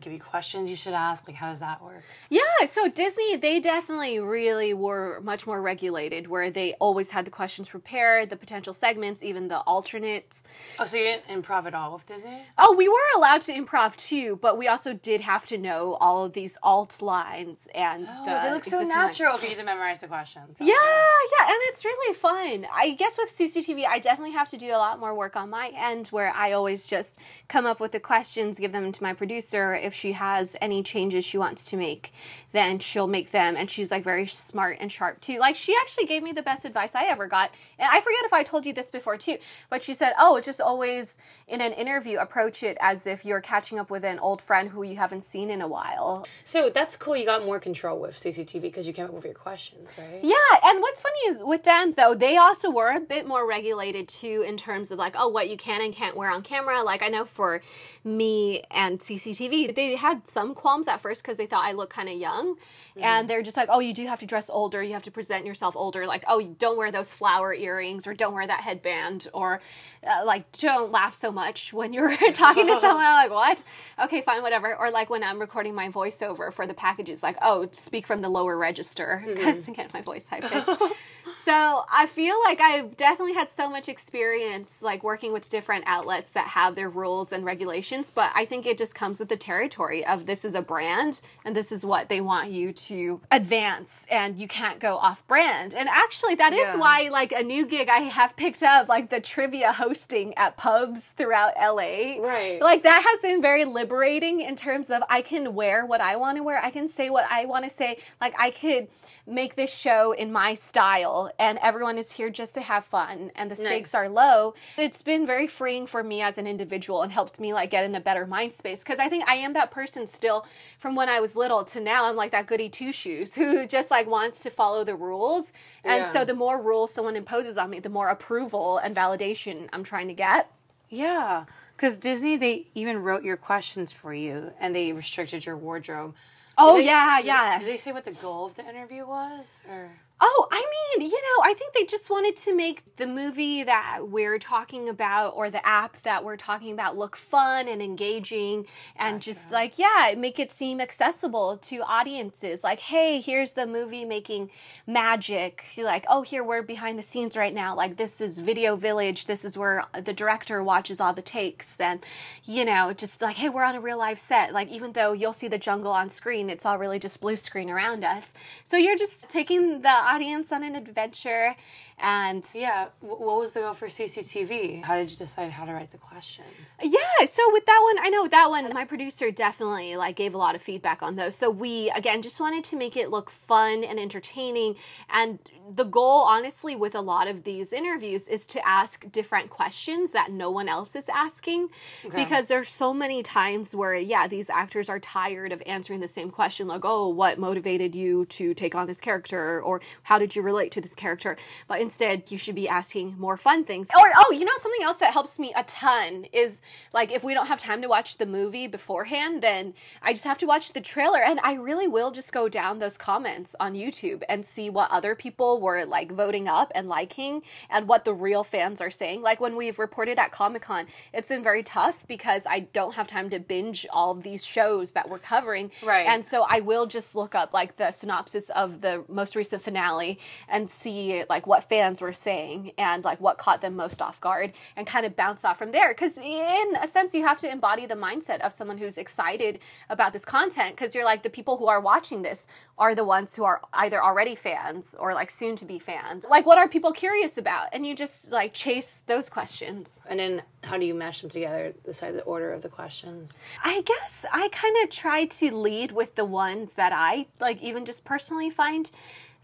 give 0.00 0.12
you 0.12 0.20
questions 0.20 0.70
you 0.70 0.76
should 0.76 0.94
ask? 0.94 1.26
Like, 1.26 1.36
how 1.36 1.50
does 1.50 1.60
that 1.60 1.82
work? 1.82 2.02
Yeah, 2.28 2.40
so 2.66 2.88
Disney, 2.88 3.36
they 3.36 3.60
definitely 3.60 4.20
really 4.20 4.74
were 4.74 5.20
much 5.22 5.46
more 5.46 5.60
regulated, 5.60 6.28
where 6.28 6.50
they 6.50 6.74
always 6.74 7.10
had 7.10 7.24
the 7.24 7.30
questions 7.30 7.68
prepared, 7.68 8.30
the 8.30 8.36
potential 8.36 8.72
segments, 8.72 9.22
even 9.22 9.48
the 9.48 9.58
alternates. 9.60 10.44
Oh, 10.78 10.84
so 10.84 10.96
you 10.96 11.04
didn't 11.04 11.26
improv 11.26 11.66
at 11.66 11.74
all 11.74 11.94
with 11.94 12.06
Disney? 12.06 12.42
Oh, 12.58 12.74
we 12.76 12.88
were 12.88 12.96
allowed 13.16 13.42
to 13.42 13.52
improv 13.52 13.96
too, 13.96 14.38
but 14.40 14.58
we 14.58 14.68
also 14.68 14.92
did 14.92 15.20
have 15.20 15.46
to 15.46 15.58
know 15.58 15.94
all 16.00 16.24
of 16.24 16.32
these 16.32 16.56
alt 16.62 17.02
lines 17.02 17.58
and 17.74 18.06
oh, 18.08 18.24
the. 18.24 18.48
They 18.48 18.54
look 18.54 18.64
so 18.64 18.80
natural 18.82 19.32
lines. 19.32 19.44
for 19.44 19.50
you 19.50 19.56
to 19.56 19.64
memorize 19.64 20.00
the 20.00 20.08
questions. 20.08 20.56
Yeah, 20.58 20.74
yeah, 20.74 21.46
and 21.46 21.58
it's 21.68 21.84
really 21.84 22.14
fun. 22.14 22.66
I 22.72 22.92
guess 22.92 23.18
with 23.18 23.36
CCTV, 23.36 23.86
I 23.86 23.98
definitely 23.98 24.32
have 24.32 24.48
to 24.48 24.56
do 24.56 24.68
a 24.68 24.78
lot 24.78 24.98
more 24.98 25.14
work 25.14 25.36
on 25.36 25.50
my 25.50 25.70
end, 25.76 26.08
where 26.08 26.32
I 26.32 26.52
always 26.52 26.86
just 26.86 27.18
come 27.48 27.66
up 27.66 27.80
with 27.80 27.92
the 27.92 28.00
questions, 28.00 28.58
give 28.58 28.72
them 28.72 28.92
to 28.92 29.02
my 29.02 29.14
producer 29.14 29.74
if 29.90 29.94
she 29.96 30.12
has 30.12 30.56
any 30.60 30.84
changes 30.84 31.24
she 31.24 31.36
wants 31.36 31.64
to 31.64 31.76
make, 31.76 32.12
then 32.52 32.78
she'll 32.78 33.06
make 33.06 33.30
them. 33.30 33.56
And 33.56 33.70
she's 33.70 33.90
like 33.90 34.04
very 34.04 34.26
smart 34.26 34.78
and 34.80 34.90
sharp 34.90 35.20
too. 35.20 35.38
Like 35.38 35.56
she 35.56 35.74
actually 35.80 36.06
gave 36.06 36.22
me 36.22 36.32
the 36.32 36.42
best 36.42 36.64
advice 36.64 36.94
I 36.94 37.04
ever 37.04 37.26
got. 37.26 37.50
And 37.78 37.88
I 37.90 38.00
forget 38.00 38.20
if 38.24 38.32
I 38.32 38.42
told 38.42 38.66
you 38.66 38.72
this 38.72 38.90
before 38.90 39.16
too, 39.16 39.38
but 39.68 39.82
she 39.82 39.94
said, 39.94 40.12
Oh, 40.18 40.40
just 40.40 40.60
always 40.60 41.16
in 41.48 41.60
an 41.60 41.72
interview, 41.72 42.18
approach 42.18 42.62
it 42.62 42.76
as 42.80 43.06
if 43.06 43.24
you're 43.24 43.40
catching 43.40 43.78
up 43.78 43.90
with 43.90 44.04
an 44.04 44.18
old 44.18 44.42
friend 44.42 44.70
who 44.70 44.82
you 44.82 44.96
haven't 44.96 45.24
seen 45.24 45.50
in 45.50 45.60
a 45.60 45.68
while. 45.68 46.26
So 46.44 46.70
that's 46.70 46.96
cool. 46.96 47.16
You 47.16 47.26
got 47.26 47.44
more 47.44 47.60
control 47.60 48.00
with 48.00 48.16
CCTV 48.16 48.62
because 48.62 48.86
you 48.86 48.92
came 48.92 49.06
up 49.06 49.12
with 49.12 49.24
your 49.24 49.34
questions, 49.34 49.94
right? 49.98 50.20
Yeah. 50.22 50.34
And 50.64 50.80
what's 50.80 51.02
funny 51.02 51.18
is 51.28 51.38
with 51.40 51.64
them 51.64 51.92
though, 51.92 52.14
they 52.14 52.36
also 52.36 52.70
were 52.70 52.90
a 52.90 53.00
bit 53.00 53.26
more 53.26 53.46
regulated 53.46 54.08
too 54.08 54.44
in 54.46 54.56
terms 54.56 54.90
of 54.90 54.98
like, 54.98 55.14
oh, 55.16 55.28
what 55.28 55.48
you 55.48 55.56
can 55.56 55.82
and 55.82 55.94
can't 55.94 56.16
wear 56.16 56.30
on 56.30 56.42
camera. 56.42 56.82
Like 56.82 57.02
I 57.02 57.08
know 57.08 57.24
for 57.24 57.60
me 58.04 58.62
and 58.70 58.98
CCTV. 58.98 59.74
They 59.74 59.96
had 59.96 60.26
some 60.26 60.54
qualms 60.54 60.88
at 60.88 61.00
first 61.00 61.22
because 61.22 61.36
they 61.36 61.46
thought 61.46 61.64
I 61.64 61.72
looked 61.72 61.92
kind 61.92 62.08
of 62.08 62.16
young. 62.16 62.39
Mm-hmm. 62.46 63.02
And 63.02 63.30
they're 63.30 63.42
just 63.42 63.56
like, 63.56 63.68
oh, 63.70 63.80
you 63.80 63.94
do 63.94 64.06
have 64.06 64.20
to 64.20 64.26
dress 64.26 64.50
older. 64.50 64.82
You 64.82 64.92
have 64.94 65.04
to 65.04 65.10
present 65.10 65.46
yourself 65.46 65.76
older. 65.76 66.06
Like, 66.06 66.24
oh, 66.26 66.42
don't 66.58 66.76
wear 66.76 66.90
those 66.90 67.12
flower 67.12 67.54
earrings 67.54 68.06
or 68.06 68.14
don't 68.14 68.34
wear 68.34 68.46
that 68.46 68.60
headband 68.60 69.28
or 69.32 69.60
uh, 70.06 70.24
like 70.24 70.50
don't 70.58 70.90
laugh 70.90 71.18
so 71.18 71.30
much 71.30 71.72
when 71.72 71.92
you're 71.92 72.16
talking 72.32 72.66
to 72.66 72.80
someone. 72.80 73.04
I'm 73.04 73.28
like, 73.28 73.30
what? 73.30 73.62
Okay, 74.04 74.22
fine, 74.22 74.42
whatever. 74.42 74.76
Or 74.76 74.90
like 74.90 75.10
when 75.10 75.22
I'm 75.22 75.40
recording 75.40 75.74
my 75.74 75.88
voiceover 75.88 76.52
for 76.52 76.66
the 76.66 76.74
packages, 76.74 77.22
like, 77.22 77.36
oh, 77.42 77.68
speak 77.72 78.06
from 78.06 78.22
the 78.22 78.28
lower 78.28 78.56
register 78.56 79.22
because 79.26 79.58
mm-hmm. 79.58 79.72
again, 79.72 79.88
my 79.94 80.00
voice 80.00 80.26
high 80.26 80.40
pitch. 80.40 80.68
so 81.50 81.84
I 81.90 82.06
feel 82.06 82.38
like 82.40 82.60
I've 82.60 82.96
definitely 82.96 83.34
had 83.34 83.50
so 83.50 83.68
much 83.68 83.88
experience 83.88 84.76
like 84.80 85.02
working 85.02 85.32
with 85.32 85.48
different 85.48 85.84
outlets 85.86 86.30
that 86.32 86.48
have 86.48 86.74
their 86.74 86.88
rules 86.88 87.32
and 87.32 87.44
regulations, 87.44 88.10
but 88.14 88.30
I 88.34 88.44
think 88.44 88.66
it 88.66 88.78
just 88.78 88.94
comes 88.94 89.18
with 89.18 89.28
the 89.28 89.36
territory 89.36 90.04
of 90.06 90.26
this 90.26 90.44
is 90.44 90.54
a 90.54 90.62
brand 90.62 91.20
and 91.44 91.56
this 91.56 91.72
is 91.72 91.84
what 91.84 92.08
they 92.08 92.20
want 92.20 92.50
you 92.50 92.72
to 92.72 93.20
advance 93.30 94.04
and 94.10 94.38
you 94.38 94.46
can't 94.46 94.78
go 94.78 94.96
off 94.96 95.26
brand. 95.26 95.74
And 95.74 95.88
actually 95.88 96.36
that 96.36 96.52
is 96.52 96.60
Yeah. 96.60 96.76
why 96.76 97.08
like 97.10 97.32
a 97.32 97.42
new 97.42 97.66
gig 97.66 97.88
I 97.88 98.00
have 98.00 98.36
picked 98.36 98.62
up 98.62 98.88
like 98.88 99.10
the 99.10 99.20
trivia 99.20 99.72
hosting 99.72 100.34
at 100.34 100.56
pubs 100.56 101.02
throughout 101.16 101.54
LA. 101.58 102.20
Right. 102.20 102.60
Like 102.60 102.82
that 102.84 103.02
has 103.04 103.22
been 103.22 103.42
very 103.42 103.64
liberating 103.64 104.40
in 104.40 104.54
terms 104.56 104.90
of 104.90 105.02
I 105.08 105.22
can 105.22 105.54
wear 105.54 105.84
what 105.84 106.00
I 106.00 106.16
want 106.16 106.36
to 106.36 106.42
wear. 106.44 106.62
I 106.62 106.70
can 106.70 106.86
say 106.86 107.10
what 107.10 107.26
I 107.30 107.46
want 107.46 107.64
to 107.64 107.70
say. 107.70 107.98
Like 108.20 108.34
I 108.38 108.50
could 108.50 108.88
make 109.30 109.54
this 109.54 109.72
show 109.72 110.12
in 110.12 110.32
my 110.32 110.54
style 110.54 111.30
and 111.38 111.58
everyone 111.62 111.96
is 111.98 112.10
here 112.12 112.28
just 112.30 112.54
to 112.54 112.60
have 112.60 112.84
fun 112.84 113.30
and 113.36 113.50
the 113.50 113.56
stakes 113.56 113.92
Nice. 113.92 114.00
are 114.02 114.08
low. 114.08 114.54
It's 114.76 115.02
been 115.02 115.26
very 115.26 115.46
freeing 115.46 115.86
for 115.86 116.02
me 116.02 116.20
as 116.20 116.36
an 116.36 116.46
individual 116.46 117.02
and 117.02 117.12
helped 117.12 117.38
me 117.38 117.52
like 117.54 117.70
get 117.70 117.84
in 117.84 117.94
a 117.94 118.00
better 118.00 118.26
mind 118.26 118.52
space 118.52 118.80
because 118.80 118.98
I 118.98 119.08
think 119.08 119.28
I 119.28 119.34
am 119.36 119.52
that 119.54 119.70
person 119.70 120.06
still 120.06 120.46
from 120.78 120.96
when 120.96 121.08
I 121.08 121.20
was 121.20 121.36
little 121.36 121.64
to 121.66 121.80
now 121.80 122.06
I'm 122.06 122.16
like 122.16 122.32
that 122.32 122.46
goody 122.46 122.68
two 122.68 122.92
shoes 122.92 123.34
who 123.40 123.66
just 123.66 123.90
like 123.90 124.06
wants 124.08 124.42
to 124.42 124.50
follow 124.50 124.84
the 124.84 124.96
rules. 124.96 125.52
And 125.84 126.02
Yeah. 126.02 126.12
so 126.12 126.24
the 126.24 126.34
more 126.34 126.60
rules 126.60 126.92
someone 126.92 127.16
imposes 127.16 127.56
on 127.56 127.70
me, 127.70 127.78
the 127.80 127.88
more 127.88 128.08
approval 128.08 128.78
and 128.78 128.94
validation 128.96 129.68
I'm 129.72 129.84
trying 129.84 130.08
to 130.08 130.14
get. 130.14 130.50
Yeah, 130.88 131.44
because 131.76 132.00
Disney 132.00 132.36
they 132.36 132.66
even 132.74 132.98
wrote 133.00 133.22
your 133.22 133.36
questions 133.36 133.92
for 133.92 134.12
you, 134.12 134.50
and 134.58 134.74
they 134.74 134.90
restricted 134.92 135.46
your 135.46 135.56
wardrobe. 135.56 136.16
Oh 136.62 136.76
Did 136.76 136.82
they- 136.82 136.86
yeah, 136.86 137.16
did- 137.18 137.26
yeah. 137.26 137.58
Did 137.58 137.68
they 137.68 137.76
say 137.78 137.92
what 137.92 138.04
the 138.04 138.12
goal 138.12 138.46
of 138.46 138.54
the 138.56 138.68
interview 138.68 139.06
was? 139.06 139.60
Or 139.68 139.90
Oh, 140.22 140.48
I 140.52 140.64
mean, 140.98 141.08
you 141.08 141.16
know, 141.16 141.44
I 141.44 141.54
think 141.54 141.72
they 141.72 141.84
just 141.84 142.10
wanted 142.10 142.36
to 142.36 142.54
make 142.54 142.82
the 142.96 143.06
movie 143.06 143.62
that 143.64 144.08
we're 144.08 144.38
talking 144.38 144.88
about 144.88 145.30
or 145.30 145.50
the 145.50 145.66
app 145.66 146.02
that 146.02 146.24
we're 146.24 146.36
talking 146.36 146.72
about 146.72 146.98
look 146.98 147.16
fun 147.16 147.68
and 147.68 147.80
engaging 147.80 148.66
and 148.96 149.22
just 149.22 149.50
like, 149.50 149.78
yeah, 149.78 150.14
make 150.18 150.38
it 150.38 150.52
seem 150.52 150.78
accessible 150.78 151.56
to 151.58 151.78
audiences. 151.78 152.62
Like, 152.62 152.80
hey, 152.80 153.20
here's 153.20 153.54
the 153.54 153.66
movie 153.66 154.04
making 154.04 154.50
magic. 154.86 155.64
Like, 155.78 156.04
oh, 156.08 156.20
here 156.20 156.44
we're 156.44 156.62
behind 156.62 156.98
the 156.98 157.02
scenes 157.02 157.34
right 157.36 157.54
now. 157.54 157.74
Like, 157.74 157.96
this 157.96 158.20
is 158.20 158.40
Video 158.40 158.76
Village. 158.76 159.24
This 159.24 159.44
is 159.44 159.56
where 159.56 159.84
the 159.98 160.12
director 160.12 160.62
watches 160.62 161.00
all 161.00 161.14
the 161.14 161.22
takes. 161.22 161.80
And, 161.80 162.04
you 162.44 162.66
know, 162.66 162.92
just 162.92 163.22
like, 163.22 163.36
hey, 163.36 163.48
we're 163.48 163.64
on 163.64 163.74
a 163.74 163.80
real 163.80 163.98
life 163.98 164.18
set. 164.18 164.52
Like, 164.52 164.68
even 164.68 164.92
though 164.92 165.12
you'll 165.14 165.32
see 165.32 165.48
the 165.48 165.56
jungle 165.56 165.92
on 165.92 166.10
screen, 166.10 166.50
it's 166.50 166.66
all 166.66 166.78
really 166.78 166.98
just 166.98 167.22
blue 167.22 167.36
screen 167.36 167.70
around 167.70 168.04
us. 168.04 168.34
So 168.64 168.76
you're 168.76 168.98
just 168.98 169.28
taking 169.30 169.80
the 169.80 170.09
audience 170.10 170.50
on 170.50 170.64
an 170.64 170.74
adventure 170.74 171.54
and 172.02 172.44
yeah, 172.54 172.88
what 173.00 173.20
was 173.20 173.52
the 173.52 173.60
goal 173.60 173.74
for 173.74 173.88
CCTV? 173.88 174.84
How 174.84 174.96
did 174.96 175.10
you 175.10 175.16
decide 175.16 175.50
how 175.50 175.64
to 175.64 175.72
write 175.72 175.90
the 175.90 175.98
questions? 175.98 176.46
yeah 176.82 177.26
so 177.26 177.42
with 177.52 177.66
that 177.66 177.80
one 177.82 178.04
i 178.04 178.08
know 178.08 178.26
that 178.26 178.48
one 178.48 178.72
my 178.72 178.84
producer 178.84 179.30
definitely 179.30 179.96
like 179.96 180.16
gave 180.16 180.34
a 180.34 180.38
lot 180.38 180.54
of 180.54 180.62
feedback 180.62 181.02
on 181.02 181.16
those. 181.16 181.34
So 181.34 181.50
we 181.50 181.90
again 181.90 182.22
just 182.22 182.40
wanted 182.40 182.64
to 182.64 182.76
make 182.76 182.96
it 182.96 183.10
look 183.10 183.30
fun 183.30 183.84
and 183.84 183.98
entertaining. 183.98 184.76
And 185.08 185.38
the 185.72 185.84
goal 185.84 186.22
honestly 186.22 186.74
with 186.74 186.94
a 186.94 187.00
lot 187.00 187.28
of 187.28 187.44
these 187.44 187.72
interviews 187.72 188.26
is 188.28 188.46
to 188.48 188.66
ask 188.66 189.10
different 189.12 189.50
questions 189.50 190.10
that 190.12 190.32
no 190.32 190.50
one 190.50 190.68
else 190.68 190.96
is 190.96 191.08
asking. 191.08 191.68
Because 192.14 192.48
there's 192.48 192.68
so 192.68 192.92
many 192.92 193.22
times 193.22 193.74
where 193.74 193.94
yeah 193.94 194.26
these 194.26 194.50
actors 194.50 194.88
are 194.88 195.00
tired 195.00 195.52
of 195.52 195.62
answering 195.66 196.00
the 196.00 196.08
same 196.08 196.30
question 196.30 196.66
like 196.68 196.84
oh 196.84 197.08
what 197.08 197.38
motivated 197.38 197.94
you 197.94 198.24
to 198.26 198.54
take 198.54 198.74
on 198.74 198.86
this 198.86 199.00
character? 199.00 199.60
or 199.62 199.80
how 200.02 200.18
did 200.18 200.34
you 200.36 200.42
relate 200.42 200.70
to 200.72 200.80
this 200.80 200.94
character? 200.94 201.36
But 201.68 201.80
instead 201.90 202.30
you 202.30 202.38
should 202.38 202.54
be 202.54 202.68
asking 202.68 203.16
more 203.18 203.36
fun 203.36 203.64
things. 203.64 203.88
Or 203.98 204.08
oh 204.16 204.30
you 204.30 204.44
know 204.44 204.52
something 204.58 204.82
else 204.84 204.98
that 204.98 205.12
helps 205.12 205.40
me 205.40 205.52
a 205.56 205.64
ton 205.64 206.24
is 206.32 206.60
like 206.92 207.10
if 207.10 207.24
we 207.24 207.34
don't 207.34 207.46
have 207.48 207.58
time 207.58 207.82
to 207.82 207.88
watch 207.88 208.18
the 208.18 208.26
movie 208.26 208.68
beforehand 208.68 209.42
then 209.42 209.74
i 210.00 210.12
just 210.12 210.24
have 210.24 210.38
to 210.38 210.46
watch 210.46 210.72
the 210.72 210.80
trailer. 210.80 211.20
And 211.20 211.40
i 211.42 211.54
really 211.54 211.88
will 211.88 212.12
just 212.12 212.32
go 212.32 212.48
down 212.48 212.78
those 212.78 212.96
comments 212.96 213.56
on 213.58 213.74
youtube 213.74 214.22
and 214.28 214.46
see 214.46 214.70
what 214.70 214.88
other 214.92 215.16
people 215.16 215.60
were 215.60 215.84
like 215.84 216.12
voting 216.12 216.46
up 216.46 216.70
and 216.76 216.88
liking 216.88 217.42
and 217.70 217.88
what 217.88 218.04
the 218.04 218.14
real 218.14 218.44
fans 218.44 218.80
are 218.80 218.90
saying. 218.90 219.22
Like 219.22 219.40
when 219.40 219.56
we've 219.56 219.80
reported 219.80 220.16
at 220.18 220.30
comic-con 220.30 220.86
it's 221.12 221.28
been 221.28 221.42
very 221.42 221.64
tough 221.64 222.06
because 222.06 222.42
i 222.46 222.60
don't 222.60 222.94
have 222.94 223.08
time 223.08 223.28
to 223.30 223.40
binge 223.40 223.84
all 223.90 224.12
of 224.12 224.22
these 224.22 224.44
shows 224.44 224.92
that 224.92 225.08
we're 225.10 225.18
covering. 225.18 225.72
Right. 225.82 226.06
and 226.06 226.24
so 226.24 226.46
I 226.48 226.60
will 226.60 226.86
just 226.86 227.16
look 227.16 227.34
up 227.34 227.52
like 227.52 227.76
the 227.76 227.90
synopsis 227.90 228.48
of 228.50 228.80
the 228.80 229.04
most 229.08 229.34
recent 229.34 229.60
finale 229.62 230.18
and 230.48 230.70
see 230.70 231.24
like 231.28 231.46
what 231.46 231.64
fans 231.64 231.79
were 232.00 232.12
saying 232.12 232.72
and 232.78 233.04
like 233.04 233.20
what 233.20 233.38
caught 233.38 233.60
them 233.60 233.76
most 233.76 234.02
off 234.02 234.20
guard 234.20 234.52
and 234.76 234.86
kind 234.86 235.06
of 235.06 235.16
bounce 235.16 235.44
off 235.44 235.58
from 235.58 235.72
there. 235.72 235.88
Because 235.88 236.18
in 236.18 236.76
a 236.80 236.86
sense, 236.86 237.14
you 237.14 237.24
have 237.24 237.38
to 237.38 237.50
embody 237.50 237.86
the 237.86 237.94
mindset 237.94 238.40
of 238.40 238.52
someone 238.52 238.78
who's 238.78 238.98
excited 238.98 239.58
about 239.88 240.12
this 240.12 240.24
content 240.24 240.76
because 240.76 240.94
you're 240.94 241.04
like 241.04 241.22
the 241.22 241.30
people 241.30 241.56
who 241.56 241.66
are 241.66 241.80
watching 241.80 242.22
this 242.22 242.46
are 242.78 242.94
the 242.94 243.04
ones 243.04 243.34
who 243.34 243.44
are 243.44 243.60
either 243.74 244.02
already 244.02 244.34
fans 244.34 244.94
or 244.98 245.14
like 245.14 245.30
soon 245.30 245.54
to 245.56 245.64
be 245.64 245.78
fans. 245.78 246.24
Like, 246.28 246.46
what 246.46 246.58
are 246.58 246.68
people 246.68 246.92
curious 246.92 247.36
about? 247.36 247.68
And 247.72 247.86
you 247.86 247.94
just 247.94 248.32
like 248.32 248.54
chase 248.54 249.02
those 249.06 249.28
questions. 249.28 250.00
And 250.08 250.18
then 250.18 250.42
how 250.62 250.78
do 250.78 250.84
you 250.84 250.94
mash 250.94 251.20
them 251.20 251.30
together? 251.30 251.74
Decide 251.84 252.14
the 252.14 252.22
order 252.22 252.52
of 252.52 252.62
the 252.62 252.68
questions. 252.68 253.38
I 253.62 253.82
guess 253.82 254.24
I 254.32 254.48
kind 254.50 254.76
of 254.82 254.90
try 254.90 255.26
to 255.26 255.54
lead 255.54 255.92
with 255.92 256.14
the 256.14 256.24
ones 256.24 256.74
that 256.74 256.92
I 256.92 257.26
like, 257.38 257.62
even 257.62 257.84
just 257.84 258.04
personally 258.04 258.50
find 258.50 258.90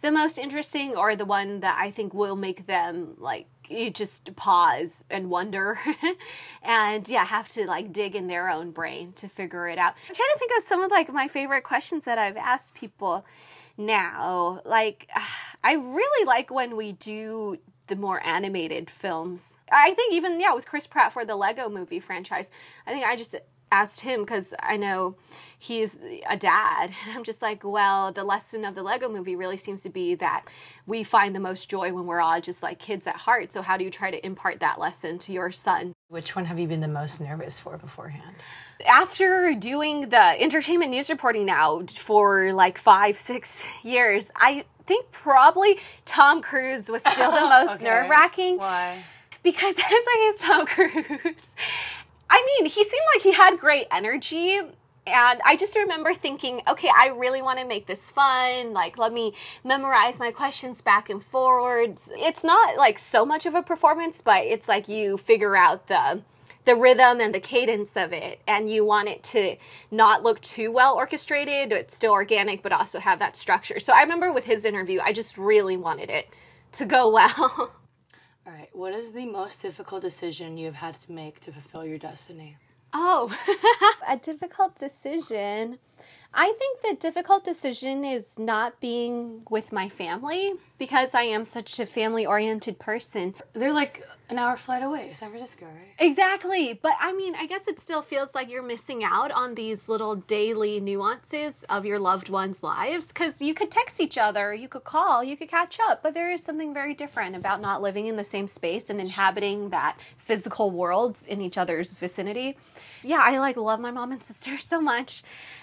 the 0.03 0.13
most 0.13 0.39
interesting, 0.39 0.95
or 0.97 1.17
the 1.17 1.25
one 1.25 1.61
that 1.61 1.79
I 1.81 1.91
think 1.91 2.15
will 2.15 2.37
make 2.37 2.67
them 2.67 3.15
like 3.19 3.47
you 3.69 3.91
just 3.91 4.35
pause 4.37 5.05
and 5.11 5.31
wonder, 5.31 5.79
and 6.63 7.09
yeah, 7.09 7.25
have 7.25 7.49
to 7.51 7.67
like 7.67 7.93
dig 7.93 8.15
in 8.15 8.27
their 8.29 8.49
own 8.49 8.71
brain 8.71 9.13
to 9.15 9.29
figure 9.29 9.69
it 9.69 9.79
out. 9.79 9.95
I'm 10.09 10.15
trying 10.15 10.29
to 10.33 10.39
think 10.39 10.53
of 10.57 10.63
some 10.65 10.83
of 10.83 10.91
like 10.91 11.13
my 11.13 11.29
favorite 11.29 11.65
questions 11.65 12.05
that 12.05 12.19
I've 12.19 12.37
asked 12.37 12.75
people 12.75 13.25
now. 13.77 14.61
Like, 14.65 15.09
I 15.65 15.75
really 15.75 16.27
like 16.27 16.51
when 16.51 16.77
we 16.77 16.93
do 16.93 17.59
the 17.89 17.97
more 17.97 18.25
animated 18.27 18.91
films. 18.91 19.55
I 19.71 19.95
think 19.95 20.13
even 20.13 20.41
yeah 20.41 20.55
with 20.55 20.67
Chris 20.67 20.87
Pratt 20.87 21.13
for 21.13 21.25
the 21.25 21.37
Lego 21.37 21.69
Movie 21.69 22.01
franchise. 22.01 22.51
I 22.87 22.93
think 22.93 23.05
I 23.07 23.17
just 23.17 23.35
asked 23.81 24.01
him 24.01 24.21
because 24.23 24.55
I 24.61 24.77
know 24.77 25.17
he's 25.59 25.99
a 26.29 26.37
dad, 26.37 26.91
and 27.07 27.17
I'm 27.17 27.25
just 27.25 27.43
like, 27.43 27.63
well, 27.65 28.13
the 28.13 28.25
lesson 28.25 28.65
of 28.65 28.75
the 28.75 28.83
Lego 28.83 29.09
Movie 29.09 29.37
really 29.37 29.57
seems 29.57 29.83
to 29.83 29.91
be 29.91 30.15
that 30.17 30.45
we 30.87 31.05
find 31.05 31.35
the 31.35 31.41
most 31.41 31.69
joy 31.69 31.93
when 31.93 32.07
we're 32.07 32.21
all 32.21 32.41
just 32.41 32.63
like 32.63 32.79
kids 32.79 33.07
at 33.07 33.17
heart. 33.17 33.53
So 33.53 33.63
how 33.63 33.77
do 33.77 33.85
you 33.85 33.91
try 33.91 34.11
to 34.11 34.25
impart 34.25 34.61
that 34.61 34.79
lesson 34.79 35.19
to 35.19 35.33
your 35.33 35.53
son? 35.53 35.93
Which 36.09 36.37
one 36.37 36.45
have 36.47 36.59
you 36.59 36.69
been 36.69 36.81
the 36.81 36.89
most 36.89 37.21
nervous 37.21 37.59
for 37.61 37.77
beforehand? 37.77 38.37
after 38.87 39.55
doing 39.55 40.11
the 40.11 40.39
entertainment 40.43 40.91
news 40.91 41.09
reporting 41.09 41.47
now 41.47 41.83
for 41.97 42.53
like 42.53 42.77
five, 42.77 43.17
six 43.19 43.63
years, 43.83 44.31
I 44.37 44.67
think 44.87 45.11
probably 45.13 45.79
Tom 46.05 46.43
Cruise 46.43 46.89
was 46.91 47.01
still 47.01 47.31
the 47.33 47.41
most 47.49 47.77
Okay. 47.77 47.85
nerve 47.85 48.11
wracking 48.11 48.59
Why? 48.59 49.03
because 49.43 49.75
as 49.79 49.83
I 49.89 50.33
is 50.35 50.41
Tom 50.43 50.67
Cruise, 50.67 51.47
I 52.29 52.45
mean, 52.61 52.71
he 52.71 52.85
seemed 52.85 53.05
like 53.15 53.23
he 53.23 53.33
had 53.33 53.59
great 53.59 53.87
energy. 53.91 54.61
And 55.07 55.41
I 55.45 55.57
just 55.57 55.77
remember 55.77 56.15
thinking, 56.15 56.63
okay, 56.67 56.91
I 56.95 57.09
really 57.09 57.41
want 57.41 57.61
to 57.61 57.65
make 57.65 57.87
this 57.87 58.11
fun. 58.11 58.73
Like, 58.73 58.99
let 58.99 59.13
me 59.13 59.35
memorize 59.63 60.19
my 60.19 60.33
questions 60.33 60.81
back 60.81 61.09
and 61.09 61.23
forwards. 61.23 62.11
It's 62.17 62.43
not 62.43 62.77
like 62.77 62.99
so 62.99 63.25
much 63.25 63.47
of 63.47 63.55
a 63.55 63.63
performance, 63.63 64.21
but 64.21 64.45
it's 64.45 64.67
like 64.67 64.89
you 64.89 65.17
figure 65.17 65.57
out 65.57 65.87
the 65.87 66.23
the 66.67 66.75
rhythm 66.75 67.21
and 67.21 67.33
the 67.33 67.41
cadence 67.41 67.93
of 67.95 68.13
it 68.13 68.41
and 68.47 68.69
you 68.69 68.85
want 68.85 69.09
it 69.09 69.23
to 69.23 69.57
not 69.93 70.25
look 70.25 70.41
too 70.41 70.73
well 70.73 70.97
orchestrated 70.97 71.71
it's 71.71 71.95
still 71.95 72.13
organic 72.13 72.61
but 72.61 72.73
also 72.73 72.99
have 72.99 73.21
that 73.21 73.37
structure 73.37 73.79
so 73.79 73.93
i 73.93 74.03
remember 74.03 74.33
with 74.33 74.45
his 74.45 74.65
interview 74.65 75.01
i 75.01 75.13
just 75.13 75.39
really 75.39 75.77
wanted 75.77 76.11
it 76.11 76.29
to 76.73 76.85
go 76.85 77.09
well 77.13 77.73
All 78.47 78.53
right. 78.53 78.69
What 78.73 78.93
is 78.95 79.11
the 79.11 79.27
most 79.27 79.61
difficult 79.61 80.03
decision 80.03 80.57
you 80.57 80.67
have 80.67 80.77
had 80.77 80.95
to 81.01 81.13
make 81.13 81.41
to 81.41 81.53
fulfill 81.53 81.85
your 81.85 81.99
destiny? 81.99 82.57
Oh, 82.93 83.37
a 84.09 84.17
difficult 84.17 84.77
decision. 84.77 85.79
I 86.39 86.53
think 86.59 86.83
the 86.83 86.95
difficult 86.95 87.45
decision 87.45 88.05
is 88.05 88.39
not 88.39 88.79
being 88.79 89.41
with 89.49 89.73
my 89.73 89.89
family 89.89 90.53
because 90.77 91.15
I 91.15 91.23
am 91.23 91.47
such 91.47 91.81
a 91.81 91.87
family 91.87 92.27
oriented 92.27 92.79
person. 92.79 93.35
They're 93.55 93.73
like 93.73 94.07
an 94.29 94.39
hour 94.39 94.59
flight 94.59 94.83
away, 94.83 95.13
San 95.15 95.31
Francisco, 95.31 95.65
right? 95.65 95.95
Exactly. 95.99 96.75
But 96.75 96.93
I 97.01 97.15
mean, 97.15 97.35
I 97.35 97.47
guess 97.47 97.67
it 97.69 97.81
still 97.81 98.03
feels 98.03 98.35
like 98.35 98.51
you're 98.51 98.63
missing 98.63 99.03
out 99.03 99.31
on 99.31 99.55
these 99.55 99.89
little 99.89 100.17
daily 100.17 100.79
nuances 100.79 101.65
of 101.71 101.87
your 101.87 101.99
loved 101.99 102.29
ones' 102.29 102.63
lives 102.63 103.09
because 103.09 103.41
you 103.41 103.55
could 103.55 103.71
text 103.71 103.99
each 103.99 104.19
other, 104.19 104.53
you 104.53 104.69
could 104.69 104.85
call, 104.85 105.25
you 105.25 105.39
could 105.39 105.49
catch 105.49 105.79
up, 105.89 106.03
but 106.03 106.13
there 106.13 106.31
is 106.31 106.43
something 106.43 106.75
very 106.75 106.93
different 106.93 107.35
about 107.35 107.63
not 107.63 107.81
living 107.81 108.09
in 108.09 108.17
the 108.17 108.25
same 108.25 108.47
space 108.47 108.91
and 108.91 109.01
inhabiting 109.01 109.71
that 109.71 109.97
physical 110.19 110.71
world 110.71 111.19
in 111.27 111.41
each 111.41 111.57
other's 111.57 111.95
vicinity. 111.95 112.59
Yeah, 113.07 113.21
I 113.23 113.39
like 113.39 113.57
love 113.57 113.81
my 113.81 113.91
mom 113.91 114.13
and 114.13 114.23
sister 114.31 114.59
so 114.59 114.81
much. 114.81 115.23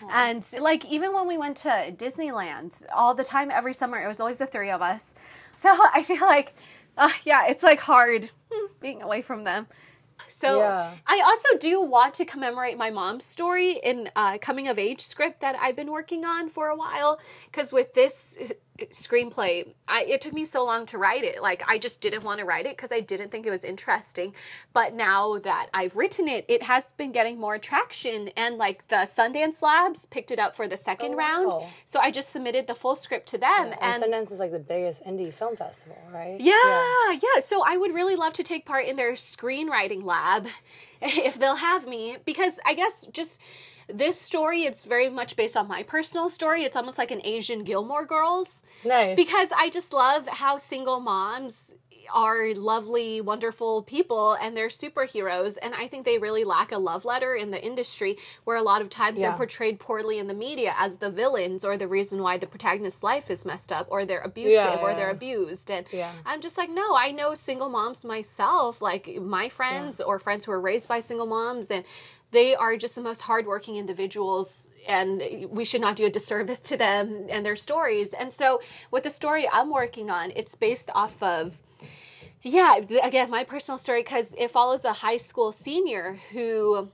And 0.10 0.46
like 0.60 0.86
even 0.86 1.14
when 1.14 1.28
we 1.28 1.38
went 1.38 1.58
to 1.58 1.94
Disneyland 1.96 2.74
all 2.94 3.14
the 3.16 3.24
time 3.24 3.52
every 3.52 3.74
summer, 3.74 4.02
it 4.04 4.08
was 4.08 4.20
always 4.20 4.38
the 4.38 4.48
three 4.48 4.72
of 4.72 4.82
us. 4.82 5.14
So 5.52 5.70
I 5.94 6.04
feel 6.04 6.22
like, 6.22 6.56
uh, 6.98 7.10
yeah, 7.26 7.48
it's 7.48 7.64
like 7.64 7.80
hard 7.80 8.30
being 8.82 9.02
away 9.02 9.22
from 9.22 9.44
them. 9.44 9.68
So 10.28 10.60
Yeah. 10.60 10.92
I 11.08 11.22
also 11.26 11.58
do 11.58 11.82
want 11.82 12.14
to 12.16 12.26
commemorate 12.26 12.78
my 12.78 12.90
mom's 12.90 13.26
story 13.26 13.80
in 13.84 14.10
uh, 14.16 14.38
coming 14.40 14.68
of 14.68 14.78
age 14.80 15.02
script 15.02 15.42
that 15.42 15.56
I've 15.60 15.76
been 15.76 15.92
working 15.92 16.26
on 16.26 16.50
for 16.50 16.68
a 16.70 16.76
while. 16.76 17.20
Because 17.46 17.74
with 17.74 17.94
this 17.94 18.36
screenplay, 18.92 19.74
I, 19.88 20.04
it 20.04 20.22
took 20.22 20.34
me 20.34 20.46
so 20.46 20.66
long 20.66 20.86
to 20.88 20.98
write 20.98 21.24
it. 21.24 21.42
Like 21.42 21.64
I 21.68 21.78
just 21.78 22.02
didn't 22.02 22.24
want 22.24 22.40
to 22.40 22.46
write 22.46 22.66
it 22.66 22.76
because 22.76 22.92
I 22.92 23.00
didn't 23.02 23.30
think 23.32 23.46
it 23.46 23.50
was 23.52 23.64
interesting. 23.64 24.34
But 24.74 24.94
now 24.94 25.38
that 25.40 25.68
I've 25.74 25.96
written 25.96 26.28
it, 26.28 26.46
it 26.48 26.64
has 26.64 26.86
been 26.98 27.12
getting 27.12 27.40
more 27.40 27.58
traction, 27.60 28.30
and 28.36 28.58
like 28.58 28.88
the 28.88 29.08
Sundance 29.08 29.62
Labs 29.62 30.06
picked 30.08 30.32
it 30.32 30.40
up 30.40 30.56
for 30.56 30.68
the 30.68 30.78
second 30.78 31.14
Oh, 31.14 31.18
round. 31.18 31.48
wow. 31.50 31.68
So 31.86 32.00
I 32.00 32.12
just 32.12 32.32
submitted 32.32 32.68
the 32.68 32.76
full 32.76 32.96
script 32.96 33.28
to 33.30 33.38
them, 33.38 33.74
And 33.80 34.04
and 34.04 34.04
Sundance 34.04 34.32
is 34.32 34.40
like 34.40 34.52
the 34.52 34.60
biggest 34.60 35.06
indie 35.06 35.34
film 35.34 35.56
festival, 35.56 35.98
right? 36.12 36.38
yeah, 36.40 37.12
yeah, 37.12 37.42
So 37.42 37.64
I 37.66 37.78
would 37.78 37.94
really 37.94 38.16
love 38.16 38.34
to 38.34 38.44
take 38.44 38.66
part 38.66 38.86
in 38.86 38.96
their 38.96 39.14
screenwriting 39.14 40.04
lab 40.04 40.48
if 41.02 41.38
they'll 41.38 41.56
have 41.56 41.88
me 41.88 42.18
because 42.26 42.54
I 42.66 42.74
guess 42.74 43.06
just 43.12 43.40
this 43.88 44.20
story 44.20 44.64
it's 44.64 44.84
very 44.84 45.10
much 45.10 45.36
based 45.36 45.58
on 45.58 45.68
my 45.68 45.84
personal 45.84 46.30
story. 46.30 46.64
It's 46.64 46.76
almost 46.76 46.98
like 46.98 47.12
an 47.12 47.22
Asian 47.24 47.64
Gilmore 47.64 48.06
Girls 48.06 48.62
Nice. 48.86 49.16
because 49.16 49.50
I 49.56 49.70
just 49.70 49.94
love 49.94 50.28
how 50.28 50.58
single 50.58 51.00
moms 51.00 51.72
are 52.14 52.54
lovely, 52.54 53.22
wonderful 53.22 53.82
people 53.82 54.34
and 54.34 54.56
they're 54.58 54.68
superheroes. 54.68 55.58
And 55.62 55.74
I 55.74 55.88
think 55.88 56.04
they 56.06 56.18
really 56.18 56.44
lack 56.44 56.74
a 56.74 56.78
love 56.78 57.06
letter 57.06 57.34
in 57.34 57.50
the 57.50 57.64
industry 57.66 58.18
where 58.44 58.58
a 58.58 58.62
lot 58.62 58.82
of 58.82 58.90
times 58.90 59.20
Yeah. 59.20 59.30
they're 59.30 59.38
portrayed 59.38 59.80
poorly 59.80 60.20
in 60.20 60.28
the 60.28 60.34
media 60.34 60.76
as 60.78 60.98
the 60.98 61.10
villains 61.10 61.64
or 61.64 61.78
the 61.78 61.88
reason 61.88 62.22
why 62.22 62.38
the 62.38 62.46
protagonist's 62.46 63.04
life 63.04 63.32
is 63.32 63.46
messed 63.46 63.72
up 63.72 63.88
or 63.90 64.06
they're 64.06 64.20
abusive 64.20 64.52
Yeah, 64.52 64.82
or 64.82 64.94
they're 64.94 65.10
abused. 65.12 65.72
And 65.72 65.86
Yeah. 65.92 66.12
I'm 66.26 66.42
just 66.42 66.58
like, 66.58 66.70
no, 66.70 66.94
I 66.94 67.12
know 67.12 67.36
single 67.36 67.70
moms 67.70 68.04
myself, 68.04 68.82
like 68.82 69.08
my 69.22 69.48
friends 69.48 70.02
or 70.02 70.20
friends 70.20 70.44
who 70.44 70.52
are 70.52 70.62
raised 70.62 70.90
by 70.90 71.00
single 71.00 71.26
moms, 71.28 71.72
and 71.72 71.86
they 72.34 72.56
are 72.56 72.76
just 72.76 72.96
the 72.96 73.02
most 73.02 73.22
hardworking 73.22 73.78
individuals. 73.78 74.68
And 74.86 75.48
we 75.50 75.64
should 75.64 75.80
not 75.80 75.96
do 75.96 76.06
a 76.06 76.10
disservice 76.10 76.60
to 76.62 76.76
them 76.76 77.28
and 77.30 77.46
their 77.46 77.56
stories. 77.56 78.14
And 78.14 78.34
so, 78.34 78.60
with 78.92 79.04
the 79.04 79.10
story 79.10 79.48
I'm 79.50 79.70
working 79.70 80.10
on, 80.10 80.32
it's 80.36 80.56
based 80.56 80.90
off 80.94 81.24
of 81.24 81.58
yeah, 82.44 82.76
again, 83.02 83.30
my 83.30 83.46
personal 83.46 83.78
story 83.78 84.04
because 84.04 84.36
it 84.38 84.52
follows 84.52 84.84
a 84.84 84.92
high 84.92 85.16
school 85.16 85.54
senior 85.54 86.20
who 86.34 86.90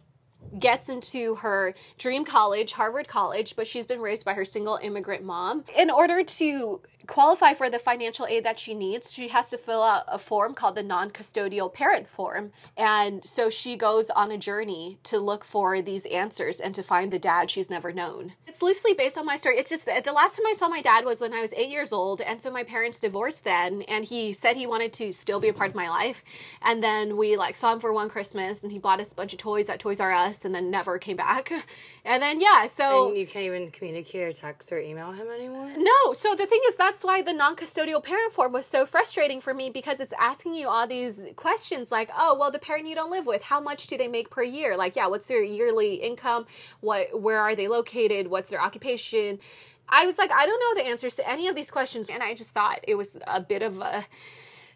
gets 0.58 0.90
into 0.90 1.36
her 1.36 1.74
dream 1.98 2.24
college, 2.24 2.74
Harvard 2.74 3.08
College, 3.08 3.56
but 3.56 3.68
she's 3.68 3.86
been 3.86 4.00
raised 4.00 4.26
by 4.26 4.34
her 4.34 4.46
single 4.46 4.80
immigrant 4.82 5.24
mom. 5.24 5.64
In 5.76 5.90
order 5.90 6.24
to 6.24 6.82
qualify 7.10 7.54
for 7.54 7.70
the 7.70 7.80
financial 7.80 8.28
aid 8.28 8.46
that 8.46 8.60
she 8.60 8.74
needs, 8.74 9.12
she 9.12 9.30
has 9.30 9.50
to 9.50 9.58
fill 9.58 9.84
out 9.84 10.04
a 10.08 10.20
form 10.20 10.54
called 10.54 10.76
the 10.76 10.84
non 10.84 11.10
custodial 11.10 11.74
parent 11.74 12.08
form. 12.08 12.52
And 12.78 13.26
so 13.26 13.50
she 13.50 13.76
goes 13.76 14.10
on 14.12 14.32
a 14.32 14.38
journey 14.38 15.00
to 15.04 15.18
look 15.18 15.44
for 15.44 15.82
these 15.82 16.06
answers 16.06 16.60
and 16.60 16.74
to 16.76 16.84
find 16.84 17.12
the 17.12 17.20
dad 17.20 17.50
she's 17.50 17.70
never 17.70 17.92
known. 17.92 18.34
It's 18.48 18.62
loosely 18.62 18.94
based 18.94 19.18
on 19.18 19.26
my 19.26 19.36
story. 19.36 19.58
It's 19.58 19.72
just 19.72 19.86
the 19.86 20.12
last 20.14 20.38
time 20.38 20.46
I 20.48 20.54
saw 20.54 20.70
my 20.70 20.82
dad 20.82 21.04
was 21.04 21.20
when 21.20 21.34
I 21.34 21.42
was 21.42 21.52
eight 21.54 21.70
years 21.70 21.92
old. 21.92 22.22
And 22.22 22.42
so 22.42 22.52
my 22.52 22.64
parents 22.64 23.00
divorced 23.00 23.44
then. 23.44 23.82
And 23.84 24.06
he 24.06 24.32
said 24.32 24.56
he 24.56 24.68
wanted 24.68 24.94
to 24.94 25.12
still 25.12 25.40
be 25.40 25.50
a 25.50 25.54
part 25.54 25.72
of 25.72 25.76
my 25.76 25.90
life. 25.90 26.24
And 26.62 26.84
then 26.84 27.18
we 27.18 27.36
like 27.36 27.56
saw 27.56 27.74
him 27.74 27.80
for 27.80 27.92
one 27.92 28.10
Christmas 28.10 28.62
and 28.62 28.72
he 28.72 28.78
bought 28.78 29.02
us 29.02 29.12
a 29.12 29.16
bunch 29.16 29.34
of 29.34 29.40
toys 29.40 29.68
at 29.68 29.80
Toys 29.80 30.00
R 30.00 30.14
Us 30.14 30.46
and 30.46 30.54
then 30.54 30.70
never 30.70 31.00
came 31.00 31.18
back. 31.18 31.52
And 32.06 32.24
then, 32.24 32.42
yeah, 32.42 32.66
so. 32.66 33.10
And 33.10 33.18
you 33.18 33.28
can't 33.28 33.46
even 33.46 33.70
communicate 33.70 34.24
or 34.24 34.34
text 34.34 34.72
or 34.72 34.80
email 34.80 35.12
him 35.12 35.28
anymore? 35.28 35.72
No, 35.78 36.14
so 36.14 36.34
the 36.34 36.48
thing 36.48 36.60
is, 36.68 36.76
that's 36.76 36.99
why 37.04 37.22
the 37.22 37.34
non 37.34 37.56
custodial 37.56 38.04
parent 38.04 38.34
form 38.34 38.54
was 38.54 38.66
so 38.66 38.86
frustrating 38.86 39.42
for 39.42 39.54
me 39.54 39.70
because 39.70 40.00
it's 40.00 40.14
asking 40.20 40.56
you 40.56 40.68
all 40.68 40.88
these 40.88 41.26
questions 41.36 41.92
like, 41.92 42.10
oh, 42.18 42.38
well, 42.40 42.52
the 42.52 42.60
parent 42.60 42.88
you 42.88 42.96
don't 42.96 43.12
live 43.12 43.26
with, 43.26 43.44
how 43.44 43.60
much 43.60 43.88
do 43.88 43.98
they 43.98 44.08
make 44.08 44.30
per 44.30 44.44
year? 44.44 44.76
Like, 44.78 44.96
yeah, 44.96 45.08
what's 45.08 45.26
their 45.26 45.44
yearly 45.44 45.96
income? 45.96 46.46
What, 46.82 47.22
where 47.22 47.40
are 47.40 47.56
they 47.56 47.68
located? 47.68 48.28
What's 48.28 48.50
their 48.50 48.62
occupation? 48.62 49.40
I 49.88 50.06
was 50.06 50.18
like, 50.18 50.32
I 50.32 50.46
don't 50.46 50.60
know 50.60 50.84
the 50.84 50.90
answers 50.90 51.16
to 51.16 51.30
any 51.30 51.48
of 51.48 51.56
these 51.56 51.72
questions. 51.72 52.10
And 52.10 52.22
I 52.22 52.34
just 52.34 52.52
thought 52.52 52.80
it 52.88 52.96
was 52.96 53.18
a 53.28 53.42
bit 53.42 53.62
of 53.62 53.80
a, 53.80 54.06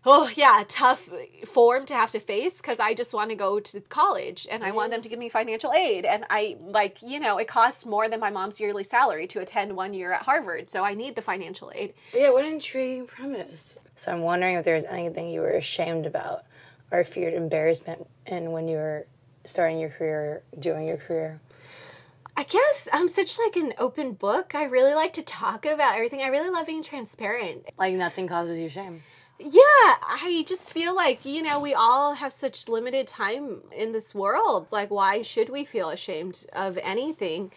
oh, 0.05 0.29
yeah, 0.35 0.63
tough 0.67 1.09
form 1.45 1.85
to 1.85 1.93
have 1.93 2.11
to 2.11 2.19
face 2.19 2.57
because 2.57 2.79
I 2.79 2.93
just 2.93 3.13
want 3.13 3.29
to 3.29 3.35
go 3.35 3.59
to 3.59 3.81
college 3.81 4.47
and 4.49 4.63
I 4.63 4.71
want 4.71 4.91
them 4.91 5.01
to 5.01 5.09
give 5.09 5.19
me 5.19 5.29
financial 5.29 5.71
aid. 5.71 6.05
And 6.05 6.25
I, 6.29 6.57
like, 6.61 7.01
you 7.01 7.19
know, 7.19 7.37
it 7.37 7.47
costs 7.47 7.85
more 7.85 8.09
than 8.09 8.19
my 8.19 8.29
mom's 8.29 8.59
yearly 8.59 8.83
salary 8.83 9.27
to 9.27 9.39
attend 9.39 9.75
one 9.75 9.93
year 9.93 10.11
at 10.11 10.23
Harvard. 10.23 10.69
So 10.69 10.83
I 10.83 10.93
need 10.93 11.15
the 11.15 11.21
financial 11.21 11.71
aid. 11.73 11.93
Yeah, 12.13 12.31
what 12.31 12.45
an 12.45 12.53
intriguing 12.53 13.07
premise. 13.07 13.77
So 13.95 14.11
I'm 14.11 14.21
wondering 14.21 14.55
if 14.55 14.65
there's 14.65 14.85
anything 14.85 15.29
you 15.29 15.41
were 15.41 15.51
ashamed 15.51 16.05
about 16.05 16.43
or 16.91 17.03
feared 17.03 17.33
embarrassment 17.33 18.07
in 18.25 18.51
when 18.51 18.67
you 18.67 18.77
were 18.77 19.07
starting 19.45 19.79
your 19.79 19.89
career, 19.89 20.43
doing 20.59 20.87
your 20.87 20.97
career. 20.97 21.39
I 22.35 22.43
guess 22.43 22.87
I'm 22.91 23.07
such 23.07 23.37
like 23.37 23.55
an 23.55 23.73
open 23.77 24.13
book. 24.13 24.55
I 24.55 24.63
really 24.63 24.95
like 24.95 25.13
to 25.13 25.21
talk 25.21 25.65
about 25.65 25.95
everything. 25.95 26.21
I 26.21 26.27
really 26.27 26.49
love 26.49 26.65
being 26.65 26.81
transparent. 26.81 27.65
Like 27.77 27.93
nothing 27.93 28.27
causes 28.27 28.57
you 28.57 28.69
shame. 28.69 29.03
Yeah, 29.45 29.95
I 30.01 30.45
just 30.47 30.71
feel 30.71 30.95
like, 30.95 31.25
you 31.25 31.41
know, 31.41 31.59
we 31.59 31.73
all 31.73 32.13
have 32.13 32.31
such 32.31 32.69
limited 32.69 33.07
time 33.07 33.61
in 33.75 33.91
this 33.91 34.15
world. 34.15 34.71
Like, 34.71 34.89
why 34.89 35.21
should 35.21 35.49
we 35.49 35.65
feel 35.65 35.89
ashamed 35.89 36.45
of 36.53 36.77
anything? 36.77 37.51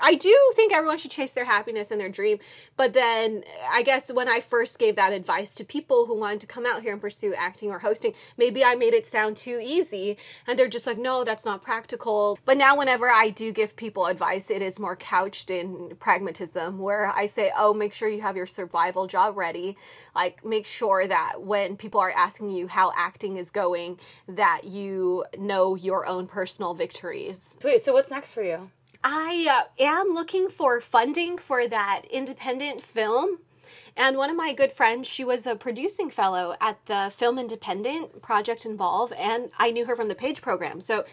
I 0.00 0.14
do 0.14 0.34
think 0.54 0.72
everyone 0.72 0.98
should 0.98 1.10
chase 1.10 1.32
their 1.32 1.46
happiness 1.46 1.90
and 1.90 2.00
their 2.00 2.10
dream. 2.10 2.38
But 2.76 2.92
then 2.92 3.44
I 3.70 3.82
guess 3.82 4.12
when 4.12 4.28
I 4.28 4.40
first 4.40 4.78
gave 4.78 4.96
that 4.96 5.12
advice 5.12 5.54
to 5.54 5.64
people 5.64 6.06
who 6.06 6.18
wanted 6.18 6.40
to 6.40 6.46
come 6.46 6.66
out 6.66 6.82
here 6.82 6.92
and 6.92 7.00
pursue 7.00 7.34
acting 7.34 7.70
or 7.70 7.78
hosting, 7.78 8.12
maybe 8.36 8.62
I 8.62 8.74
made 8.74 8.92
it 8.92 9.06
sound 9.06 9.36
too 9.36 9.58
easy. 9.62 10.18
And 10.46 10.58
they're 10.58 10.68
just 10.68 10.86
like, 10.86 10.98
no, 10.98 11.24
that's 11.24 11.44
not 11.44 11.62
practical. 11.62 12.38
But 12.44 12.58
now, 12.58 12.76
whenever 12.76 13.10
I 13.10 13.30
do 13.30 13.52
give 13.52 13.74
people 13.76 14.06
advice, 14.06 14.50
it 14.50 14.60
is 14.60 14.78
more 14.78 14.96
couched 14.96 15.50
in 15.50 15.96
pragmatism, 15.98 16.78
where 16.78 17.06
I 17.06 17.26
say, 17.26 17.52
oh, 17.56 17.72
make 17.72 17.92
sure 17.92 18.08
you 18.08 18.20
have 18.20 18.36
your 18.36 18.46
survival 18.46 19.06
job 19.06 19.36
ready. 19.36 19.76
Like, 20.14 20.44
make 20.44 20.66
sure 20.66 21.06
that 21.06 21.42
when 21.42 21.76
people 21.76 22.00
are 22.00 22.10
asking 22.10 22.50
you 22.50 22.66
how 22.66 22.92
acting 22.96 23.38
is 23.38 23.50
going, 23.50 23.98
that 24.28 24.62
you 24.64 25.24
know 25.38 25.74
your 25.74 26.06
own 26.06 26.26
personal 26.26 26.74
victories. 26.74 27.46
Sweet. 27.60 27.84
So 27.84 27.92
what's 27.92 28.10
next 28.10 28.32
for 28.32 28.42
you? 28.42 28.70
I 29.08 29.46
uh, 29.48 29.82
am 29.84 30.08
looking 30.08 30.48
for 30.48 30.80
funding 30.80 31.38
for 31.38 31.68
that 31.68 32.02
independent 32.10 32.82
film. 32.82 33.38
And 33.96 34.16
one 34.16 34.30
of 34.30 34.36
my 34.36 34.52
good 34.52 34.72
friends, 34.72 35.06
she 35.06 35.22
was 35.22 35.46
a 35.46 35.54
producing 35.54 36.10
fellow 36.10 36.56
at 36.60 36.84
the 36.86 37.12
Film 37.16 37.38
Independent 37.38 38.20
Project 38.20 38.66
Involve, 38.66 39.12
and 39.12 39.50
I 39.58 39.70
knew 39.70 39.84
her 39.84 39.94
from 39.94 40.08
the 40.08 40.16
Page 40.16 40.42
program. 40.42 40.80
So 40.80 41.04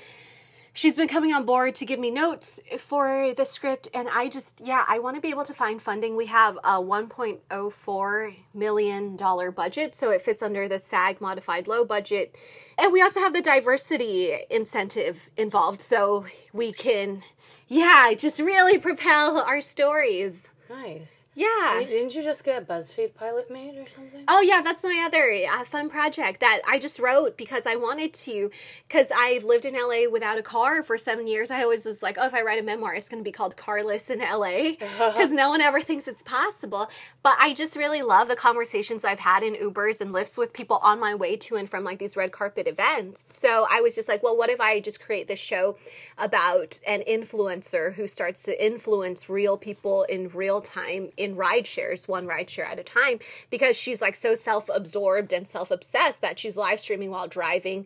she's 0.73 0.95
been 0.95 1.07
coming 1.07 1.33
on 1.33 1.45
board 1.45 1.75
to 1.75 1.85
give 1.85 1.99
me 1.99 2.11
notes 2.11 2.59
for 2.77 3.33
the 3.37 3.45
script. 3.45 3.87
And 3.93 4.09
I 4.09 4.27
just, 4.27 4.61
yeah, 4.63 4.83
I 4.87 4.99
want 4.99 5.15
to 5.15 5.21
be 5.21 5.29
able 5.29 5.43
to 5.45 5.53
find 5.53 5.81
funding. 5.81 6.15
We 6.15 6.25
have 6.25 6.57
a 6.57 6.81
$1.04 6.81 8.35
million 8.53 9.17
budget, 9.55 9.95
so 9.95 10.09
it 10.11 10.21
fits 10.21 10.41
under 10.41 10.67
the 10.67 10.79
SAG 10.79 11.21
modified 11.21 11.67
low 11.67 11.85
budget. 11.85 12.35
And 12.77 12.91
we 12.91 13.01
also 13.01 13.19
have 13.19 13.33
the 13.33 13.41
diversity 13.41 14.33
incentive 14.49 15.29
involved, 15.37 15.79
so 15.79 16.25
we 16.51 16.73
can 16.73 17.23
yeah, 17.67 18.13
just 18.13 18.39
really 18.39 18.77
propel 18.77 19.39
our 19.39 19.61
stories. 19.61 20.43
Nice. 20.69 21.25
Yeah. 21.35 21.83
Didn't 21.85 22.15
you 22.15 22.23
just 22.23 22.43
get 22.43 22.61
a 22.61 22.65
BuzzFeed 22.65 23.15
pilot 23.15 23.49
made 23.49 23.77
or 23.77 23.87
something? 23.89 24.23
Oh 24.27 24.41
yeah, 24.41 24.61
that's 24.61 24.83
my 24.83 25.03
other 25.05 25.33
uh, 25.51 25.63
fun 25.65 25.89
project 25.89 26.41
that 26.41 26.61
I 26.67 26.77
just 26.77 26.99
wrote 26.99 27.37
because 27.37 27.65
I 27.65 27.75
wanted 27.75 28.13
to. 28.13 28.51
Because 28.87 29.07
I've 29.15 29.43
lived 29.43 29.65
in 29.65 29.73
LA 29.73 30.09
without 30.11 30.37
a 30.37 30.43
car 30.43 30.83
for 30.83 30.97
seven 30.97 31.27
years. 31.27 31.49
I 31.49 31.63
always 31.63 31.85
was 31.85 32.03
like, 32.03 32.17
oh, 32.19 32.27
if 32.27 32.33
I 32.33 32.41
write 32.41 32.59
a 32.59 32.63
memoir, 32.63 32.93
it's 32.93 33.09
going 33.09 33.21
to 33.21 33.27
be 33.27 33.31
called 33.31 33.57
Carless 33.57 34.09
in 34.09 34.19
LA 34.19 34.71
because 34.79 35.31
no 35.31 35.49
one 35.49 35.61
ever 35.61 35.81
thinks 35.81 36.07
it's 36.07 36.21
possible. 36.21 36.89
But 37.23 37.35
I 37.39 37.53
just 37.53 37.75
really 37.75 38.03
love 38.03 38.27
the 38.27 38.35
conversations 38.35 39.03
I've 39.03 39.19
had 39.19 39.43
in 39.43 39.55
Ubers 39.55 40.01
and 40.01 40.11
Lyfts 40.11 40.37
with 40.37 40.53
people 40.53 40.77
on 40.77 40.99
my 40.99 41.15
way 41.15 41.35
to 41.37 41.55
and 41.55 41.69
from 41.69 41.83
like 41.83 41.99
these 41.99 42.15
red 42.15 42.31
carpet 42.31 42.67
events. 42.67 43.21
So 43.39 43.65
I 43.69 43.81
was 43.81 43.95
just 43.95 44.07
like, 44.07 44.21
well, 44.21 44.37
what 44.37 44.49
if 44.49 44.61
I 44.61 44.79
just 44.79 44.99
create 44.99 45.27
this 45.27 45.39
show 45.39 45.77
about 46.17 46.79
an 46.85 47.03
influencer 47.09 47.93
who 47.95 48.07
starts 48.07 48.43
to 48.43 48.65
influence 48.65 49.29
real 49.29 49.57
people 49.57 50.03
in 50.03 50.29
real 50.29 50.61
time 50.61 51.09
in 51.23 51.35
ride 51.35 51.65
shares, 51.65 52.07
one 52.07 52.27
ride 52.27 52.49
share 52.49 52.65
at 52.65 52.79
a 52.79 52.83
time, 52.83 53.19
because 53.49 53.75
she's 53.75 54.01
like 54.01 54.15
so 54.15 54.35
self 54.35 54.69
absorbed 54.73 55.33
and 55.33 55.47
self 55.47 55.71
obsessed 55.71 56.21
that 56.21 56.37
she's 56.37 56.57
live 56.57 56.79
streaming 56.79 57.09
while 57.09 57.27
driving 57.27 57.85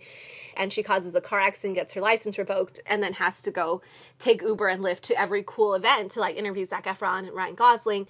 and 0.58 0.74
she 0.74 0.84
causes 0.84 1.16
a 1.16 1.22
car 1.22 1.40
accident, 1.40 1.76
gets 1.76 1.94
her 1.94 2.02
license 2.02 2.38
revoked, 2.38 2.80
and 2.86 3.02
then 3.02 3.14
has 3.14 3.42
to 3.44 3.52
go 3.52 3.82
take 4.20 4.42
Uber 4.42 4.68
and 4.68 4.84
Lyft 4.84 5.02
to 5.02 5.20
every 5.20 5.44
cool 5.46 5.76
event 5.76 6.12
to 6.12 6.20
like 6.20 6.36
interview 6.36 6.66
Zac 6.66 6.86
Efron 6.86 7.20
and 7.20 7.34
Ryan 7.34 7.56
Gosling. 7.56 8.08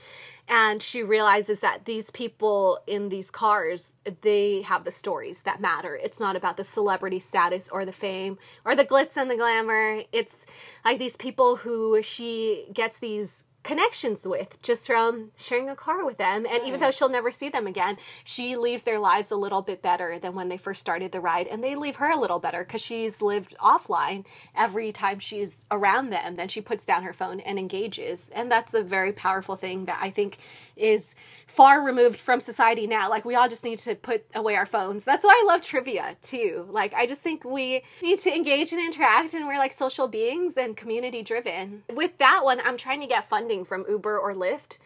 And 0.47 0.81
she 0.81 1.03
realizes 1.03 1.59
that 1.59 1.83
these 1.83 2.09
people 2.11 2.79
in 2.87 3.09
these 3.09 3.29
cars, 3.29 3.97
they 4.21 4.61
have 4.61 4.85
the 4.85 4.91
stories 4.91 5.41
that 5.41 5.59
matter. 5.59 5.99
It's 6.01 6.21
not 6.21 6.37
about 6.37 6.55
the 6.55 6.63
celebrity 6.63 7.19
status 7.19 7.67
or 7.67 7.83
the 7.83 7.91
fame 7.91 8.37
or 8.63 8.73
the 8.73 8.85
glitz 8.85 9.17
and 9.17 9.29
the 9.29 9.35
glamour. 9.35 10.03
It's 10.13 10.37
like 10.85 10.99
these 10.99 11.17
people 11.17 11.57
who 11.57 12.01
she 12.01 12.67
gets 12.73 12.99
these 12.99 13.43
connections 13.67 14.25
with 14.25 14.59
just 14.61 14.87
from 14.87 15.29
sharing 15.35 15.67
a 15.67 15.75
car 15.75 16.05
with 16.05 16.17
them. 16.17 16.47
And 16.49 16.65
even 16.65 16.79
though 16.79 16.89
she'll 16.89 17.09
never 17.09 17.31
see 17.31 17.49
them 17.49 17.67
again, 17.67 17.97
she 18.23 18.55
leaves 18.55 18.83
their 18.83 18.97
lives 18.97 19.29
a 19.29 19.35
little 19.35 19.61
bit 19.61 19.81
better 19.81 20.17
than 20.19 20.35
when 20.35 20.47
they 20.47 20.55
first 20.55 20.79
started 20.79 21.11
the 21.11 21.19
ride. 21.19 21.47
And 21.47 21.61
they 21.61 21.75
leave 21.75 21.97
her 21.97 22.09
a 22.09 22.17
little 22.17 22.39
better 22.39 22.63
because 22.63 22.79
she's 22.79 23.21
lived 23.21 23.57
offline 23.59 24.25
every 24.55 24.93
time 24.93 25.19
she's 25.19 25.65
around 25.69 26.11
them. 26.11 26.37
Then 26.37 26.47
she 26.47 26.61
puts 26.61 26.85
down 26.85 27.03
her 27.03 27.11
phone 27.11 27.41
and 27.41 27.59
engages. 27.59 28.31
And 28.33 28.49
that's 28.49 28.73
a 28.73 28.83
very 28.83 29.11
powerful 29.11 29.57
thing 29.57 29.83
that 29.85 29.99
I 30.01 30.11
think 30.11 30.37
is 30.77 31.13
far 31.45 31.83
removed 31.83 32.19
from 32.19 32.39
society 32.39 32.87
now. 32.87 33.09
Like 33.09 33.25
we 33.25 33.35
all 33.35 33.49
just 33.49 33.65
need 33.65 33.79
to 33.79 33.95
put 33.95 34.23
away 34.33 34.55
our 34.55 34.65
phones. 34.65 35.03
That's 35.03 35.25
why 35.25 35.43
I 35.43 35.45
love 35.45 35.61
trivia 35.61 36.15
too. 36.21 36.67
Like 36.69 36.93
I 36.93 37.05
just 37.05 37.21
think 37.21 37.43
we 37.43 37.83
need 38.01 38.19
to 38.19 38.33
engage 38.33 38.71
and 38.71 38.81
interact 38.81 39.33
and 39.33 39.45
we're 39.45 39.57
like 39.57 39.73
social 39.73 40.07
beings 40.07 40.53
and 40.55 40.77
community 40.77 41.21
driven. 41.21 41.83
With 41.93 42.17
that 42.19 42.45
one, 42.45 42.61
I'm 42.63 42.77
trying 42.77 43.01
to 43.01 43.07
get 43.07 43.27
funding 43.27 43.56
from 43.65 43.85
Uber 43.89 44.17
or 44.19 44.33
Lyft 44.33 44.77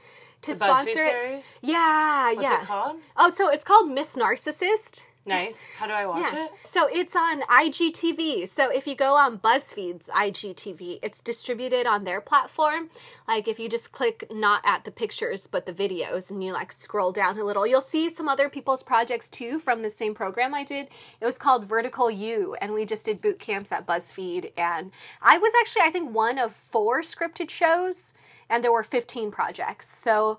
to 0.43 0.53
The 0.53 0.65
BuzzFeed 0.65 0.67
sponsor 0.67 0.89
it. 0.89 0.93
series? 0.95 1.53
Yeah, 1.61 2.27
What's 2.33 2.41
yeah. 2.41 2.61
it 2.61 2.65
called? 2.65 2.97
Oh, 3.17 3.29
so 3.29 3.49
it's 3.49 3.63
called 3.63 3.89
Miss 3.89 4.15
Narcissist. 4.15 5.03
Nice. 5.23 5.63
How 5.77 5.85
do 5.85 5.93
I 5.93 6.07
watch 6.07 6.33
Yeah. 6.33 6.45
it? 6.45 6.51
So 6.63 6.87
it's 6.87 7.15
on 7.15 7.41
IGTV. 7.43 8.47
So 8.47 8.71
if 8.71 8.87
you 8.87 8.95
go 8.95 9.13
on 9.15 9.37
BuzzFeed's 9.37 10.09
IGTV, 10.09 10.97
it's 11.03 11.21
distributed 11.21 11.85
on 11.85 12.05
their 12.05 12.21
platform. 12.21 12.89
Like 13.27 13.47
if 13.47 13.59
you 13.59 13.69
just 13.69 13.91
click 13.91 14.25
not 14.31 14.63
at 14.65 14.83
the 14.83 14.89
pictures 14.89 15.45
but 15.45 15.67
the 15.67 15.73
videos 15.73 16.31
and 16.31 16.43
you 16.43 16.53
like 16.53 16.71
scroll 16.71 17.11
down 17.11 17.37
a 17.37 17.43
little, 17.43 17.67
you'll 17.67 17.81
see 17.81 18.09
some 18.09 18.27
other 18.27 18.49
people's 18.49 18.81
projects 18.81 19.29
too 19.29 19.59
from 19.59 19.83
the 19.83 19.91
same 19.91 20.15
program 20.15 20.55
I 20.55 20.63
did. 20.63 20.87
It 21.19 21.25
was 21.25 21.37
called 21.37 21.65
Vertical 21.65 22.09
U 22.09 22.55
and 22.59 22.73
we 22.73 22.83
just 22.85 23.05
did 23.05 23.21
boot 23.21 23.37
camps 23.37 23.71
at 23.71 23.85
BuzzFeed 23.85 24.53
and 24.57 24.89
I 25.21 25.37
was 25.37 25.53
actually 25.59 25.83
I 25.83 25.91
think 25.91 26.15
one 26.15 26.39
of 26.39 26.55
four 26.55 27.01
scripted 27.01 27.51
shows 27.51 28.15
and 28.51 28.63
there 28.63 28.71
were 28.71 28.83
15 28.83 29.31
projects. 29.31 29.89
So 29.97 30.37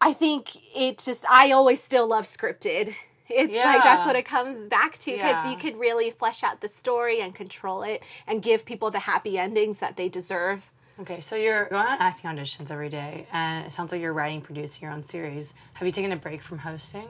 I 0.00 0.12
think 0.12 0.50
it 0.76 0.98
just 0.98 1.24
I 1.30 1.52
always 1.52 1.82
still 1.82 2.06
love 2.06 2.24
scripted. 2.24 2.94
It's 3.28 3.56
like 3.56 3.82
that's 3.82 4.06
what 4.06 4.14
it 4.14 4.24
comes 4.24 4.68
back 4.68 4.98
to 4.98 5.10
because 5.10 5.44
Yeah. 5.44 5.50
you 5.50 5.56
could 5.56 5.76
really 5.76 6.10
flesh 6.12 6.44
out 6.44 6.60
the 6.60 6.68
story 6.68 7.20
and 7.20 7.34
control 7.34 7.82
it 7.82 8.02
and 8.26 8.40
give 8.42 8.64
people 8.64 8.90
the 8.92 9.00
happy 9.00 9.36
endings 9.38 9.78
that 9.80 9.96
they 9.96 10.08
deserve. 10.08 10.70
Okay, 11.00 11.20
so 11.20 11.34
you're 11.36 11.64
going 11.66 11.86
on 11.86 11.98
acting 11.98 12.30
auditions 12.30 12.70
every 12.70 12.88
day, 12.88 13.26
and 13.32 13.66
it 13.66 13.72
sounds 13.72 13.90
like 13.92 14.00
you're 14.00 14.14
writing, 14.14 14.40
producing 14.40 14.82
your 14.86 14.92
own 14.92 15.02
series. 15.02 15.54
Have 15.74 15.86
you 15.86 15.92
taken 15.92 16.12
a 16.12 16.16
break 16.16 16.40
from 16.40 16.58
hosting? 16.58 17.08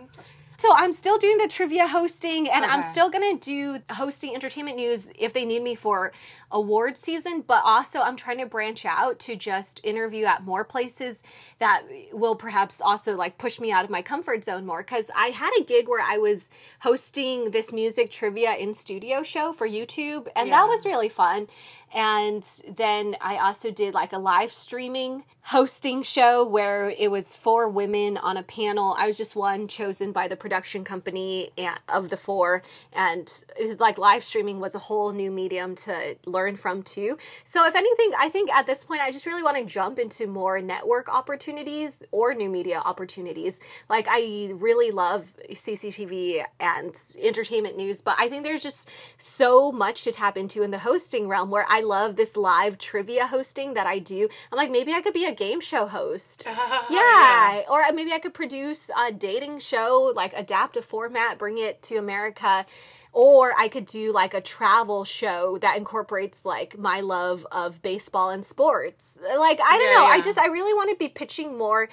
So 0.58 0.72
I'm 0.74 0.92
still 0.92 1.18
doing 1.18 1.36
the 1.38 1.48
trivia 1.48 1.86
hosting 1.86 2.48
and 2.48 2.64
I'm 2.64 2.82
still 2.82 3.10
going 3.10 3.38
to 3.38 3.44
do 3.44 3.94
hosting 3.94 4.34
entertainment 4.34 4.76
news 4.76 5.10
if 5.18 5.32
they 5.32 5.44
need 5.44 5.62
me 5.62 5.74
for 5.74 6.12
award 6.50 6.96
season, 6.96 7.42
but 7.46 7.60
also 7.64 8.00
I'm 8.00 8.16
trying 8.16 8.38
to 8.38 8.46
branch 8.46 8.84
out 8.86 9.18
to 9.20 9.36
just 9.36 9.80
interview 9.84 10.24
at 10.24 10.44
more 10.44 10.64
places 10.64 11.22
that 11.58 11.82
will 12.12 12.36
perhaps 12.36 12.80
also 12.80 13.16
like 13.16 13.36
push 13.36 13.60
me 13.60 13.70
out 13.70 13.84
of 13.84 13.90
my 13.90 14.00
comfort 14.00 14.44
zone 14.44 14.64
more 14.64 14.82
cuz 14.82 15.10
I 15.14 15.28
had 15.28 15.50
a 15.60 15.64
gig 15.64 15.88
where 15.88 16.02
I 16.04 16.18
was 16.18 16.50
hosting 16.80 17.50
this 17.50 17.72
music 17.72 18.10
trivia 18.10 18.54
in 18.54 18.72
studio 18.74 19.22
show 19.22 19.52
for 19.52 19.68
YouTube 19.68 20.28
and 20.36 20.48
Yeah. 20.48 20.56
that 20.60 20.68
was 20.68 20.86
really 20.86 21.08
fun. 21.10 21.48
And 21.94 22.44
then 22.68 23.16
I 23.20 23.38
also 23.38 23.70
did 23.70 23.94
like 23.94 24.12
a 24.12 24.18
live 24.18 24.52
streaming 24.52 25.24
hosting 25.42 26.02
show 26.02 26.44
where 26.44 26.90
it 26.90 27.08
was 27.08 27.36
four 27.36 27.68
women 27.68 28.16
on 28.16 28.36
a 28.36 28.42
panel. 28.42 28.96
I 28.98 29.06
was 29.06 29.16
just 29.16 29.36
one 29.36 29.68
chosen 29.68 30.10
by 30.10 30.26
the 30.26 30.36
production 30.36 30.82
company 30.82 31.52
of 31.88 32.10
the 32.10 32.16
four. 32.16 32.62
And 32.92 33.32
like 33.78 33.96
live 33.96 34.24
streaming 34.24 34.58
was 34.58 34.74
a 34.74 34.80
whole 34.80 35.12
new 35.12 35.30
medium 35.30 35.76
to 35.76 36.16
learn 36.26 36.56
from 36.56 36.82
too. 36.82 37.16
So, 37.44 37.64
if 37.66 37.76
anything, 37.76 38.10
I 38.18 38.28
think 38.28 38.50
at 38.50 38.66
this 38.66 38.82
point, 38.82 39.02
I 39.02 39.12
just 39.12 39.24
really 39.24 39.42
want 39.42 39.56
to 39.56 39.64
jump 39.64 40.00
into 40.00 40.26
more 40.26 40.60
network 40.60 41.08
opportunities 41.08 42.02
or 42.10 42.34
new 42.34 42.50
media 42.50 42.78
opportunities. 42.78 43.60
Like, 43.88 44.06
I 44.08 44.50
really 44.52 44.90
love 44.90 45.32
CCTV 45.48 46.44
and 46.58 46.98
entertainment 47.22 47.76
news, 47.76 48.00
but 48.00 48.16
I 48.18 48.28
think 48.28 48.42
there's 48.42 48.62
just 48.62 48.88
so 49.18 49.70
much 49.70 50.02
to 50.04 50.12
tap 50.12 50.36
into 50.36 50.62
in 50.62 50.72
the 50.72 50.78
hosting 50.78 51.28
realm 51.28 51.50
where 51.50 51.66
I 51.68 51.75
love 51.80 52.16
this 52.16 52.36
live 52.36 52.78
trivia 52.78 53.26
hosting 53.26 53.74
that 53.74 53.86
I 53.86 53.98
do. 53.98 54.28
I'm 54.50 54.56
like, 54.56 54.70
maybe 54.70 54.92
I 54.92 55.00
could 55.00 55.14
be 55.14 55.24
a 55.24 55.34
game 55.34 55.60
show 55.60 55.86
host. 55.86 56.46
yeah. 56.90 57.62
Or 57.68 57.82
uh, 57.82 57.92
maybe 57.92 58.12
I 58.12 58.18
could 58.18 58.34
produce 58.34 58.90
a 58.96 59.12
dating 59.12 59.60
show, 59.60 60.12
like 60.14 60.32
adapt 60.34 60.76
a 60.76 60.82
format, 60.82 61.38
bring 61.38 61.58
it 61.58 61.82
to 61.82 61.96
America. 61.96 62.66
Or 63.12 63.54
I 63.58 63.68
could 63.68 63.86
do 63.86 64.12
like 64.12 64.34
a 64.34 64.40
travel 64.42 65.04
show 65.04 65.58
that 65.62 65.78
incorporates 65.78 66.44
like 66.44 66.76
my 66.78 67.00
love 67.00 67.46
of 67.50 67.80
baseball 67.80 68.30
and 68.30 68.44
sports. 68.44 69.18
Like, 69.22 69.58
I 69.60 69.78
don't 69.78 69.90
Yeah, 69.90 69.98
know. 70.00 70.06
I 70.06 70.20
just, 70.20 70.38
I 70.38 70.46
really 70.46 70.74
want 70.74 70.90
to 70.90 70.96
be 70.96 71.08
pitching 71.08 71.56
more 71.56 71.88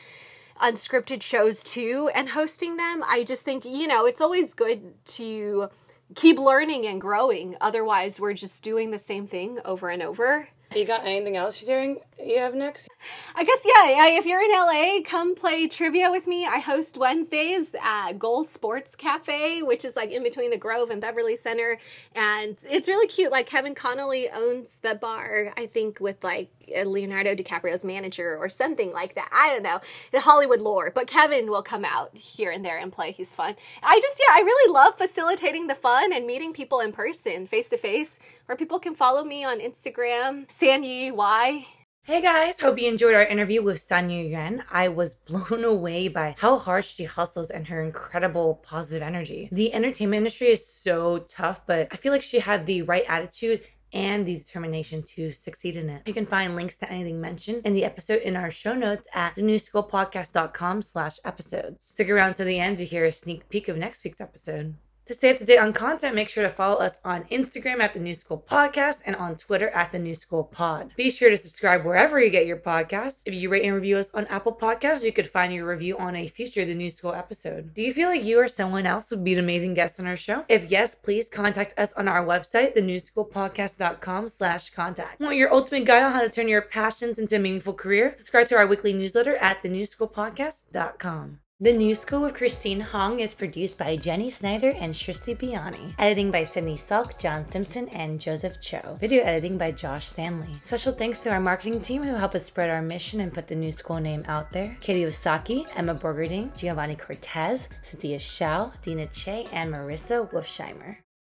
unscripted 0.62 1.22
shows 1.22 1.64
too 1.64 2.10
and 2.14 2.30
hosting 2.30 2.78
them. 2.78 3.04
I 3.08 3.24
just 3.24 3.44
think, 3.44 3.66
you 3.66 3.88
know, 3.88 4.06
it's 4.06 4.22
always 4.22 4.54
good 4.54 4.94
to 5.06 5.70
keep 6.16 6.38
learning 6.38 6.86
and 6.86 7.00
growing. 7.00 7.56
Otherwise, 7.62 8.20
we're 8.20 8.34
just 8.34 8.64
doing 8.64 8.92
the 8.92 9.00
same 9.00 9.28
thing 9.28 9.60
over 9.66 9.90
and 9.90 10.02
over. 10.02 10.48
You 10.76 10.86
got 10.86 11.06
anything 11.06 11.38
else 11.38 11.62
you're 11.62 11.80
doing? 11.80 12.00
You 12.20 12.40
have 12.40 12.56
next? 12.56 12.90
I 13.36 13.44
guess 13.44 13.60
yeah. 13.64 14.08
If 14.18 14.26
you're 14.26 14.42
in 14.42 14.52
LA, 14.52 15.02
come 15.06 15.36
play 15.36 15.68
trivia 15.68 16.10
with 16.10 16.26
me. 16.26 16.48
I 16.48 16.58
host 16.58 16.98
Wednesdays 16.98 17.76
at 17.80 18.14
Goal 18.14 18.44
Sports 18.44 18.96
Cafe, 18.96 19.62
which 19.62 19.86
is 19.86 19.96
like 19.96 20.10
in 20.10 20.24
between 20.24 20.50
the 20.50 20.58
Grove 20.58 20.90
and 20.90 21.00
Beverly 21.00 21.36
Center, 21.36 21.78
and 22.16 22.58
it's 22.68 22.88
really 22.88 23.08
cute. 23.08 23.32
Like 23.32 23.46
Kevin 23.46 23.76
Connolly 23.76 24.32
owns 24.32 24.70
the 24.82 24.96
bar, 24.96 25.54
I 25.56 25.68
think, 25.68 26.00
with 26.00 26.24
like 26.24 26.50
Uh, 26.76 26.84
Leonardo 26.84 27.36
DiCaprio's 27.36 27.84
manager 27.84 28.38
or 28.38 28.50
something 28.50 28.92
like 28.92 29.16
that. 29.16 29.30
I 29.32 29.54
don't 29.54 29.64
know 29.64 29.80
the 30.12 30.20
Hollywood 30.20 30.62
lore, 30.62 30.92
but 30.94 31.08
Kevin 31.08 31.50
will 31.50 31.64
come 31.64 31.86
out 31.86 32.16
here 32.16 32.52
and 32.52 32.64
there 32.64 32.78
and 32.78 32.92
play. 32.92 33.12
He's 33.12 33.34
fun. 33.34 33.56
I 33.82 34.00
just 34.00 34.20
yeah, 34.20 34.36
I 34.36 34.42
really 34.42 34.74
love 34.74 34.98
facilitating 34.98 35.68
the 35.68 35.76
fun 35.76 36.14
and 36.14 36.26
meeting 36.28 36.54
people 36.54 36.80
in 36.80 36.92
person, 36.92 37.48
face 37.48 37.70
to 37.70 37.78
face, 37.78 38.20
where 38.46 38.58
people 38.58 38.80
can 38.80 38.96
follow 38.96 39.24
me 39.24 39.44
on 39.44 39.60
Instagram, 39.60 40.50
San 40.52 40.84
Yi 40.84 41.12
Y. 41.12 41.66
Hey 42.06 42.22
guys, 42.22 42.60
hope 42.60 42.80
you 42.80 42.90
enjoyed 42.90 43.16
our 43.16 43.24
interview 43.24 43.62
with 43.62 43.78
Sanyee 43.78 44.30
Yuan. 44.30 44.66
I 44.70 44.90
was 44.90 45.16
blown 45.26 45.64
away 45.64 46.10
by 46.10 46.36
how 46.38 46.58
hard 46.58 46.84
she 46.84 47.06
hustles 47.06 47.50
and 47.50 47.66
her 47.68 47.82
incredible 47.82 48.56
positive 48.56 49.02
energy. 49.02 49.48
The 49.54 49.74
entertainment 49.74 50.18
industry 50.18 50.48
is 50.48 50.68
so 50.68 51.20
tough, 51.20 51.62
but 51.66 51.88
I 51.92 51.96
feel 51.96 52.12
like 52.12 52.22
she 52.22 52.40
had 52.40 52.66
the 52.66 52.82
right 52.82 53.06
attitude 53.08 53.62
and 53.94 54.26
the 54.26 54.36
determination 54.36 55.04
to 55.04 55.32
succeed 55.32 55.76
in 55.76 55.90
it. 55.90 56.02
You 56.06 56.14
can 56.14 56.26
find 56.26 56.56
links 56.56 56.76
to 56.78 56.92
anything 56.92 57.22
mentioned 57.22 57.62
in 57.66 57.74
the 57.74 57.86
episode 57.86 58.22
in 58.22 58.36
our 58.36 58.52
show 58.52 58.74
notes 58.74 59.08
at 59.14 59.36
thenewschoolpodcast.com 59.36 60.82
slash 60.82 61.20
episodes. 61.26 61.86
Stick 61.86 62.10
around 62.10 62.34
to 62.36 62.44
the 62.44 62.60
end 62.60 62.78
to 62.78 62.86
hear 62.86 63.06
a 63.06 63.12
sneak 63.12 63.48
peek 63.50 63.68
of 63.68 63.78
next 63.78 64.04
week's 64.04 64.22
episode. 64.22 64.76
To 65.06 65.14
stay 65.14 65.32
up 65.32 65.38
to 65.38 65.46
date 65.46 65.58
on 65.58 65.74
content, 65.74 66.16
make 66.16 66.30
sure 66.30 66.44
to 66.44 66.50
follow 66.50 66.78
us 66.78 66.98
on 67.04 67.26
Instagram 67.26 67.82
at 67.82 67.94
the 67.94 68.00
New 68.00 68.16
School 68.16 68.42
Podcast 68.50 69.02
and 69.06 69.18
on 69.18 69.36
Twitter 69.36 69.70
at 69.72 69.92
the 69.92 70.00
New 70.00 70.16
School 70.16 70.46
Pod. 70.46 70.94
Be 70.96 71.12
sure 71.12 71.30
to 71.30 71.36
subscribe 71.36 71.84
wherever 71.84 72.22
you 72.22 72.30
get 72.30 72.46
your 72.46 72.56
podcasts. 72.56 73.20
If 73.26 73.34
you 73.34 73.50
rate 73.50 73.66
and 73.66 73.76
review 73.76 73.98
us 73.98 74.10
on 74.14 74.28
Apple 74.28 74.54
Podcasts, 74.56 75.04
you 75.04 75.12
could 75.12 75.28
find 75.28 75.54
your 75.54 75.68
review 75.68 75.98
on 75.98 76.16
a 76.16 76.28
future 76.28 76.64
The 76.64 76.74
New 76.74 76.90
School 76.90 77.14
episode. 77.14 77.74
Do 77.74 77.82
you 77.82 77.92
feel 77.92 78.08
like 78.08 78.24
you 78.24 78.40
or 78.40 78.48
someone 78.48 78.86
else 78.86 79.12
would 79.12 79.26
be 79.26 79.34
an 79.34 79.40
amazing 79.40 79.74
guest 79.74 80.00
on 80.00 80.08
our 80.08 80.16
show? 80.16 80.46
If 80.48 80.72
yes, 80.72 80.96
please 80.96 81.28
contact 81.28 81.78
us 81.78 81.92
on 81.94 82.08
our 82.08 82.26
website, 82.26 82.78
thenewschoolpodcast.com 82.78 84.30
slash 84.30 84.70
contact. 84.70 85.20
Want 85.20 85.36
your 85.36 85.54
ultimate 85.54 85.84
guide 85.84 86.04
on 86.04 86.14
how 86.14 86.22
to 86.22 86.30
turn 86.30 86.48
your 86.48 86.62
passions 86.62 87.20
into 87.20 87.36
a 87.36 87.40
meaningful 87.40 87.74
career? 87.74 88.14
Subscribe 88.16 88.48
to 88.48 88.56
our 88.56 88.68
weekly 88.68 88.94
newsletter 88.94 89.36
at 89.36 89.62
thenewschoolpodcast.com. 89.64 91.40
The 91.60 91.72
New 91.72 91.94
School 91.96 92.22
with 92.22 92.34
Christine 92.34 92.82
Hong 92.82 93.22
is 93.22 93.34
produced 93.34 93.78
by 93.78 93.96
Jenny 93.96 94.30
Snyder 94.30 94.72
and 94.72 94.94
Shristi 94.94 95.38
Biani. 95.38 95.94
Editing 95.98 96.30
by 96.30 96.44
Sydney 96.44 96.74
Salk, 96.74 97.18
John 97.20 97.48
Simpson, 97.48 97.88
and 97.90 98.20
Joseph 98.20 98.60
Cho. 98.60 98.98
Video 99.00 99.24
editing 99.24 99.58
by 99.58 99.72
Josh 99.72 100.08
Stanley. 100.08 100.52
Special 100.62 100.92
thanks 100.92 101.20
to 101.20 101.32
our 101.32 101.40
marketing 101.40 101.80
team 101.80 102.04
who 102.04 102.16
help 102.16 102.36
us 102.36 102.44
spread 102.44 102.70
our 102.70 102.82
mission 102.82 103.22
and 103.22 103.34
put 103.34 103.48
the 103.48 103.56
New 103.56 103.72
School 103.72 104.00
name 104.00 104.26
out 104.28 104.52
there. 104.52 104.76
Katie 104.82 105.04
Osaki, 105.04 105.66
Emma 105.78 105.96
Borgerding, 105.96 106.58
Giovanni 106.58 106.96
Cortez, 106.96 107.70
Cynthia 107.82 108.20
Shao, 108.20 108.74
Dina 108.82 109.06
Che, 109.06 109.46
and 109.54 109.74
Marissa 109.74 110.30
Wolfsheimer. 110.34 110.98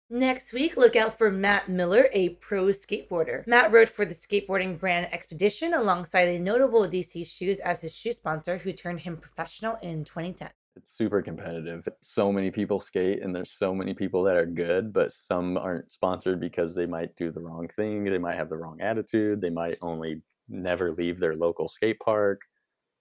Next 0.10 0.54
week, 0.54 0.78
look 0.78 0.96
out 0.96 1.18
for 1.18 1.32
Matt 1.32 1.70
Miller, 1.70 2.08
a 2.12 2.30
pro 2.30 2.66
skateboarder. 2.66 3.48
Matt 3.48 3.72
rode 3.72 3.90
for 3.90 4.06
the 4.06 4.14
skateboarding 4.14 4.80
brand 4.80 5.08
Expedition 5.12 5.74
alongside 5.74 6.28
a 6.28 6.38
notable 6.38 6.88
DC 6.88 7.26
Shoes 7.26 7.60
as 7.60 7.82
his 7.82 7.96
shoe 7.96 8.14
sponsor, 8.14 8.58
who 8.58 8.74
turned 8.74 9.00
him 9.00 9.18
professional 9.18 9.78
in 9.82 10.04
2010. 10.04 10.50
It's 10.76 10.98
super 10.98 11.22
competitive. 11.22 11.88
So 12.02 12.32
many 12.32 12.52
people 12.52 12.80
skate, 12.80 13.24
and 13.24 13.34
there's 13.34 13.52
so 13.52 13.74
many 13.74 13.94
people 13.94 14.24
that 14.24 14.36
are 14.36 14.46
good, 14.46 14.92
but 14.92 15.14
some 15.14 15.58
aren't 15.58 15.92
sponsored 15.92 16.40
because 16.40 16.76
they 16.76 16.86
might 16.86 17.16
do 17.16 17.32
the 17.32 17.42
wrong 17.42 17.68
thing. 17.76 18.04
They 18.04 18.18
might 18.18 18.36
have 18.36 18.50
the 18.50 18.58
wrong 18.58 18.82
attitude. 18.82 19.40
They 19.40 19.52
might 19.52 19.78
only 19.82 20.22
never 20.50 20.92
leave 20.92 21.20
their 21.20 21.36
local 21.36 21.68
skate 21.68 22.00
park. 22.00 22.42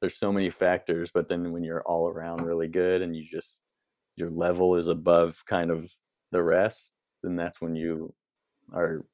There's 0.00 0.16
so 0.16 0.32
many 0.32 0.50
factors, 0.50 1.10
but 1.12 1.28
then 1.28 1.52
when 1.52 1.64
you're 1.64 1.82
all 1.82 2.08
around 2.08 2.42
really 2.42 2.68
good 2.68 3.02
and 3.02 3.16
you 3.16 3.24
just, 3.24 3.60
your 4.16 4.30
level 4.30 4.76
is 4.76 4.86
above 4.86 5.42
kind 5.46 5.70
of 5.70 5.92
the 6.30 6.42
rest, 6.42 6.91
then 7.22 7.36
that's 7.36 7.60
when 7.60 7.74
you 7.74 8.12
are 8.72 9.04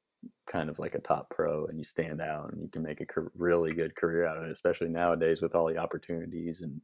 kind 0.51 0.69
of 0.69 0.79
like 0.79 0.95
a 0.95 0.99
top 0.99 1.29
pro 1.29 1.65
and 1.67 1.77
you 1.77 1.83
stand 1.83 2.21
out 2.21 2.51
and 2.51 2.61
you 2.61 2.69
can 2.69 2.83
make 2.83 3.01
a 3.01 3.05
really 3.35 3.73
good 3.73 3.95
career 3.95 4.25
out 4.25 4.37
of 4.37 4.43
it, 4.43 4.51
especially 4.51 4.89
nowadays 4.89 5.41
with 5.41 5.55
all 5.55 5.67
the 5.67 5.77
opportunities 5.77 6.61
and 6.61 6.81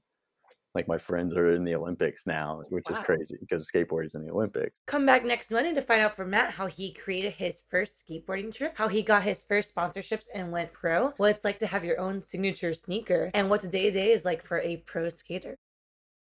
like 0.76 0.88
my 0.90 0.98
friends 0.98 1.36
are 1.36 1.54
in 1.54 1.64
the 1.64 1.74
Olympics 1.74 2.28
now, 2.28 2.62
which 2.70 2.90
is 2.92 3.00
crazy 3.00 3.38
because 3.40 3.66
skateboarding's 3.66 4.14
in 4.14 4.26
the 4.26 4.32
Olympics. 4.32 4.76
Come 4.88 5.06
back 5.06 5.24
next 5.24 5.50
Monday 5.50 5.74
to 5.74 5.82
find 5.82 6.02
out 6.02 6.18
from 6.18 6.30
Matt 6.30 6.52
how 6.54 6.68
he 6.68 6.92
created 6.92 7.32
his 7.32 7.64
first 7.70 8.06
skateboarding 8.06 8.54
trip, 8.54 8.78
how 8.78 8.90
he 8.90 9.02
got 9.02 9.24
his 9.24 9.42
first 9.42 9.74
sponsorships 9.74 10.26
and 10.36 10.52
went 10.52 10.74
pro, 10.74 11.14
what 11.16 11.32
it's 11.32 11.46
like 11.46 11.60
to 11.60 11.68
have 11.68 11.86
your 11.86 12.00
own 12.00 12.22
signature 12.22 12.74
sneaker, 12.74 13.32
and 13.34 13.50
what 13.50 13.62
the 13.62 13.70
day 13.70 13.84
to 13.84 13.92
day 13.92 14.12
is 14.12 14.26
like 14.26 14.44
for 14.46 14.60
a 14.60 14.78
pro 14.86 15.08
skater. 15.08 15.56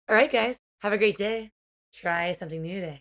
All 0.09 0.15
right, 0.15 0.31
guys, 0.31 0.57
have 0.81 0.91
a 0.91 0.97
great 0.97 1.15
day. 1.15 1.51
Try 1.93 2.33
something 2.33 2.61
new 2.61 2.81
today. 2.81 2.91